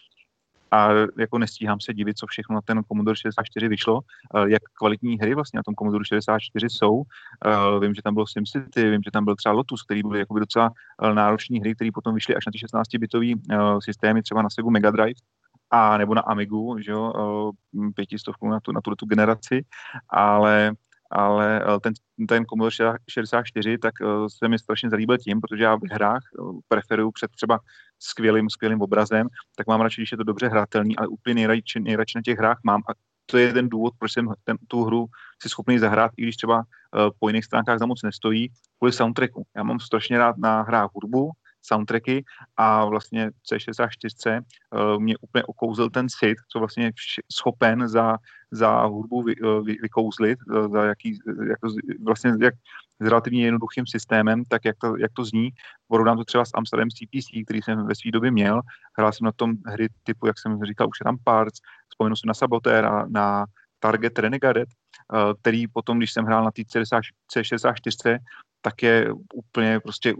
A 0.70 0.88
jako 1.18 1.38
nestíhám 1.38 1.80
se 1.80 1.94
divit, 1.94 2.18
co 2.18 2.26
všechno 2.26 2.54
na 2.54 2.60
ten 2.60 2.82
Commodore 2.88 3.16
64 3.16 3.68
vyšlo, 3.68 3.94
uh, 3.94 4.44
jak 4.44 4.62
kvalitní 4.78 5.18
hry 5.18 5.34
vlastně 5.34 5.56
na 5.56 5.62
tom 5.62 5.74
Commodore 5.74 6.04
64 6.04 6.66
jsou. 6.70 7.02
Vím, 7.80 7.94
že 7.94 8.02
tam 8.02 8.14
bylo 8.14 8.26
SimCity, 8.26 8.90
vím, 8.90 9.02
že 9.02 9.10
tam 9.10 9.24
byl 9.24 9.36
třeba 9.36 9.52
Lotus, 9.52 9.82
který 9.82 10.02
byly 10.02 10.18
jakoby 10.18 10.40
docela 10.40 10.70
náročné 11.14 11.60
hry, 11.60 11.74
které 11.74 11.90
potom 11.94 12.14
vyšly 12.14 12.34
až 12.34 12.46
na 12.46 12.52
ty 12.52 12.58
16-bitové 12.58 13.34
uh, 13.34 13.78
systémy, 13.78 14.22
třeba 14.22 14.42
na 14.42 14.50
Sega 14.50 14.70
Mega 14.70 14.90
Drive 14.90 15.20
a 15.72 15.96
nebo 15.96 16.14
na 16.14 16.22
Amigu, 16.22 16.78
že 16.78 16.92
jo, 16.92 17.12
pětistovku 17.94 18.48
na 18.48 18.60
tu, 18.60 18.72
na 18.72 18.80
tu, 18.80 18.94
tu 18.94 19.06
generaci, 19.06 19.64
ale 20.08 20.72
ale 21.12 21.62
eh, 21.62 21.80
ten, 21.80 21.92
ten 22.28 22.44
Commodore 22.44 22.96
64, 23.08 23.78
tak 23.78 23.94
eh, 24.02 24.06
se 24.38 24.48
mi 24.48 24.58
strašně 24.58 24.90
zalíbil 24.90 25.18
tím, 25.18 25.40
protože 25.40 25.64
já 25.64 25.76
v 25.76 25.80
hrách 25.92 26.22
eh, 26.38 26.42
preferuju 26.68 27.10
před 27.10 27.30
třeba 27.30 27.58
skvělým, 27.98 28.50
skvělým 28.50 28.80
obrazem, 28.80 29.28
tak 29.56 29.66
mám 29.66 29.80
radši, 29.80 30.00
když 30.00 30.12
je 30.12 30.18
to 30.18 30.24
dobře 30.24 30.48
hratelný, 30.48 30.96
ale 30.96 31.08
úplně 31.08 31.34
nejradši, 31.34 31.80
nejradši 31.80 32.18
na 32.18 32.22
těch 32.24 32.38
hrách 32.38 32.58
mám 32.64 32.80
a 32.80 32.92
to 33.26 33.38
je 33.38 33.46
jeden 33.46 33.68
důvod, 33.68 33.94
proč 33.98 34.12
jsem 34.12 34.28
ten, 34.44 34.56
tu 34.68 34.84
hru 34.84 35.06
si 35.42 35.48
schopný 35.48 35.78
zahrát, 35.78 36.10
i 36.16 36.22
když 36.22 36.36
třeba 36.36 36.62
po 37.18 37.28
jiných 37.28 37.44
stránkách 37.44 37.78
za 37.78 37.86
moc 37.86 38.02
nestojí, 38.02 38.48
kvůli 38.78 38.92
soundtracku. 38.92 39.42
Já 39.56 39.62
mám 39.62 39.80
strašně 39.80 40.18
rád 40.18 40.38
na 40.38 40.62
hrách 40.62 40.90
hudbu, 40.94 41.30
soundtracky 41.62 42.24
a 42.56 42.84
vlastně 42.84 43.30
C64 43.52 44.40
uh, 44.40 45.02
mě 45.02 45.16
úplně 45.20 45.44
okouzil 45.44 45.90
ten 45.90 46.06
sit, 46.08 46.38
co 46.48 46.58
vlastně 46.58 46.84
je 46.84 46.92
schopen 47.32 47.88
za, 47.88 48.16
za 48.50 48.82
hudbu 48.84 49.22
vy, 49.22 49.36
uh, 49.36 49.64
vy, 49.64 49.76
vykouzlit, 49.82 50.38
za 50.72 50.84
jaký, 50.84 51.18
jak 51.48 51.60
to, 51.60 51.68
vlastně 52.04 52.32
jak 52.40 52.54
s 53.00 53.06
relativně 53.06 53.44
jednoduchým 53.44 53.86
systémem, 53.86 54.44
tak 54.44 54.64
jak 54.64 54.76
to, 54.78 54.96
jak 54.96 55.12
to 55.12 55.24
zní. 55.24 55.50
Porovnám 55.88 56.16
to 56.16 56.24
třeba 56.24 56.44
s 56.44 56.50
Amsterdam 56.54 56.88
CPC, 56.88 57.26
který 57.44 57.62
jsem 57.62 57.86
ve 57.86 57.94
své 57.94 58.10
době 58.10 58.30
měl. 58.30 58.60
Hrál 58.98 59.12
jsem 59.12 59.24
na 59.24 59.32
tom 59.32 59.54
hry 59.66 59.88
typu, 60.02 60.26
jak 60.26 60.38
jsem 60.38 60.64
říkal, 60.64 60.88
už 60.88 61.00
je 61.00 61.04
tam 61.04 61.16
Parts, 61.24 61.60
vzpomenu 61.88 62.16
jsem 62.16 62.28
na 62.28 62.34
Sabotéra, 62.34 63.06
na 63.08 63.46
Target 63.80 64.18
Renegade, 64.18 64.64
který 65.40 65.68
potom, 65.68 65.98
když 65.98 66.12
jsem 66.12 66.24
hrál 66.24 66.44
na 66.44 66.50
té 66.50 66.62
C64, 66.62 68.18
tak 68.62 68.82
je 68.82 69.12
úplně 69.34 69.80
prostě 69.80 70.14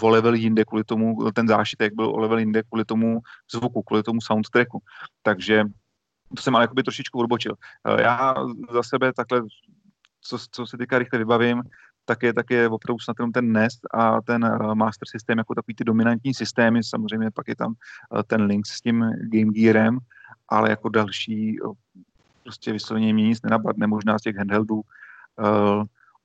o 0.00 0.08
level 0.08 0.34
jinde 0.34 0.64
kvůli 0.64 0.84
tomu, 0.84 1.30
ten 1.34 1.48
zášitek 1.48 1.94
byl 1.94 2.10
o 2.10 2.18
level 2.18 2.38
jinde 2.38 2.62
kvůli 2.62 2.84
tomu 2.84 3.20
zvuku, 3.52 3.82
kvůli 3.82 4.02
tomu 4.02 4.20
soundtracku. 4.20 4.82
Takže 5.22 5.64
to 6.36 6.42
jsem 6.42 6.56
ale 6.56 6.64
jakoby 6.64 6.82
trošičku 6.82 7.18
odbočil. 7.18 7.54
Eh, 7.88 8.02
já 8.02 8.34
za 8.72 8.82
sebe 8.82 9.12
takhle, 9.12 9.42
co, 10.20 10.38
co 10.50 10.66
se 10.66 10.78
týká 10.78 10.98
rychle 10.98 11.18
vybavím, 11.18 11.62
tak 12.04 12.22
je, 12.22 12.34
tak 12.34 12.50
je 12.50 12.68
opravdu 12.68 12.98
snad 12.98 13.16
jenom 13.18 13.32
ten 13.32 13.52
Nest 13.52 13.80
a 13.94 14.22
ten 14.22 14.44
uh, 14.44 14.74
Master 14.74 15.08
System 15.08 15.38
jako 15.38 15.54
takový 15.54 15.74
ty 15.74 15.84
dominantní 15.84 16.34
systémy, 16.34 16.84
samozřejmě 16.84 17.30
pak 17.30 17.48
je 17.48 17.56
tam 17.56 17.68
uh, 17.68 18.22
ten 18.26 18.42
Lynx 18.42 18.70
s 18.70 18.80
tím 18.80 19.04
Game 19.32 19.52
Gearem, 19.52 19.98
ale 20.48 20.70
jako 20.70 20.88
další 20.88 21.56
prostě 22.42 22.72
vysloveně 22.72 23.14
mě 23.14 23.28
nic 23.28 23.42
nenapadne, 23.42 23.86
možná 23.86 24.18
z 24.18 24.22
těch 24.22 24.36
handheldů 24.36 24.80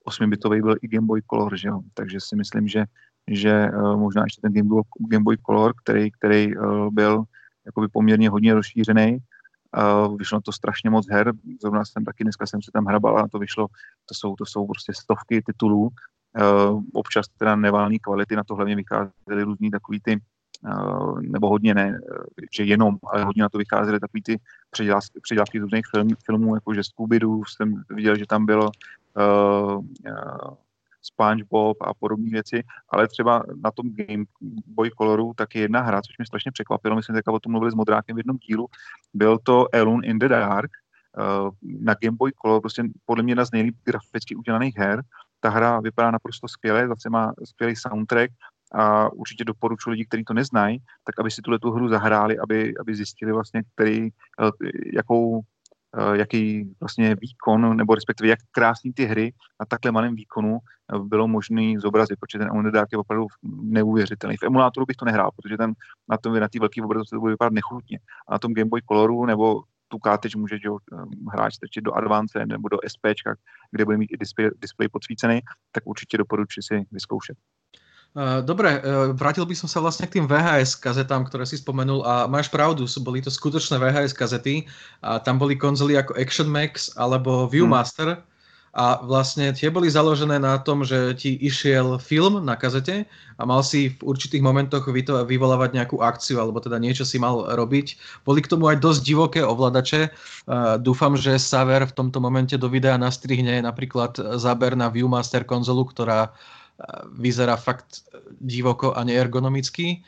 8-bitový 0.08 0.62
byl 0.62 0.76
i 0.82 0.88
Game 0.88 1.08
Boy 1.08 1.22
Color, 1.22 1.58
že 1.58 1.68
jo? 1.68 1.80
takže 1.94 2.20
si 2.20 2.36
myslím, 2.36 2.68
že, 2.68 2.86
že 3.28 3.70
uh, 3.76 3.98
možná 3.98 4.24
ještě 4.24 4.42
ten 4.42 4.54
Game 4.54 4.70
Boy, 4.70 4.82
Game 5.08 5.24
Boy 5.24 5.38
Color, 5.38 5.74
který, 5.84 6.12
který 6.12 6.58
uh, 6.58 6.90
byl 6.92 7.24
jakoby 7.66 7.88
poměrně 7.88 8.30
hodně 8.30 8.54
rozšířený, 8.54 9.18
uh, 9.18 10.18
vyšlo 10.18 10.42
to 10.42 10.52
strašně 10.52 10.90
moc 10.90 11.10
her, 11.12 11.34
zrovna 11.62 11.86
jsem 11.86 12.06
taky, 12.06 12.24
dneska 12.24 12.46
jsem 12.46 12.62
se 12.62 12.72
tam 12.74 12.86
hrabal 12.86 13.18
a 13.20 13.28
to 13.28 13.40
vyšlo, 13.40 13.68
to 14.06 14.16
jsou, 14.16 14.36
to 14.36 14.46
jsou 14.46 14.68
prostě 14.68 14.94
stovky 14.94 15.42
titulů, 15.42 15.82
uh, 15.82 16.82
občas 16.94 17.26
teda 17.38 17.56
nevalný 17.56 18.00
kvality, 18.00 18.36
na 18.36 18.44
to 18.44 18.56
hlavně 18.56 18.76
vycházely 18.76 19.44
různý 19.44 19.72
takový 19.72 20.00
ty 20.02 20.20
nebo 21.22 21.50
hodně 21.50 21.74
ne, 21.74 22.00
že 22.52 22.64
jenom, 22.64 22.98
ale 23.14 23.24
hodně 23.24 23.44
na 23.44 23.50
to 23.50 23.58
vycházely 23.58 24.00
takový 24.00 24.24
ty 24.24 24.40
předělávky 24.72 25.60
z 25.60 25.62
různých 25.62 25.86
film, 25.92 26.08
filmů, 26.26 26.56
jako 26.56 26.74
že 26.74 26.84
scooby 26.84 27.20
jsem 27.48 27.84
viděl, 27.90 28.18
že 28.18 28.26
tam 28.26 28.46
bylo 28.46 28.72
uh, 29.16 29.84
SpongeBob 31.02 31.78
a 31.82 31.94
podobné 31.94 32.30
věci, 32.30 32.64
ale 32.90 33.08
třeba 33.08 33.44
na 33.64 33.72
tom 33.72 33.86
Game 33.96 34.24
Boy 34.68 34.90
Coloru 34.90 35.34
tak 35.36 35.56
je 35.56 35.62
jedna 35.62 35.82
hra, 35.82 36.02
což 36.02 36.18
mě 36.18 36.26
strašně 36.26 36.52
překvapilo, 36.52 36.96
myslím, 36.96 37.16
že 37.16 37.22
o 37.32 37.40
tom 37.40 37.52
mluvili 37.52 37.72
s 37.72 37.76
Modrákem 37.76 38.16
v 38.16 38.20
jednom 38.20 38.38
dílu, 38.38 38.68
byl 39.14 39.38
to 39.38 39.76
Alone 39.76 40.08
in 40.08 40.20
the 40.20 40.28
Dark, 40.28 40.72
na 41.62 41.96
Game 42.02 42.18
Boy 42.18 42.32
Color 42.42 42.62
prostě 42.62 42.84
podle 43.06 43.24
mě 43.24 43.32
jedna 43.32 43.46
z 43.46 43.52
nejlíp 43.52 43.76
graficky 43.84 44.36
udělaných 44.36 44.78
her. 44.78 45.04
Ta 45.40 45.50
hra 45.50 45.80
vypadá 45.80 46.12
naprosto 46.12 46.48
skvěle, 46.48 46.88
zase 46.88 47.10
má 47.10 47.34
skvělý 47.44 47.76
soundtrack 47.76 48.32
a 48.74 49.14
určitě 49.14 49.46
doporučuji 49.46 49.90
lidi, 49.90 50.06
kteří 50.06 50.24
to 50.24 50.34
neznají, 50.34 50.78
tak 51.04 51.20
aby 51.20 51.32
si 51.32 51.42
tuhle 51.42 51.60
tu 51.60 51.72
hru 51.72 51.88
zahráli, 51.90 52.40
aby, 52.40 52.74
aby 52.80 52.96
zjistili 52.96 53.32
vlastně, 53.32 53.64
který, 53.74 54.10
jakou 54.94 55.40
Eh, 55.40 55.53
jaký 56.14 56.74
vlastně 56.80 57.16
výkon, 57.22 57.78
nebo 57.78 57.96
respektive 57.96 58.30
jak 58.30 58.40
krásný 58.52 58.94
ty 58.94 59.06
hry 59.06 59.34
na 59.60 59.66
takhle 59.66 59.92
malém 59.92 60.16
výkonu 60.16 60.58
eh, 60.58 61.00
bylo 61.00 61.28
možné 61.28 61.80
zobrazit, 61.80 62.20
protože 62.20 62.40
ten 62.40 62.52
Underdark 62.52 62.92
je 62.92 62.98
opravdu 62.98 63.28
neuvěřitelný. 63.62 64.38
V 64.38 64.44
emulátoru 64.44 64.86
bych 64.86 64.96
to 64.96 65.06
nehrál, 65.06 65.32
protože 65.36 65.58
ten 65.58 65.74
na 66.10 66.18
tom 66.18 66.40
na 66.40 66.48
té 66.48 66.60
velké 66.60 66.84
obrazovce 66.84 67.16
to 67.16 67.20
bude 67.20 67.34
vypadat 67.34 67.54
nechutně. 67.54 68.00
A 68.28 68.34
na 68.34 68.40
tom 68.40 68.54
Game 68.54 68.70
Boy 68.70 68.82
Coloru 68.82 69.26
nebo 69.26 69.64
tu 69.88 70.00
kartič 70.00 70.36
může 70.36 70.56
že, 70.56 70.70
eh, 70.70 71.30
hráč 71.32 71.56
strčit 71.56 71.84
do 71.84 71.94
Advance 71.94 72.46
nebo 72.46 72.70
do 72.70 72.78
SP, 72.94 73.06
kde 73.72 73.86
bude 73.86 73.98
mít 73.98 74.12
i 74.12 74.18
display, 74.18 74.50
display 74.62 74.90
podsvícený, 74.90 75.42
tak 75.72 75.84
určitě 75.86 76.18
doporučuji 76.18 76.64
si 76.64 76.86
vyzkoušet. 76.92 77.38
Eh, 78.14 78.46
dobre, 78.46 78.78
eh, 78.78 79.10
vrátil 79.18 79.42
by 79.42 79.58
som 79.58 79.66
sa 79.66 79.82
vlastne 79.82 80.06
k 80.06 80.22
tým 80.22 80.30
VHS 80.30 80.78
kazetám, 80.78 81.26
ktoré 81.26 81.50
si 81.50 81.58
spomenul 81.58 82.06
a 82.06 82.30
máš 82.30 82.46
pravdu, 82.46 82.86
boli 83.02 83.26
to 83.26 83.34
skutočné 83.34 83.82
VHS 83.82 84.14
kazety 84.14 84.70
a 85.02 85.18
tam 85.18 85.42
boli 85.42 85.58
konzoly 85.58 85.98
ako 85.98 86.14
Action 86.22 86.46
Max 86.46 86.94
alebo 86.94 87.50
Viewmaster 87.50 88.22
hmm. 88.22 88.22
a 88.78 89.02
vlastne 89.02 89.50
tie 89.58 89.74
boli 89.74 89.90
založené 89.90 90.38
na 90.38 90.62
tom, 90.62 90.86
že 90.86 91.18
ti 91.18 91.42
išiel 91.42 91.98
film 91.98 92.38
na 92.46 92.54
kazete 92.54 93.10
a 93.42 93.50
mal 93.50 93.66
si 93.66 93.98
v 93.98 94.06
určitých 94.06 94.46
momentoch 94.46 94.86
vyvolávať 95.26 95.74
nejakú 95.74 95.98
akciu 96.06 96.38
alebo 96.38 96.62
teda 96.62 96.78
niečo 96.78 97.10
si 97.10 97.18
mal 97.18 97.50
robiť. 97.58 97.98
Boli 98.30 98.46
k 98.46 98.50
tomu 98.54 98.70
aj 98.70 98.78
dosť 98.78 99.02
divoké 99.10 99.42
ovladače. 99.42 100.14
Uh, 100.46 100.78
dúfam, 100.78 101.18
že 101.18 101.42
Saver 101.42 101.90
v 101.90 101.98
tomto 101.98 102.22
momente 102.22 102.54
do 102.62 102.70
videa 102.70 102.94
nastrihne 102.94 103.58
napríklad 103.66 104.38
záber 104.38 104.78
na 104.78 104.94
Viewmaster 104.94 105.42
konzolu, 105.50 105.90
ktorá 105.90 106.30
vyzerá 107.16 107.56
fakt 107.56 108.08
divoko 108.42 108.94
a 108.94 109.06
neergonomicky. 109.06 110.02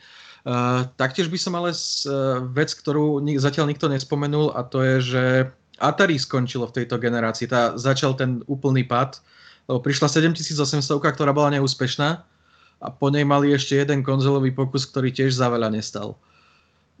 Uh, 0.46 0.86
taktiež 0.94 1.26
by 1.26 1.38
som 1.42 1.58
ale 1.58 1.74
z, 1.74 2.06
uh, 2.06 2.38
vec, 2.54 2.70
ktorú 2.70 3.18
ni- 3.18 3.34
zatiaľ 3.34 3.66
nikto 3.66 3.90
nespomenul 3.90 4.54
a 4.54 4.62
to 4.62 4.78
je, 4.78 4.96
že 5.02 5.24
Atari 5.82 6.16
skončilo 6.16 6.70
v 6.70 6.82
tejto 6.82 7.02
generácii. 7.02 7.50
Tá, 7.50 7.74
začal 7.74 8.14
ten 8.14 8.46
úplný 8.46 8.86
pad, 8.86 9.18
lebo 9.66 9.82
prišla 9.82 10.06
7800, 10.06 11.02
ktorá 11.02 11.34
bola 11.34 11.50
neúspešná 11.58 12.22
a 12.78 12.86
po 12.94 13.10
nej 13.10 13.26
mali 13.26 13.58
ešte 13.58 13.74
jeden 13.74 14.06
konzolový 14.06 14.54
pokus, 14.54 14.86
ktorý 14.86 15.10
tiež 15.10 15.34
za 15.34 15.50
veľa 15.50 15.74
nestal. 15.74 16.14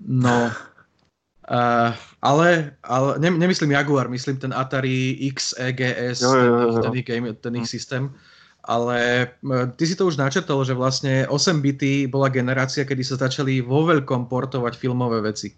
No, 0.02 0.50
uh, 0.50 1.90
ale, 2.34 2.74
ale 2.82 3.10
ne, 3.22 3.30
nemyslím 3.30 3.78
Jaguar, 3.78 4.10
myslím 4.10 4.42
ten 4.42 4.50
Atari 4.50 5.22
XEGS, 5.30 6.18
jo, 6.18 6.34
jo, 6.34 6.44
jo. 6.50 6.82
Ten, 6.82 6.90
ten, 6.90 7.02
game, 7.06 7.30
ten 7.30 7.54
ich 7.62 7.70
systém. 7.70 8.10
Ale 8.66 9.30
ty 9.78 9.86
si 9.86 9.94
to 9.94 10.10
už 10.10 10.18
načrtol, 10.18 10.66
že 10.66 10.74
vlastne 10.74 11.22
8 11.30 11.62
bity 11.62 12.10
bola 12.10 12.26
generácia, 12.26 12.82
kedy 12.82 13.02
sa 13.06 13.14
začali 13.14 13.62
vo 13.62 13.86
veľkom 13.86 14.26
portovať 14.26 14.74
filmové 14.74 15.22
veci. 15.22 15.54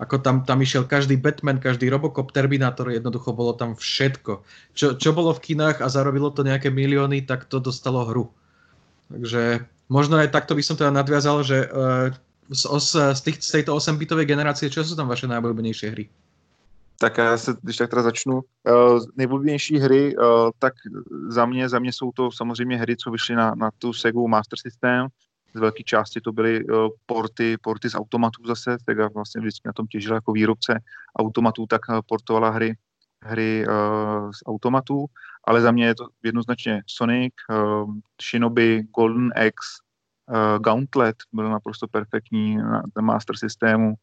Ako 0.00 0.22
tam, 0.22 0.46
tam 0.48 0.62
išiel 0.62 0.88
každý 0.88 1.20
Batman, 1.20 1.60
každý 1.60 1.90
Robocop, 1.92 2.32
Terminator, 2.32 2.88
jednoducho 2.88 3.34
bolo 3.34 3.52
tam 3.52 3.74
všetko. 3.76 4.40
Čo, 4.72 4.96
čo 4.96 5.10
bolo 5.12 5.34
v 5.36 5.42
kinách 5.52 5.82
a 5.84 5.92
zarobilo 5.92 6.32
to 6.32 6.46
nejaké 6.46 6.72
milióny, 6.72 7.26
tak 7.28 7.50
to 7.50 7.60
dostalo 7.60 8.06
hru. 8.06 8.30
Takže 9.10 9.66
možno 9.90 10.16
aj 10.22 10.32
takto 10.32 10.54
by 10.54 10.62
som 10.62 10.78
teda 10.78 10.94
nadviazal, 10.94 11.42
že 11.42 11.66
uh, 11.66 12.14
z, 12.48 12.64
z, 13.12 13.20
tých, 13.26 13.36
z 13.42 13.50
tejto 13.60 13.76
8-bitovej 13.76 14.24
generácie, 14.24 14.72
čo 14.72 14.86
sú 14.86 14.96
tam 14.96 15.10
vaše 15.10 15.28
najobľúbenejšie 15.28 15.88
hry? 15.92 16.06
Tak 17.00 17.18
já 17.18 17.38
se, 17.38 17.54
když 17.62 17.76
tak 17.76 17.90
teda 17.90 18.02
začnu. 18.02 18.34
Uh, 18.34 19.80
hry, 19.80 20.16
uh, 20.16 20.50
tak 20.58 20.72
za 21.28 21.46
mě, 21.46 21.68
za 21.68 21.78
mě 21.78 21.92
jsou 21.92 22.12
to 22.12 22.32
samozřejmě 22.32 22.76
hry, 22.76 22.96
co 22.96 23.10
vyšly 23.10 23.34
na, 23.34 23.54
na 23.54 23.70
tu 23.78 23.92
Segu 23.92 24.28
Master 24.28 24.58
System. 24.58 25.06
Z 25.54 25.60
velké 25.60 25.82
části 25.82 26.20
to 26.20 26.32
byly 26.32 26.64
uh, 26.64 26.88
porty, 27.06 27.56
porty 27.62 27.90
z 27.90 27.94
automatů 27.94 28.46
zase, 28.46 28.76
tak 28.86 29.14
vlastně 29.14 29.40
vždycky 29.40 29.68
na 29.68 29.72
tom 29.72 29.86
těžil 29.86 30.14
jako 30.14 30.32
výrobce 30.32 30.80
automatů, 31.18 31.66
tak 31.66 31.80
uh, 31.88 32.00
portovala 32.06 32.50
hry, 32.50 32.76
hry 33.24 33.66
uh, 33.66 34.30
z 34.30 34.38
automatů, 34.46 35.06
ale 35.44 35.60
za 35.60 35.70
mě 35.70 35.86
je 35.86 35.94
to 35.94 36.06
jednoznačně 36.22 36.82
Sonic, 36.86 37.34
uh, 37.50 37.94
Shinobi, 38.22 38.82
Golden 38.96 39.32
Axe, 39.36 39.78
uh, 40.30 40.58
Gauntlet 40.58 41.16
byl 41.32 41.50
naprosto 41.50 41.88
perfektní 41.88 42.56
na, 42.56 42.82
na 42.96 43.02
Master 43.02 43.36
systému, 43.36 43.94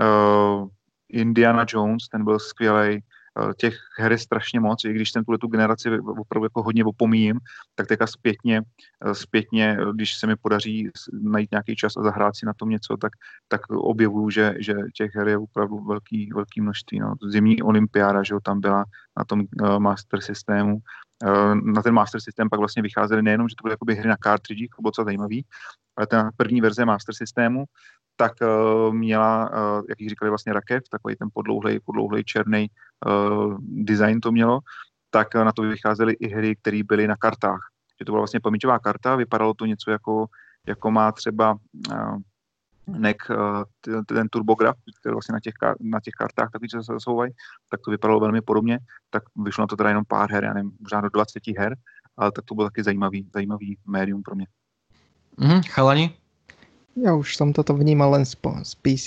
uh, 0.00 0.68
Indiana 1.08 1.64
Jones, 1.68 2.08
ten 2.08 2.24
byl 2.24 2.38
skvělý. 2.38 3.02
Eh, 3.38 3.54
těch 3.54 3.74
her 3.98 4.12
je 4.12 4.18
strašně 4.18 4.60
moc, 4.60 4.84
i 4.84 4.92
když 4.92 5.10
jsem 5.10 5.24
tuhle 5.24 5.38
tu 5.38 5.46
generaci 5.46 6.00
opravdu 6.00 6.44
jako 6.44 6.62
hodně 6.62 6.84
opomíjím, 6.84 7.38
tak 7.74 7.86
teďka 7.86 8.06
zpětně, 8.06 8.62
eh, 9.06 9.14
zpětně, 9.14 9.78
když 9.94 10.18
se 10.18 10.26
mi 10.26 10.36
podaří 10.36 10.90
najít 11.12 11.50
nějaký 11.50 11.76
čas 11.76 11.96
a 11.96 12.02
zahrát 12.02 12.36
si 12.36 12.46
na 12.46 12.52
tom 12.52 12.68
něco, 12.68 12.96
tak, 12.96 13.12
tak 13.48 13.60
objevuju, 13.70 14.30
že, 14.30 14.54
že 14.60 14.74
těch 14.94 15.14
her 15.14 15.28
je 15.28 15.38
opravdu 15.38 15.78
velký, 15.84 16.30
velký 16.34 16.60
množství. 16.60 16.98
No. 17.00 17.14
Zimní 17.30 17.62
olympiáda, 17.62 18.22
že 18.22 18.34
jo, 18.34 18.40
tam 18.40 18.60
byla 18.60 18.84
na 19.18 19.24
tom 19.24 19.42
master 19.78 20.20
systému. 20.20 20.78
Uh, 21.24 21.54
na 21.54 21.82
ten 21.82 21.94
master 21.94 22.20
systém 22.20 22.48
pak 22.48 22.58
vlastně 22.58 22.82
vycházely 22.82 23.22
nejenom, 23.22 23.48
že 23.48 23.54
to 23.56 23.62
byly 23.62 23.72
jakoby 23.72 23.94
hry 23.94 24.08
na 24.08 24.16
cartridge, 24.22 24.68
to 24.76 24.82
bylo 24.82 24.90
docela 24.90 25.04
zajímavý, 25.04 25.44
ale 25.96 26.06
ten 26.06 26.30
první 26.36 26.60
verze 26.60 26.84
master 26.84 27.14
systému, 27.14 27.64
tak 28.16 28.32
uh, 28.42 28.94
měla, 28.94 29.50
uh, 29.50 29.82
jak 29.88 30.00
jich 30.00 30.08
říkali 30.08 30.30
vlastně 30.30 30.52
rakev, 30.52 30.82
takový 30.90 31.16
ten 31.16 31.28
podlouhlej, 31.34 31.80
podlouhlej 31.80 32.24
černý 32.24 32.70
uh, 33.06 33.56
design 33.60 34.20
to 34.20 34.32
mělo, 34.32 34.60
tak 35.10 35.28
uh, 35.34 35.44
na 35.44 35.52
to 35.52 35.62
vycházely 35.62 36.12
i 36.12 36.28
hry, 36.28 36.56
které 36.56 36.80
byly 36.84 37.06
na 37.06 37.16
kartách. 37.16 37.60
Že 38.00 38.04
to 38.04 38.12
byla 38.12 38.20
vlastně 38.20 38.40
paměťová 38.40 38.78
karta, 38.78 39.16
vypadalo 39.16 39.54
to 39.54 39.66
něco 39.66 39.90
jako, 39.90 40.26
jako 40.66 40.90
má 40.90 41.12
třeba 41.12 41.58
uh, 41.92 42.16
NEC, 42.88 43.16
uh, 43.30 44.02
ten 44.04 44.28
turbograf, 44.28 44.76
který 45.00 45.12
vlastně 45.12 45.32
na 45.32 45.40
těch, 45.40 45.54
na 45.80 46.00
těch 46.00 46.14
kartách 46.14 46.50
taky 46.50 46.68
se 46.68 46.82
zasouvají, 46.82 47.32
tak 47.70 47.80
to 47.84 47.90
vypadalo 47.90 48.20
velmi 48.20 48.40
podobně, 48.40 48.78
tak 49.10 49.22
vyšlo 49.36 49.62
na 49.62 49.66
to 49.66 49.76
teda 49.76 49.88
jenom 49.88 50.04
pár 50.04 50.32
her, 50.32 50.44
já 50.44 50.52
nevím, 50.52 50.72
možná 50.80 51.00
do 51.00 51.08
20 51.08 51.46
her, 51.58 51.76
ale 52.16 52.32
tak 52.32 52.44
to 52.44 52.54
bylo 52.54 52.66
taky 52.66 52.82
zajímavý, 52.82 53.26
zajímavý 53.34 53.76
médium 53.86 54.22
pro 54.22 54.34
mě. 54.34 54.46
Mm, 55.38 55.62
chalani? 55.70 56.18
Ja 56.98 57.14
už 57.14 57.38
som 57.38 57.54
toto 57.54 57.78
vnímal 57.78 58.18
len 58.18 58.26
z, 58.26 58.34
z 58.42 58.74
PC, 58.82 59.06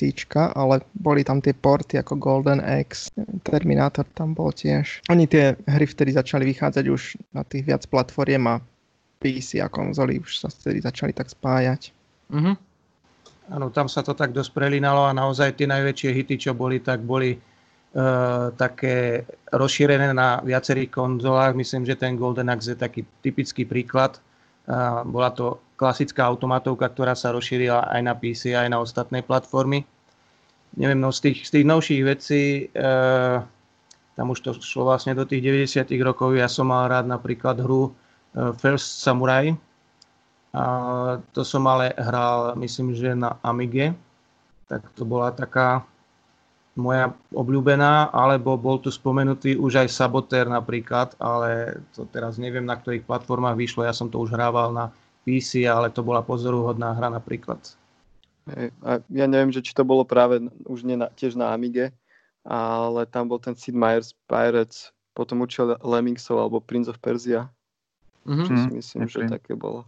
ale 0.56 0.80
boli 0.96 1.28
tam 1.28 1.44
tie 1.44 1.52
porty 1.52 2.00
ako 2.00 2.15
Golden 2.15 2.63
X, 2.88 3.12
Terminator 3.44 4.08
tam 4.15 4.32
bol 4.32 4.56
tiež. 4.56 5.04
Oni 5.12 5.28
tie 5.28 5.60
hry 5.67 5.84
vtedy 5.84 6.15
začali 6.15 6.48
vychádzať 6.56 6.86
už 6.88 7.02
na 7.36 7.44
tých 7.44 7.67
viac 7.67 7.84
platformiem 7.91 8.48
a 8.48 8.63
PC 9.20 9.60
a 9.60 9.67
konzoly 9.67 10.24
už 10.24 10.39
sa 10.39 10.48
vtedy 10.48 10.80
začali 10.80 11.12
tak 11.12 11.28
spájať. 11.28 11.91
Mm-hmm. 12.32 12.56
Áno, 13.49 13.73
tam 13.73 13.89
sa 13.89 14.06
to 14.06 14.13
tak 14.13 14.36
dosť 14.36 14.54
prelinalo 14.54 15.10
a 15.10 15.17
naozaj 15.17 15.58
tie 15.58 15.65
najväčšie 15.65 16.10
hity, 16.13 16.36
čo 16.38 16.51
boli, 16.54 16.77
tak 16.77 17.01
boli 17.01 17.34
uh, 17.36 18.54
také 18.54 19.25
rozšírené 19.49 20.13
na 20.13 20.43
viacerých 20.45 20.93
konzolách. 20.93 21.58
Myslím, 21.58 21.84
že 21.84 21.97
ten 21.97 22.15
Golden 22.19 22.54
Axe 22.54 22.75
je 22.75 22.77
taký 22.77 23.01
typický 23.25 23.65
príklad. 23.65 24.21
Uh, 24.69 25.01
bola 25.10 25.34
to 25.34 25.58
klasická 25.82 26.30
automatovka, 26.30 26.93
ktorá 26.93 27.17
sa 27.17 27.34
rozšírila 27.34 27.89
aj 27.89 28.01
na 28.06 28.13
PC, 28.13 28.54
aj 28.54 28.69
na 28.69 28.77
ostatné 28.77 29.25
platformy. 29.25 29.82
Neviem, 30.77 31.01
no 31.01 31.10
z 31.10 31.34
tých, 31.34 31.49
z 31.49 31.58
tých 31.58 31.65
novších 31.65 32.01
vecí, 32.06 32.43
e, 32.69 32.84
tam 34.13 34.27
už 34.30 34.39
to 34.45 34.49
šlo 34.62 34.93
vlastne 34.93 35.17
do 35.17 35.25
tých 35.25 35.41
90 35.41 35.89
rokov, 36.06 36.38
ja 36.38 36.45
som 36.45 36.69
mal 36.69 36.86
rád 36.86 37.10
napríklad 37.10 37.60
hru 37.60 37.89
e, 37.89 37.91
First 38.62 39.01
Samurai. 39.01 39.58
A 40.51 40.63
to 41.31 41.47
som 41.47 41.63
ale 41.67 41.95
hral, 41.95 42.59
myslím, 42.59 42.91
že 42.91 43.15
na 43.15 43.39
Amige. 43.39 43.95
Tak 44.67 44.83
to 44.95 45.07
bola 45.07 45.31
taká 45.31 45.87
moja 46.75 47.11
obľúbená, 47.35 48.11
alebo 48.15 48.55
bol 48.55 48.79
tu 48.79 48.87
spomenutý 48.87 49.59
už 49.59 49.83
aj 49.83 49.87
Sabotér 49.91 50.47
napríklad, 50.47 51.19
ale 51.19 51.83
to 51.91 52.07
teraz 52.07 52.39
neviem, 52.39 52.63
na 52.63 52.79
ktorých 52.79 53.03
platformách 53.03 53.59
vyšlo, 53.59 53.83
ja 53.83 53.91
som 53.91 54.07
to 54.07 54.23
už 54.23 54.31
hrával 54.31 54.71
na 54.71 54.87
PC, 55.27 55.67
ale 55.67 55.91
to 55.91 55.99
bola 55.99 56.23
pozoruhodná 56.23 56.95
hra 56.95 57.11
napríklad. 57.11 57.59
Hey, 58.47 58.71
a 58.81 59.03
ja 59.11 59.27
neviem, 59.27 59.51
že 59.51 59.61
či 59.61 59.75
to 59.75 59.83
bolo 59.83 60.07
práve 60.07 60.41
už 60.65 60.87
nie 60.87 60.95
na, 60.95 61.12
tiež 61.12 61.35
na 61.35 61.52
Amige, 61.52 61.91
ale 62.47 63.06
tam 63.06 63.29
bol 63.29 63.37
ten 63.37 63.54
Sid 63.54 63.75
Meier's 63.75 64.15
Pirates, 64.25 64.95
potom 65.13 65.43
učil 65.43 65.75
Lemmingsov 65.83 66.39
alebo 66.39 66.63
Prince 66.63 66.89
of 66.89 66.97
Persia. 67.04 67.52
Mm-hmm. 68.25 68.47
Čo 68.47 68.54
si 68.54 68.69
mhm, 68.69 68.75
myslím, 68.79 69.02
okay. 69.06 69.13
že 69.13 69.19
také 69.29 69.54
bolo. 69.60 69.85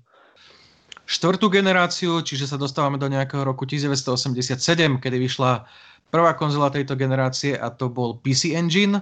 Štvrtú 1.14 1.46
generáciu, 1.54 2.26
čiže 2.26 2.50
sa 2.50 2.58
dostávame 2.58 2.98
do 2.98 3.06
nejakého 3.06 3.46
roku 3.46 3.70
1987, 3.70 4.98
kedy 4.98 5.22
vyšla 5.22 5.62
prvá 6.10 6.34
konzola 6.34 6.74
tejto 6.74 6.98
generácie 6.98 7.54
a 7.54 7.70
to 7.70 7.86
bol 7.86 8.18
PC 8.18 8.58
Engine, 8.58 8.98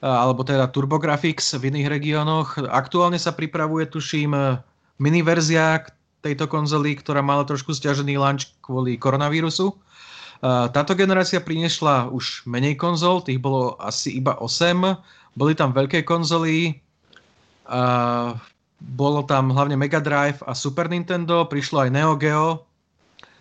alebo 0.00 0.40
teda 0.40 0.72
TurboGrafx 0.72 1.60
v 1.60 1.68
iných 1.68 1.92
regiónoch. 1.92 2.56
Aktuálne 2.64 3.20
sa 3.20 3.36
pripravuje, 3.36 3.92
tuším, 3.92 4.32
miniverzia 4.96 5.84
tejto 6.24 6.48
konzoly, 6.48 6.96
ktorá 6.96 7.20
mala 7.20 7.44
trošku 7.44 7.76
stiažený 7.76 8.16
launch 8.16 8.56
kvôli 8.64 8.96
koronavírusu. 8.96 9.76
táto 10.72 10.96
generácia 10.96 11.44
priniesla 11.44 12.08
už 12.08 12.48
menej 12.48 12.80
konzol, 12.80 13.20
tých 13.20 13.36
bolo 13.36 13.76
asi 13.76 14.16
iba 14.16 14.32
8. 14.40 14.96
Boli 15.36 15.52
tam 15.52 15.76
veľké 15.76 16.08
konzoly, 16.08 16.80
bolo 18.80 19.22
tam 19.22 19.52
hlavne 19.52 19.76
Mega 19.76 20.00
Drive 20.00 20.40
a 20.48 20.56
Super 20.56 20.88
Nintendo, 20.88 21.44
prišlo 21.44 21.86
aj 21.86 21.90
Neo 21.92 22.16
Geo. 22.16 22.64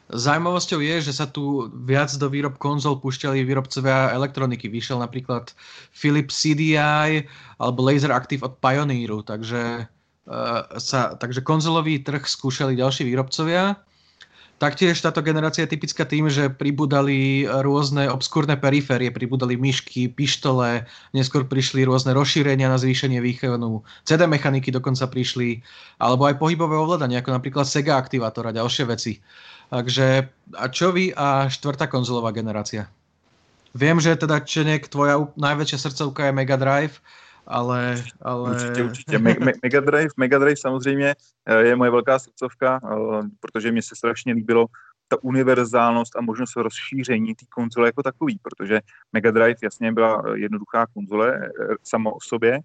Zajímavosťou 0.09 0.81
je, 0.81 0.95
že 1.05 1.13
sa 1.13 1.29
tu 1.29 1.69
viac 1.85 2.09
do 2.17 2.27
výrob 2.33 2.57
konzol 2.57 2.97
púšťali 2.97 3.45
výrobcovia 3.45 4.09
elektroniky. 4.17 4.65
Vyšiel 4.65 4.97
napríklad 4.99 5.53
Philips 5.93 6.33
CDI 6.33 7.29
alebo 7.61 7.85
Laser 7.85 8.09
Active 8.09 8.41
od 8.41 8.57
Pioneeru, 8.57 9.21
takže, 9.21 9.85
uh, 10.25 10.61
sa, 10.81 11.13
takže 11.13 11.45
konzolový 11.45 12.01
trh 12.01 12.25
skúšali 12.25 12.73
ďalší 12.73 13.05
výrobcovia. 13.05 13.77
Taktiež 14.59 14.99
táto 14.99 15.23
generácia 15.23 15.63
je 15.63 15.71
typická 15.71 16.03
tým, 16.03 16.27
že 16.27 16.51
pribudali 16.51 17.47
rôzne 17.47 18.11
obskúrne 18.11 18.59
periférie, 18.59 19.07
pribudali 19.07 19.55
myšky, 19.55 20.11
pištole, 20.11 20.83
neskôr 21.15 21.47
prišli 21.47 21.87
rôzne 21.87 22.11
rozšírenia 22.11 22.67
na 22.67 22.75
zvýšenie 22.75 23.23
výkonu, 23.23 23.79
CD 24.03 24.27
mechaniky 24.27 24.67
dokonca 24.67 25.07
prišli, 25.07 25.63
alebo 26.03 26.27
aj 26.27 26.43
pohybové 26.43 26.75
ovládanie, 26.75 27.23
ako 27.23 27.39
napríklad 27.39 27.71
Sega 27.71 27.95
aktivátor 27.95 28.51
a 28.51 28.55
ďalšie 28.55 28.83
veci. 28.83 29.23
Takže 29.71 30.27
a 30.59 30.65
čo 30.67 30.91
vy 30.91 31.15
a 31.15 31.47
štvrtá 31.47 31.87
konzolová 31.87 32.35
generácia? 32.35 32.91
Viem, 33.71 34.03
že 34.03 34.19
teda 34.19 34.43
Čenek, 34.43 34.91
tvoja 34.91 35.23
najväčšia 35.39 35.87
srdcovka 35.87 36.27
je 36.27 36.35
Mega 36.35 36.59
Drive, 36.59 36.99
ale... 37.49 38.03
ale... 38.21 38.51
Určitě, 38.51 38.83
určitě. 38.83 39.19
Me, 39.19 39.35
me, 39.39 39.51
Mega, 39.63 39.79
Drive, 39.79 40.09
Mega 40.17 40.39
Drive 40.39 40.57
samozřejmě 40.57 41.15
eh, 41.45 41.61
je 41.61 41.75
moje 41.75 41.91
velká 41.91 42.19
srdcovka, 42.19 42.79
eh, 42.83 43.23
protože 43.39 43.71
mi 43.71 43.81
se 43.81 43.95
strašně 43.95 44.33
líbilo 44.33 44.65
ta 45.07 45.17
univerzálnost 45.23 46.15
a 46.15 46.21
možnost 46.21 46.55
rozšíření 46.55 47.35
té 47.35 47.45
konzole 47.49 47.87
jako 47.87 48.03
takový, 48.03 48.39
protože 48.41 48.79
Mega 49.13 49.31
Drive 49.31 49.55
jasně 49.63 49.91
byla 49.91 50.23
jednoduchá 50.35 50.85
konzole 50.93 51.35
eh, 51.37 51.75
sama 51.83 52.11
o 52.11 52.17
sobě, 52.21 52.59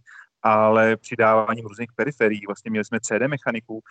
ale 0.47 0.97
přidáváním 0.97 1.67
různých 1.67 1.93
periferií. 1.97 2.47
Vlastně 2.47 2.71
měli 2.71 2.85
jsme 2.85 3.01
CD 3.01 3.29
mechaniku 3.29 3.83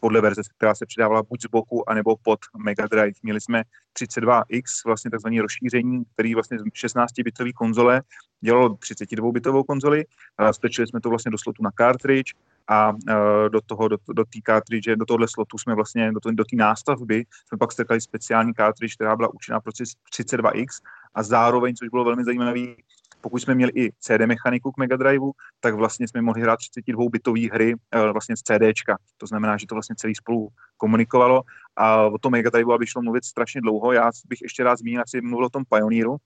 podle 0.00 0.20
verze, 0.20 0.42
která 0.56 0.74
se 0.74 0.86
přidávala 0.86 1.22
buď 1.22 1.42
z 1.42 1.46
boku, 1.46 1.90
anebo 1.90 2.16
pod 2.16 2.40
Mega 2.56 2.86
Drive. 2.86 3.12
Měli 3.22 3.40
jsme 3.40 3.62
32X, 4.00 4.62
vlastně 4.86 5.10
takzvané 5.10 5.42
rozšíření, 5.42 6.04
který 6.14 6.34
vlastně 6.34 6.58
z 6.58 6.62
16-bitový 6.62 7.52
konzole 7.52 8.02
dělalo 8.40 8.68
32-bitovou 8.68 9.64
konzoli. 9.64 10.04
Stečili 10.50 10.86
jsme 10.86 11.00
to 11.00 11.08
vlastně 11.08 11.30
do 11.30 11.38
slotu 11.38 11.62
na 11.62 11.70
cartridge 11.78 12.32
a 12.68 12.92
do 13.48 13.60
toho, 13.60 13.88
do, 13.88 13.96
do 14.12 14.24
té 14.24 14.38
cartridge, 14.46 14.96
do 14.96 15.04
tohohle 15.04 15.28
slotu 15.28 15.58
jsme 15.58 15.74
vlastně, 15.74 16.12
do, 16.12 16.20
to, 16.20 16.30
do 16.30 16.44
té 16.44 16.56
nástavby 16.56 17.24
jsme 17.48 17.58
pak 17.58 17.72
strkali 17.72 18.00
speciální 18.00 18.54
cartridge, 18.54 18.94
která 18.94 19.16
byla 19.16 19.34
účinná 19.34 19.60
pro 19.60 19.72
32X 19.72 20.66
a 21.14 21.22
zároveň, 21.22 21.74
což 21.74 21.88
bylo 21.88 22.04
velmi 22.04 22.24
zajímavé, 22.24 22.60
pokud 23.22 23.42
jsme 23.42 23.54
měli 23.54 23.72
i 23.74 23.92
CD 23.92 24.26
mechaniku 24.26 24.72
k 24.72 24.76
Mega 24.76 24.96
Driveu, 24.96 25.32
tak 25.60 25.74
vlastně 25.74 26.08
jsme 26.08 26.22
mohli 26.22 26.42
hrát 26.42 26.58
32-bitové 26.58 27.52
hry 27.52 27.74
vlastně 28.12 28.36
z 28.36 28.42
CDčka. 28.42 28.96
To 29.16 29.26
znamená, 29.26 29.56
že 29.56 29.66
to 29.66 29.74
vlastně 29.74 29.96
celý 29.96 30.14
spolu 30.14 30.48
komunikovalo 30.76 31.42
a 31.76 32.02
o 32.02 32.18
tom 32.18 32.32
Mega 32.32 32.50
Driveu 32.50 32.78
by 32.78 32.86
šlo 32.86 33.02
mluvit 33.02 33.24
strašně 33.24 33.60
dlouho. 33.60 33.92
Já 33.92 34.10
bych 34.28 34.42
ještě 34.42 34.64
rád 34.64 34.78
zmínil, 34.78 35.02
asi 35.02 35.20
mluvil 35.20 35.46
o 35.46 35.50
tom 35.50 35.64
Pioneeru, 35.68 36.16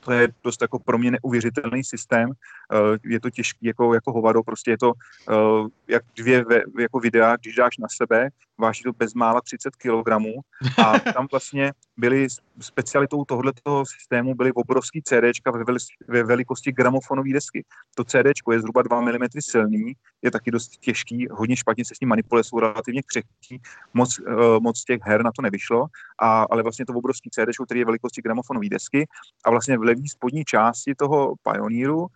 to 0.00 0.12
je 0.12 0.28
dost 0.44 0.62
jako 0.62 0.78
pro 0.78 0.98
mě 0.98 1.10
neuvěřitelný 1.10 1.84
systém. 1.84 2.30
Eh, 2.32 2.98
je 3.04 3.20
to 3.20 3.30
těžký 3.30 3.66
jako, 3.66 3.94
jako 3.94 4.12
hovado, 4.12 4.42
prostě 4.42 4.70
je 4.70 4.78
to 4.78 4.92
eh, 5.30 5.68
jak 5.88 6.02
dvě 6.16 6.44
jako 6.78 7.00
videa, 7.00 7.36
když 7.36 7.54
dáš 7.54 7.78
na 7.78 7.88
sebe, 7.96 8.28
váží 8.60 8.82
to 8.82 8.92
bezmála 8.92 9.40
30 9.40 9.76
kg 9.76 10.08
a 10.78 10.98
tam 11.14 11.26
vlastně 11.30 11.72
byly 11.96 12.28
specialitou 12.60 13.24
tohoto 13.24 13.84
systému 13.86 14.34
byly 14.34 14.52
obrovský 14.52 15.02
CD 15.02 15.24
ve, 15.44 15.74
ve 16.08 16.22
velikosti 16.24 16.72
gramofonové 16.72 17.32
desky. 17.32 17.64
To 17.94 18.04
CD 18.04 18.26
je 18.52 18.60
zhruba 18.60 18.82
2 18.82 19.00
mm 19.00 19.26
silný, 19.40 19.92
je 20.22 20.30
taky 20.30 20.50
dost 20.50 20.68
těžký, 20.68 21.26
hodně 21.30 21.56
špatně 21.56 21.84
se 21.84 21.94
s 21.94 22.00
ním 22.00 22.08
manipuluje, 22.08 22.44
jsou 22.44 22.60
relativně 22.60 23.02
křehký, 23.02 23.60
moc, 23.94 24.18
uh, 24.18 24.60
moc 24.60 24.84
těch 24.84 25.00
her 25.02 25.22
na 25.22 25.30
to 25.36 25.42
nevyšlo, 25.42 25.86
a, 26.18 26.42
ale 26.50 26.62
vlastně 26.62 26.86
to 26.86 26.92
obrovský 26.92 27.30
CD, 27.30 27.48
který 27.64 27.80
je 27.80 27.86
velikosti 27.86 28.22
gramofonové 28.22 28.68
desky 28.68 29.08
a 29.44 29.50
vlastně 29.50 29.78
v 29.78 29.82
levý 29.82 30.08
spodní 30.08 30.44
části 30.44 30.94
toho 30.94 31.34
Pioneeru, 31.42 32.00
uh, 32.00 32.08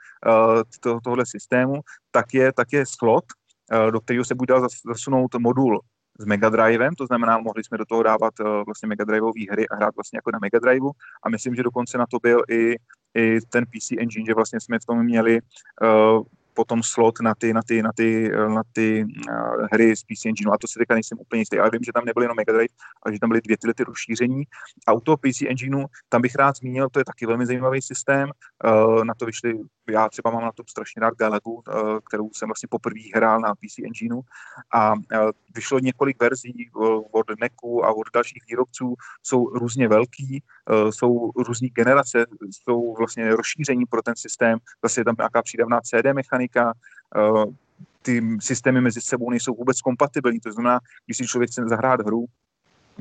to, 0.80 1.00
tohohle 1.00 1.26
systému, 1.26 1.80
tak 2.10 2.34
je, 2.34 2.52
tak 2.52 2.72
je 2.72 2.86
slot, 2.86 3.24
uh, 3.72 3.90
do 3.90 4.00
kterého 4.00 4.24
se 4.24 4.34
bude 4.34 4.54
zasunout 4.86 5.34
modul 5.38 5.80
s 6.18 6.24
Mega 6.24 6.48
Drivem, 6.48 6.94
to 6.94 7.06
znamená, 7.06 7.38
mohli 7.38 7.64
jsme 7.64 7.78
do 7.78 7.84
toho 7.84 8.02
dávat 8.02 8.40
uh, 8.40 8.46
vlastně 8.66 8.86
Mega 8.86 9.04
Driveové 9.04 9.44
hry 9.50 9.68
a 9.68 9.76
hrát 9.76 9.94
vlastně 9.96 10.16
jako 10.16 10.30
na 10.32 10.38
Mega 10.42 10.58
Driveu. 10.58 10.90
A 11.22 11.28
myslím, 11.28 11.54
že 11.54 11.62
dokonce 11.62 11.98
na 11.98 12.06
to 12.06 12.18
byl 12.22 12.42
i, 12.50 12.76
i 13.14 13.40
ten 13.40 13.64
PC 13.66 13.90
Engine, 13.98 14.26
že 14.26 14.34
vlastně 14.34 14.60
jsme 14.60 14.78
v 14.78 14.84
tom 14.84 15.04
měli 15.04 15.40
uh, 15.82 16.22
potom 16.54 16.82
slot 16.82 17.20
na 17.20 17.34
ty, 17.34 17.52
na 17.52 17.62
ty, 17.62 17.82
na 17.82 17.92
ty, 17.92 18.30
na 18.48 18.62
ty 18.72 19.04
uh, 19.04 19.66
hry 19.72 19.96
z 19.96 20.02
PC 20.02 20.26
Engine. 20.26 20.50
A 20.52 20.58
to 20.58 20.68
se 20.68 20.78
teďka 20.78 20.94
nejsem 20.94 21.18
úplně 21.20 21.40
jistý, 21.40 21.58
ale 21.58 21.70
vím, 21.72 21.82
že 21.84 21.92
tam 21.92 22.04
nebyly 22.04 22.24
jenom 22.24 22.36
Mega 22.36 22.52
Drive, 22.52 22.74
ale 23.02 23.14
že 23.14 23.20
tam 23.20 23.28
byly 23.28 23.40
dvě 23.40 23.56
tyhle 23.58 23.74
ty 23.74 23.84
rozšíření. 23.84 24.42
A 24.86 24.92
u 24.92 25.00
toho 25.00 25.16
PC 25.16 25.42
Engineu, 25.42 25.84
tam 26.08 26.22
bych 26.22 26.34
rád 26.34 26.56
zmínil, 26.56 26.88
to 26.88 26.98
je 26.98 27.04
taky 27.04 27.26
velmi 27.26 27.46
zajímavý 27.46 27.82
systém. 27.82 28.30
Uh, 28.64 29.04
na 29.04 29.14
to 29.14 29.26
vyšly, 29.26 29.58
já 29.90 30.08
třeba 30.08 30.30
mám 30.30 30.42
na 30.42 30.52
to 30.52 30.62
strašně 30.68 31.00
rád 31.00 31.14
Galagu, 31.14 31.52
uh, 31.52 31.62
kterou 32.08 32.30
jsem 32.32 32.48
vlastně 32.48 32.68
poprvé 32.70 33.00
hrál 33.14 33.40
na 33.40 33.54
PC 33.54 33.78
Engineu. 33.78 34.20
A 34.74 34.92
uh, 34.92 34.98
vyšlo 35.54 35.78
několik 35.78 36.22
verzí 36.22 36.70
uh, 36.74 37.02
od 37.10 37.26
NECu 37.40 37.84
a 37.84 37.94
od 37.96 38.06
dalších 38.14 38.42
výrobců, 38.48 38.94
jsou 39.22 39.48
různě 39.48 39.88
velký, 39.88 40.42
uh, 40.70 40.90
jsou 40.90 41.32
různé 41.36 41.68
generace, 41.68 42.26
jsou 42.50 42.94
vlastně 42.94 43.36
rozšíření 43.36 43.86
pro 43.86 44.02
ten 44.02 44.16
systém, 44.16 44.58
zase 44.82 45.00
je 45.00 45.04
tam 45.04 45.14
nějaká 45.18 45.42
přídavná 45.42 45.80
CD 45.80 46.04
mechanika, 46.12 46.43
mechanika, 46.44 46.72
eh, 47.16 47.44
ty 48.02 48.22
systémy 48.40 48.80
mezi 48.80 49.00
sebou 49.00 49.30
nejsou 49.30 49.54
vůbec 49.54 49.80
kompatibilní. 49.80 50.40
To 50.40 50.52
znamená, 50.52 50.80
když 51.06 51.16
si 51.16 51.26
člověk 51.26 51.50
chce 51.50 51.62
zahrát 51.68 52.00
hru, 52.00 52.26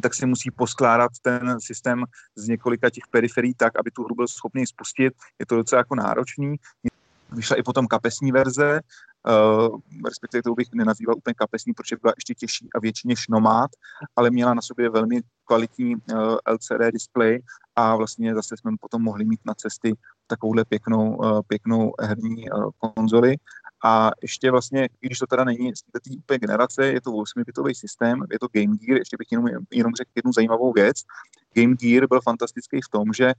tak 0.01 0.13
si 0.13 0.25
musí 0.25 0.51
poskládat 0.51 1.11
ten 1.21 1.59
systém 1.59 2.05
z 2.35 2.47
několika 2.47 2.89
těch 2.89 3.03
periferií 3.11 3.53
tak, 3.53 3.79
aby 3.79 3.91
tu 3.91 4.03
hru 4.03 4.15
byl 4.15 4.27
schopný 4.27 4.65
spustit. 4.65 5.13
Je 5.39 5.45
to 5.45 5.55
docela 5.55 5.79
jako 5.79 5.95
náročný. 5.95 6.55
Vyšla 7.33 7.55
i 7.55 7.63
potom 7.63 7.87
kapesní 7.87 8.31
verze, 8.31 8.79
uh, 8.79 9.79
respektive 10.05 10.43
to 10.43 10.53
bych 10.53 10.67
nenazýval 10.73 11.17
úplně 11.17 11.33
kapesní, 11.33 11.73
protože 11.73 11.95
byla 12.01 12.13
ještě 12.17 12.33
těžší 12.33 12.69
a 12.75 12.79
větší 12.79 13.07
než 13.07 13.27
Nomad, 13.27 13.71
ale 14.15 14.29
měla 14.29 14.53
na 14.53 14.61
sobě 14.61 14.89
velmi 14.89 15.21
kvalitní 15.45 15.95
uh, 15.95 16.01
eh, 16.47 16.53
LCD 16.53 16.91
display 16.91 17.39
a 17.75 17.95
vlastně 17.95 18.35
zase 18.35 18.57
jsme 18.57 18.71
potom 18.81 19.01
mohli 19.01 19.25
mít 19.25 19.39
na 19.45 19.53
cesty 19.53 19.93
takovouhle 20.27 20.65
pěknou, 20.65 21.15
uh, 21.15 21.41
pěknou 21.47 21.93
herní 22.01 22.45
konzoli. 22.77 23.35
A 23.85 24.11
ještě 24.21 24.51
vlastně, 24.51 24.85
i 25.01 25.07
když 25.07 25.19
to 25.19 25.27
teda 25.27 25.43
není 25.43 25.75
z 25.75 25.81
té 25.81 25.99
úplně 26.17 26.39
generace, 26.39 26.85
je 26.85 27.01
to 27.01 27.11
8-bitový 27.11 27.73
systém, 27.73 28.25
je 28.31 28.39
to 28.39 28.47
Game 28.53 28.77
Gear, 28.77 28.97
ještě 28.97 29.17
bych 29.19 29.27
jenom, 29.31 29.45
jenom 29.71 29.93
řekl 29.95 30.11
jednu 30.15 30.33
zajímavou 30.33 30.73
věc. 30.73 30.97
Game 31.55 31.75
Gear 31.75 32.07
byl 32.07 32.21
fantastický 32.21 32.81
v 32.81 32.89
tom, 32.89 33.13
že 33.13 33.33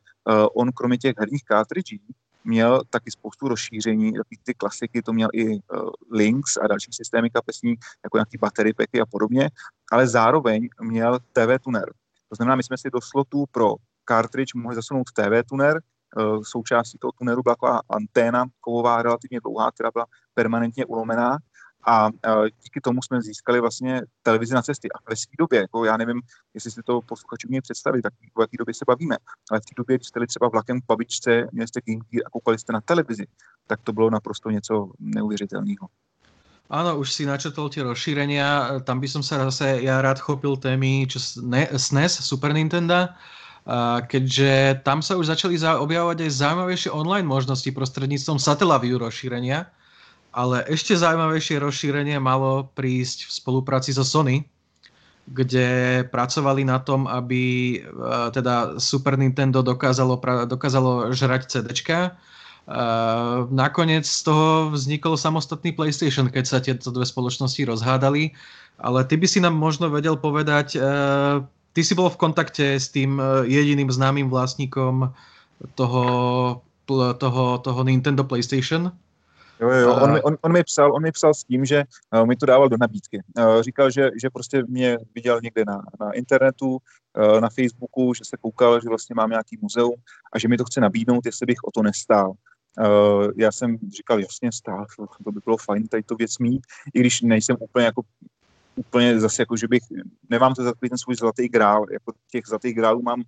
on 0.55 0.73
kromě 0.73 0.99
těch 0.99 1.15
herních 1.19 1.45
cartridží 1.45 2.01
měl 2.45 2.83
taky 2.91 3.11
spoustu 3.11 3.49
rozšíření, 3.49 4.13
takový 4.13 4.39
ty 4.43 4.55
klasiky, 4.55 5.03
to 5.03 5.13
měl 5.13 5.29
i 5.33 5.47
uh, 5.47 5.59
Lynx 6.13 6.57
a 6.57 6.67
další 6.67 6.93
systémy 6.93 7.31
kapesní, 7.31 7.75
jako 8.05 8.17
nějaký 8.17 8.39
battery 8.39 8.73
packy 8.73 9.01
a 9.01 9.07
podobně, 9.07 9.51
ale 9.93 10.07
zároveň 10.07 10.69
měl 10.83 11.19
TV 11.19 11.59
tuner. 11.65 11.85
To 12.29 12.37
znamená, 12.37 12.57
my 12.57 12.63
jsme 12.63 12.79
si 12.79 12.91
do 12.91 13.01
slotu 13.01 13.45
pro 13.51 13.75
cartridge 14.09 14.55
mohli 14.55 14.75
zasunout 14.75 15.13
TV 15.13 15.49
tuner, 15.49 15.81
uh, 16.17 16.43
součástí 16.43 16.99
toho 16.99 17.13
tuneru 17.13 17.43
byla 17.43 17.55
taková 17.55 17.81
anténa 17.89 18.45
kovová, 18.61 19.03
relativně 19.03 19.41
dlouhá, 19.41 19.71
která 19.71 19.91
byla 19.91 20.07
permanentně 20.35 20.87
ulomená 20.87 21.39
a 21.87 22.09
díky 22.65 22.81
tomu 22.81 23.03
jsme 23.03 23.23
získali 23.23 23.61
vlastně 23.61 24.03
televizi 24.23 24.55
na 24.55 24.63
cesty. 24.63 24.89
A 24.93 25.11
ve 25.11 25.17
své 25.17 25.33
době, 25.39 25.61
jako 25.61 25.85
já 25.85 25.97
nevím, 25.97 26.21
jestli 26.55 26.71
si 26.71 26.83
to 26.83 27.01
posluchači 27.01 27.47
mě 27.49 27.63
představit, 27.63 28.03
tak 28.03 28.13
v 28.37 28.41
jaké 28.41 28.57
době 28.59 28.75
se 28.75 28.85
bavíme, 28.87 29.17
ale 29.51 29.61
v 29.61 29.65
té 29.65 29.75
době, 29.77 29.97
když 29.97 30.09
jste 30.09 30.27
třeba 30.27 30.49
vlakem 30.49 30.81
v 30.81 30.87
babičce, 30.89 31.47
měli 31.53 31.69
jste 31.69 31.81
a 32.27 32.31
koukali 32.31 32.59
jste 32.59 32.73
na 32.73 32.81
televizi, 32.81 33.27
tak 33.67 33.81
to 33.83 33.93
bylo 33.93 34.11
naprosto 34.11 34.51
něco 34.51 34.91
neuvěřitelného. 34.99 35.89
Áno, 36.65 36.97
už 36.97 37.13
si 37.13 37.29
načetol 37.29 37.69
tie 37.69 37.85
rozšírenia, 37.85 38.81
tam 38.89 38.97
by 38.97 39.05
som 39.05 39.21
sa 39.21 39.37
zase 39.53 39.85
ja 39.85 40.01
rád 40.01 40.17
chopil 40.17 40.57
témy 40.57 41.05
čo 41.05 41.21
SNES, 41.21 42.25
Super 42.25 42.57
Nintendo, 42.57 43.13
keďže 44.09 44.81
tam 44.81 45.05
sa 45.05 45.21
už 45.21 45.29
začali 45.29 45.61
objavovať 45.61 46.25
aj 46.25 46.31
zaujímavejšie 46.41 46.89
online 46.89 47.29
možnosti 47.29 47.69
prostredníctvom 47.69 48.41
Satellaview 48.41 48.97
rozšírenia, 48.97 49.69
ale 50.35 50.67
ešte 50.67 50.99
zaujímavejšie 50.99 51.63
rozšírenie 51.63 52.19
malo 52.19 52.67
prísť 52.75 53.31
v 53.31 53.33
spolupráci 53.39 53.95
so 53.95 54.03
Sony, 54.03 54.43
kde 55.31 56.03
pracovali 56.11 56.67
na 56.67 56.83
tom, 56.83 57.07
aby 57.07 57.79
uh, 57.81 58.29
teda 58.35 58.77
Super 58.83 59.15
Nintendo 59.17 59.63
dokázalo, 59.63 60.19
pra, 60.19 60.45
dokázalo 60.45 61.15
žrať 61.15 61.49
CDčka. 61.49 62.19
Uh, 62.67 63.47
nakoniec 63.49 64.05
z 64.05 64.21
toho 64.27 64.75
vznikol 64.75 65.15
samostatný 65.17 65.73
PlayStation, 65.73 66.29
keď 66.29 66.45
sa 66.45 66.59
tieto 66.61 66.91
dve 66.91 67.07
spoločnosti 67.07 67.63
rozhádali. 67.65 68.35
Ale 68.83 69.07
ty 69.07 69.15
by 69.15 69.27
si 69.31 69.39
nám 69.39 69.55
možno 69.55 69.87
vedel 69.89 70.19
povedať, 70.19 70.77
uh, 70.77 71.41
ty 71.73 71.81
si 71.87 71.95
bol 71.95 72.11
v 72.11 72.21
kontakte 72.21 72.77
s 72.77 72.91
tým 72.91 73.17
jediným 73.47 73.89
známym 73.89 74.29
vlastníkom 74.29 75.15
toho, 75.79 76.05
toho, 76.91 77.45
toho 77.63 77.81
Nintendo 77.87 78.27
PlayStation? 78.27 78.93
Jo, 79.61 79.71
jo, 79.71 79.95
on, 79.95 80.21
on, 80.25 80.37
on, 80.43 80.53
mi 80.53 80.65
psal, 80.65 80.95
on 80.95 81.03
mi 81.03 81.13
psal 81.13 81.35
s 81.35 81.45
tím, 81.45 81.65
že 81.65 81.85
uh, 82.15 82.27
mi 82.27 82.37
to 82.37 82.47
dával 82.47 82.69
do 82.69 82.77
nabídky. 82.81 83.23
Uh, 83.39 83.63
říkal, 83.63 83.91
že, 83.91 84.11
že 84.21 84.31
prostě 84.31 84.63
mě 84.69 84.99
viděl 85.15 85.41
někde 85.43 85.65
na, 85.67 85.83
na 86.01 86.13
internetu, 86.13 86.71
uh, 86.71 87.41
na 87.41 87.49
Facebooku, 87.49 88.15
že 88.15 88.25
se 88.25 88.37
koukal, 88.37 88.81
že 88.81 88.89
vlastně 88.89 89.15
mám 89.15 89.31
nějaký 89.31 89.59
muzeum 89.61 89.95
a 90.33 90.39
že 90.39 90.49
mi 90.49 90.57
to 90.57 90.65
chce 90.65 90.81
nabídnout, 90.81 91.27
jestli 91.27 91.47
bych 91.47 91.65
o 91.65 91.71
to 91.71 91.83
nestál. 91.83 92.33
Uh, 92.81 93.31
já 93.37 93.53
jsem 93.53 93.79
říkal, 93.97 94.21
jasně, 94.21 94.53
stál, 94.53 94.87
to 95.25 95.33
by 95.33 95.41
bylo 95.45 95.57
fajn 95.57 95.89
tady 95.89 96.03
to 96.03 96.15
věc 96.15 96.39
mít, 96.39 96.63
i 96.95 97.01
když 97.01 97.21
nejsem 97.21 97.57
úplně 97.61 97.87
jako 97.87 98.03
úplně 98.77 99.21
zase 99.21 99.43
jako, 99.43 99.57
že 99.57 99.69
bych, 99.69 99.83
nemám 100.31 100.55
to 100.55 100.65
za 100.65 100.73
ten 100.89 100.99
svůj 100.99 101.17
zlatý 101.17 101.49
grál, 101.49 101.87
jako 101.93 102.13
těch 102.31 102.47
zlatých 102.47 102.75
grálů 102.75 103.03
mám 103.03 103.23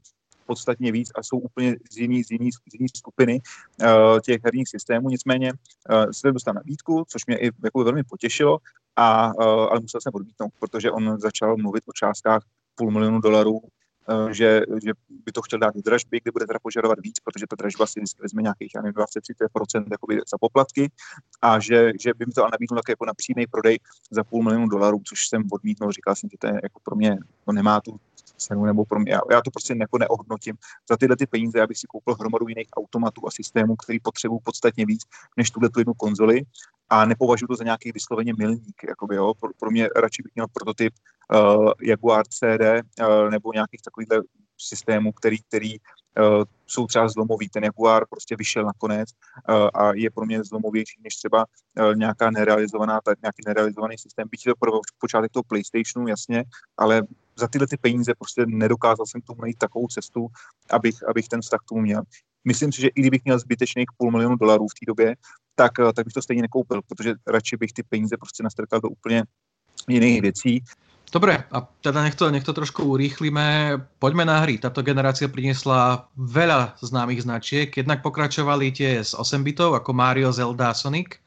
podstatně 0.46 0.92
víc 0.92 1.10
a 1.14 1.22
jsou 1.22 1.38
úplně 1.38 1.76
z 1.90 1.96
jiný, 1.96 2.24
z 2.24 2.30
jiný, 2.30 2.52
z 2.52 2.74
jiný 2.74 2.88
skupiny 2.96 3.40
uh, 3.80 4.20
těch 4.20 4.44
herních 4.44 4.68
systémů. 4.68 5.08
Nicméně 5.08 5.52
uh, 5.52 6.10
jsem 6.10 6.32
dostal 6.32 6.54
nabídku, 6.54 7.04
což 7.08 7.26
mě 7.26 7.38
i 7.38 7.50
jako 7.64 7.84
velmi 7.84 8.02
potěšilo, 8.04 8.58
a, 8.96 9.34
uh, 9.34 9.42
ale 9.44 9.80
musel 9.80 10.00
jsem 10.00 10.12
odmítnout, 10.14 10.50
protože 10.58 10.90
on 10.90 11.20
začal 11.20 11.56
mluvit 11.56 11.84
o 11.86 11.92
částkách 11.92 12.42
půl 12.74 12.90
milionu 12.90 13.20
dolarů 13.20 13.60
Eh, 14.08 14.34
že, 14.34 14.62
že 14.84 14.92
by 15.08 15.32
to 15.32 15.42
chtěl 15.42 15.58
dát 15.58 15.74
do 15.74 15.82
dražby, 15.82 16.20
kde 16.22 16.32
bude 16.32 16.46
teda 16.46 16.58
požadovat 16.62 16.98
víc, 17.02 17.20
protože 17.20 17.46
ta 17.46 17.56
dražba 17.56 17.86
si 17.86 18.00
vezme 18.18 18.42
nějakých 18.42 18.72
20-30% 18.74 20.20
za 20.26 20.38
poplatky 20.40 20.90
a 21.42 21.60
že, 21.60 21.92
že 22.00 22.14
by 22.14 22.26
mi 22.26 22.32
to 22.32 22.42
ale 22.42 22.50
nabídnul 22.52 22.78
také 22.78 22.92
jako 22.92 23.06
na 23.06 23.14
přímý 23.14 23.46
prodej 23.46 23.78
za 24.10 24.24
půl 24.24 24.42
milionu 24.42 24.68
dolarů, 24.68 25.00
což 25.04 25.28
jsem 25.28 25.42
odmítnul, 25.52 25.92
říkal 25.92 26.14
jsem, 26.14 26.30
že 26.30 26.38
to 26.38 26.46
je 26.46 26.60
jako 26.62 26.80
pro 26.84 26.96
mě, 26.96 27.18
to 27.44 27.52
nemá 27.52 27.80
tu 27.80 28.00
cenu, 28.36 28.64
nebo 28.64 28.84
pro 28.84 29.00
mě, 29.00 29.12
já, 29.12 29.20
já 29.30 29.42
to 29.42 29.50
prostě 29.50 29.76
jako 29.80 29.98
neohodnotím. 29.98 30.54
Za 30.88 30.96
tyhle 30.96 31.16
ty 31.16 31.26
peníze 31.26 31.58
já 31.58 31.66
bych 31.66 31.78
si 31.78 31.86
koupil 31.86 32.14
hromadu 32.14 32.48
jiných 32.48 32.68
automatů 32.76 33.26
a 33.26 33.30
systémů, 33.30 33.76
který 33.76 34.00
potřebují 34.00 34.40
podstatně 34.44 34.86
víc 34.86 35.02
než 35.36 35.50
tuhle 35.50 35.70
tu 35.70 35.80
jednu 35.80 35.94
konzoli 35.94 36.42
a 36.90 37.04
nepovažuji 37.04 37.46
to 37.46 37.56
za 37.56 37.64
nějaký 37.64 37.92
vysloveně 37.92 38.32
milník. 38.38 38.76
Jakoby, 38.88 39.16
jo. 39.16 39.34
Pro, 39.40 39.50
pro 39.58 39.70
mě 39.70 39.88
radši 39.96 40.22
bych 40.22 40.34
měl 40.34 40.46
prototyp 40.52 40.94
uh, 41.34 41.72
Jaguar 41.82 42.24
CD 42.26 42.62
uh, 43.00 43.30
nebo 43.30 43.52
nějakých 43.52 43.82
takových 43.82 44.08
systémů, 44.58 45.12
který, 45.12 45.38
který 45.42 45.78
uh, 45.78 46.44
jsou 46.66 46.86
třeba 46.86 47.08
zlomový. 47.08 47.48
Ten 47.48 47.64
Jaguar 47.64 48.06
prostě 48.10 48.36
vyšel 48.36 48.64
nakonec 48.64 49.08
uh, 49.48 49.68
a 49.74 49.94
je 49.94 50.10
pro 50.10 50.26
mě 50.26 50.44
zlomovější 50.44 51.00
než 51.04 51.16
třeba 51.16 51.44
uh, 51.44 51.94
nějaká 51.94 52.30
nerealizovaná, 52.30 53.00
tak, 53.04 53.22
nějaký 53.22 53.42
nerealizovaný 53.46 53.98
systém. 53.98 54.28
Byť 54.30 54.44
to 54.44 54.52
pro 54.58 54.72
počátek 54.98 55.32
toho 55.32 55.42
PlayStationu, 55.42 56.08
jasně, 56.08 56.44
ale 56.76 57.02
za 57.38 57.48
tyhle 57.48 57.66
ty 57.66 57.76
peníze 57.76 58.12
prostě 58.18 58.44
nedokázal 58.46 59.06
jsem 59.06 59.20
tomu 59.20 59.40
najít 59.40 59.58
takovou 59.58 59.86
cestu, 59.86 60.28
abych, 60.70 61.08
abych 61.08 61.28
ten 61.28 61.40
vztah 61.40 61.60
k 61.60 61.68
tomu 61.68 61.80
měl. 61.80 62.02
Myslím 62.44 62.72
si, 62.72 62.80
že 62.80 62.88
i 62.88 63.00
kdybych 63.00 63.24
měl 63.24 63.38
zbytečných 63.38 63.86
půl 63.96 64.10
milionu 64.10 64.36
dolarů 64.36 64.66
v 64.68 64.74
té 64.74 64.84
době, 64.86 65.16
tak, 65.54 65.72
eh, 65.80 65.92
tak 65.92 66.04
bych 66.06 66.14
to 66.14 66.22
stejně 66.22 66.42
nekoupil, 66.42 66.82
protože 66.88 67.14
radši 67.26 67.56
bych 67.56 67.72
ty 67.72 67.82
peníze 67.82 68.16
prostě 68.16 68.42
nastrkal 68.42 68.80
do 68.80 68.88
úplně 68.88 69.24
jiných 69.88 70.22
věcí. 70.22 70.62
Dobre, 71.12 71.44
a 71.52 71.68
teda 71.80 72.02
nech 72.02 72.14
to, 72.14 72.30
nech 72.30 72.44
to 72.44 72.52
trošku 72.52 72.84
urýchlíme. 72.84 73.78
Poďme 73.98 74.24
na 74.24 74.42
hry. 74.42 74.58
Táto 74.58 74.82
generácia 74.82 75.30
priniesla 75.30 76.10
veľa 76.18 76.74
známych 76.82 77.22
značiek. 77.22 77.70
Jednak 77.70 78.02
pokračovali 78.02 78.74
tie 78.74 78.98
z 79.06 79.14
8 79.14 79.46
bitov, 79.46 79.78
ako 79.78 79.94
Mario, 79.94 80.34
Zelda, 80.34 80.74
Sonic, 80.74 81.22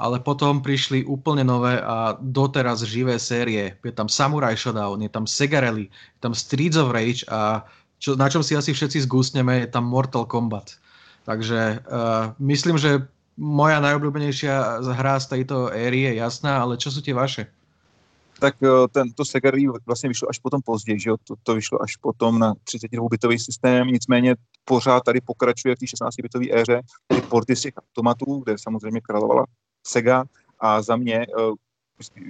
ale 0.00 0.16
potom 0.16 0.64
prišli 0.64 1.04
úplne 1.04 1.44
nové 1.44 1.76
a 1.76 2.16
doteraz 2.16 2.80
živé 2.88 3.20
série. 3.20 3.76
Je 3.84 3.92
tam 3.92 4.08
Samurai 4.08 4.56
Shodown, 4.56 5.04
je 5.04 5.12
tam 5.12 5.28
Sega 5.28 5.60
Rally, 5.60 5.92
je 5.92 6.20
tam 6.24 6.32
Streets 6.32 6.80
of 6.80 6.96
Rage 6.96 7.28
a 7.28 7.68
čo, 8.00 8.16
na 8.16 8.32
čom 8.32 8.40
si 8.40 8.56
asi 8.56 8.72
všetci 8.72 9.04
zgúsneme, 9.04 9.60
je 9.60 9.68
tam 9.68 9.84
Mortal 9.84 10.24
Kombat. 10.24 10.80
Takže 11.28 11.84
uh, 11.84 12.32
myslím, 12.40 12.80
že 12.80 13.04
moja 13.36 13.76
najobľúbenejšia 13.84 14.80
hra 14.80 15.20
z 15.20 15.26
tejto 15.36 15.68
éry 15.68 16.08
je 16.08 16.12
jasná, 16.16 16.64
ale 16.64 16.80
čo 16.80 16.88
sú 16.88 17.04
tie 17.04 17.12
vaše? 17.12 17.52
tak 18.40 18.54
eh, 18.62 18.88
ten, 18.90 19.12
to 19.12 19.24
Sega 19.24 19.50
vlastně 19.86 20.08
vyšlo 20.08 20.28
až 20.30 20.38
potom 20.38 20.60
později, 20.64 21.00
že 21.00 21.10
jo? 21.10 21.16
To, 21.24 21.34
to 21.42 21.54
vyšlo 21.54 21.82
až 21.82 21.96
potom 21.96 22.38
na 22.38 22.54
32-bitový 22.54 23.38
systém, 23.38 23.86
nicméně 23.86 24.34
pořád 24.64 25.00
tady 25.00 25.20
pokračuje 25.20 25.76
v 25.76 25.78
té 25.78 25.86
16-bitové 25.86 26.46
éře 26.54 26.80
ty 27.06 27.20
porty 27.20 27.56
z 27.56 27.60
těch 27.60 27.74
automatů, 27.78 28.42
kde 28.44 28.56
samozřejmě 28.58 29.00
královala 29.00 29.44
Sega 29.86 30.24
a 30.58 30.82
za 30.82 30.96
mě 30.96 31.16
eh, 31.16 31.52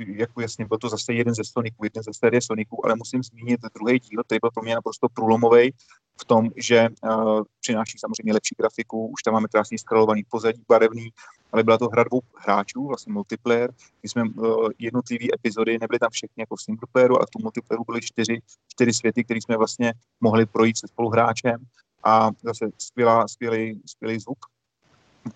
jako 0.07 0.40
jasně, 0.40 0.64
byl 0.66 0.78
to 0.78 0.88
zase 0.88 1.12
jeden 1.12 1.34
ze 1.34 1.44
Soniců, 1.44 1.76
jeden 1.82 2.03
ze 2.03 2.11
série 2.14 2.42
Soniců, 2.42 2.84
ale 2.84 2.94
musím 2.96 3.22
zmínit 3.22 3.61
druhý 3.74 3.98
díl, 3.98 4.22
který 4.24 4.38
byl 4.42 4.51
pro 4.55 4.62
mě 4.62 4.74
naprosto 4.74 5.09
průlomový 5.09 5.74
v 6.20 6.24
tom, 6.24 6.51
že 6.57 6.88
uh, 7.05 7.42
přináší 7.61 7.98
samozřejmě 7.98 8.32
lepší 8.32 8.55
grafiku, 8.59 9.07
už 9.07 9.22
tam 9.22 9.34
máme 9.34 9.48
krásně 9.48 9.78
skralovaný 9.78 10.24
pozadí, 10.30 10.62
barevný, 10.68 11.09
ale 11.53 11.64
byla 11.64 11.78
to 11.78 11.88
hra 11.88 12.05
dvou 12.05 12.20
hráčů, 12.36 12.86
vlastně 12.86 13.12
multiplayer, 13.12 13.70
kdy 14.01 14.09
jsme 14.09 14.22
uh, 14.22 14.68
jednotlivé 14.78 15.24
epizody, 15.34 15.78
nebyly 15.80 15.98
tam 15.98 16.11
všechny 16.11 16.40
jako 16.42 16.57
v 16.57 16.62
single 16.62 16.88
playeru, 16.92 17.16
ale 17.16 17.26
tom 17.32 17.42
multiplayeru 17.42 17.84
byly 17.84 18.01
čtyři, 18.01 18.40
čtyři 18.68 18.92
světy, 18.92 19.24
které 19.24 19.40
jsme 19.40 19.57
vlastně 19.57 19.92
mohli 20.20 20.46
projít 20.46 20.78
se 20.78 20.88
spoluhráčem. 20.88 21.57
A 22.05 22.30
zase 22.42 22.66
skvělý, 23.26 23.80
skvělý 23.86 24.18
zvuk. 24.18 24.38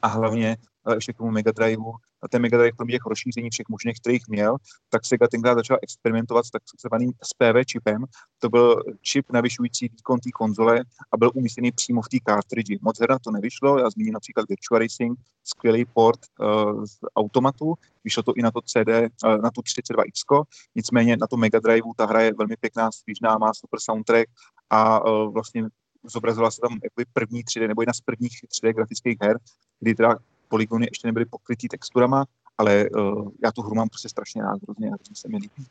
A 0.02 0.06
hlavně 0.06 0.56
ještě 0.94 1.12
k 1.12 1.16
tomu 1.16 1.30
Mega 1.30 1.52
Driveu 1.52 1.92
a 2.22 2.28
ten 2.28 2.42
Mega 2.42 2.58
Drive 2.58 2.76
kromě 2.76 2.92
těch 2.92 3.06
rozšíření 3.06 3.50
všech 3.50 3.68
možných, 3.68 4.00
kterých 4.00 4.28
měl, 4.28 4.56
tak 4.88 5.06
Sega 5.06 5.28
tenkrát 5.28 5.54
začal 5.54 5.78
experimentovat 5.82 6.46
s 6.46 6.50
takzvaným 6.50 7.12
SPV 7.22 7.66
čipem. 7.66 8.04
To 8.38 8.48
byl 8.48 8.82
čip 9.02 9.32
navyšující 9.32 9.88
výkon 9.88 10.20
té 10.20 10.30
konzole 10.30 10.84
a 11.12 11.16
byl 11.16 11.30
umístěný 11.34 11.72
přímo 11.72 12.02
v 12.02 12.08
té 12.08 12.16
cartridge. 12.28 12.80
Moc 12.82 13.00
herna 13.00 13.18
to 13.18 13.30
nevyšlo, 13.30 13.78
já 13.78 13.90
zmíním 13.90 14.14
například 14.14 14.48
Virtua 14.48 14.78
Racing, 14.78 15.18
skvělý 15.44 15.84
port 15.84 16.20
uh, 16.40 16.84
z 16.84 16.98
automatu, 17.16 17.74
vyšlo 18.04 18.22
to 18.22 18.32
i 18.36 18.42
na 18.42 18.50
to 18.50 18.60
CD, 18.60 18.88
uh, 18.88 19.36
na 19.42 19.50
tu 19.50 19.60
32X, 19.60 20.44
nicméně 20.74 21.16
na 21.16 21.26
to 21.26 21.36
Mega 21.36 21.58
Drive 21.58 21.88
ta 21.96 22.06
hra 22.06 22.20
je 22.20 22.32
velmi 22.38 22.56
pěkná, 22.56 22.92
svížná, 22.92 23.38
má 23.38 23.54
super 23.54 23.80
soundtrack 23.80 24.30
a 24.70 25.04
uh, 25.04 25.32
vlastně 25.32 25.64
zobrazila 26.04 26.50
se 26.50 26.60
tam 26.60 26.72
jakoby 26.84 27.04
první 27.12 27.44
3D, 27.44 27.68
nebo 27.68 27.82
jedna 27.82 27.92
z 27.92 28.00
prvních 28.00 28.32
3D 28.32 28.74
grafických 28.74 29.16
her, 29.20 29.38
kdy 29.80 29.94
teda 29.94 30.18
polygony 30.48 30.86
ještě 30.90 31.08
nebyly 31.08 31.24
pokrytý 31.24 31.68
texturama, 31.68 32.24
ale 32.58 32.90
uh, 32.90 33.28
já 33.44 33.52
tu 33.52 33.62
hru 33.62 33.74
mám 33.74 33.88
prostě 33.88 34.08
strašně 34.08 34.42
rád, 34.42 34.58
hrozně, 34.62 34.88
hrozně 34.88 35.14
se 35.14 35.28
mi 35.28 35.36
líbí. 35.36 35.66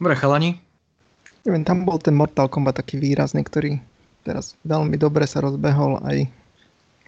Dobre, 0.00 0.14
chalani? 0.14 0.60
Neviem, 1.46 1.64
tam 1.64 1.86
bol 1.86 1.98
ten 1.98 2.14
Mortal 2.14 2.48
Kombat 2.50 2.76
taký 2.76 2.98
výrazný, 2.98 3.40
ktorý 3.40 3.80
teraz 4.26 4.58
veľmi 4.68 4.98
dobre 5.00 5.24
sa 5.24 5.40
rozbehol 5.40 6.02
aj 6.04 6.28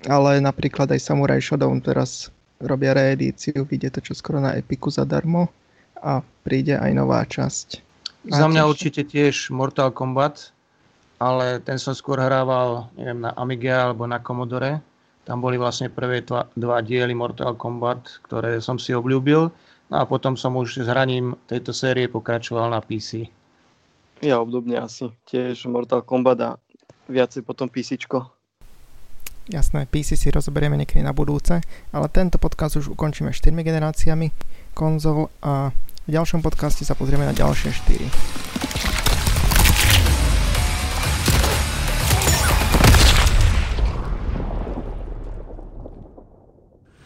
ale 0.08 0.40
napríklad 0.40 0.88
aj 0.88 1.00
Samurai 1.02 1.42
Shodown 1.42 1.84
teraz 1.84 2.32
robia 2.60 2.96
reedíciu, 2.96 3.68
vyjde 3.68 4.00
to 4.00 4.00
čo 4.00 4.12
skoro 4.16 4.40
na 4.40 4.56
Epiku 4.56 4.88
zadarmo 4.88 5.52
a 6.00 6.24
príde 6.44 6.80
aj 6.80 6.92
nová 6.96 7.20
časť. 7.28 7.84
Za 8.32 8.48
mňa 8.48 8.68
určite 8.68 9.04
tiež 9.04 9.52
Mortal 9.52 9.92
Kombat, 9.92 10.52
ale 11.20 11.60
ten 11.60 11.76
som 11.76 11.92
skôr 11.92 12.20
hrával, 12.20 12.88
neviem, 12.96 13.20
na 13.20 13.32
Amiga 13.36 13.88
alebo 13.88 14.08
na 14.08 14.20
Commodore 14.20 14.80
tam 15.30 15.38
boli 15.38 15.54
vlastne 15.54 15.86
prvé 15.86 16.26
dva, 16.26 16.50
dva 16.58 16.82
diely 16.82 17.14
Mortal 17.14 17.54
Kombat, 17.54 18.18
ktoré 18.26 18.58
som 18.58 18.82
si 18.82 18.90
obľúbil. 18.90 19.46
No 19.86 19.94
a 19.94 20.02
potom 20.02 20.34
som 20.34 20.58
už 20.58 20.82
s 20.82 20.86
hraním 20.90 21.38
tejto 21.46 21.70
série 21.70 22.10
pokračoval 22.10 22.66
na 22.66 22.82
PC. 22.82 23.30
Ja 24.26 24.42
obdobne 24.42 24.82
asi. 24.82 25.06
Tiež 25.30 25.70
Mortal 25.70 26.02
Kombat 26.02 26.38
a 26.42 26.50
viacej 27.06 27.46
potom 27.46 27.70
PC. 27.70 28.02
Jasné, 29.46 29.86
PC 29.86 30.18
si 30.18 30.34
rozoberieme 30.34 30.74
niekedy 30.74 31.06
na 31.06 31.14
budúce, 31.14 31.62
ale 31.94 32.06
tento 32.10 32.42
podcast 32.42 32.82
už 32.82 32.90
ukončíme 32.98 33.30
4 33.30 33.54
generáciami 33.54 34.34
konzol 34.74 35.30
a 35.46 35.70
v 36.06 36.10
ďalšom 36.10 36.42
podcaste 36.42 36.82
sa 36.82 36.98
pozrieme 36.98 37.22
na 37.22 37.34
ďalšie 37.34 37.70
4. 38.90 38.99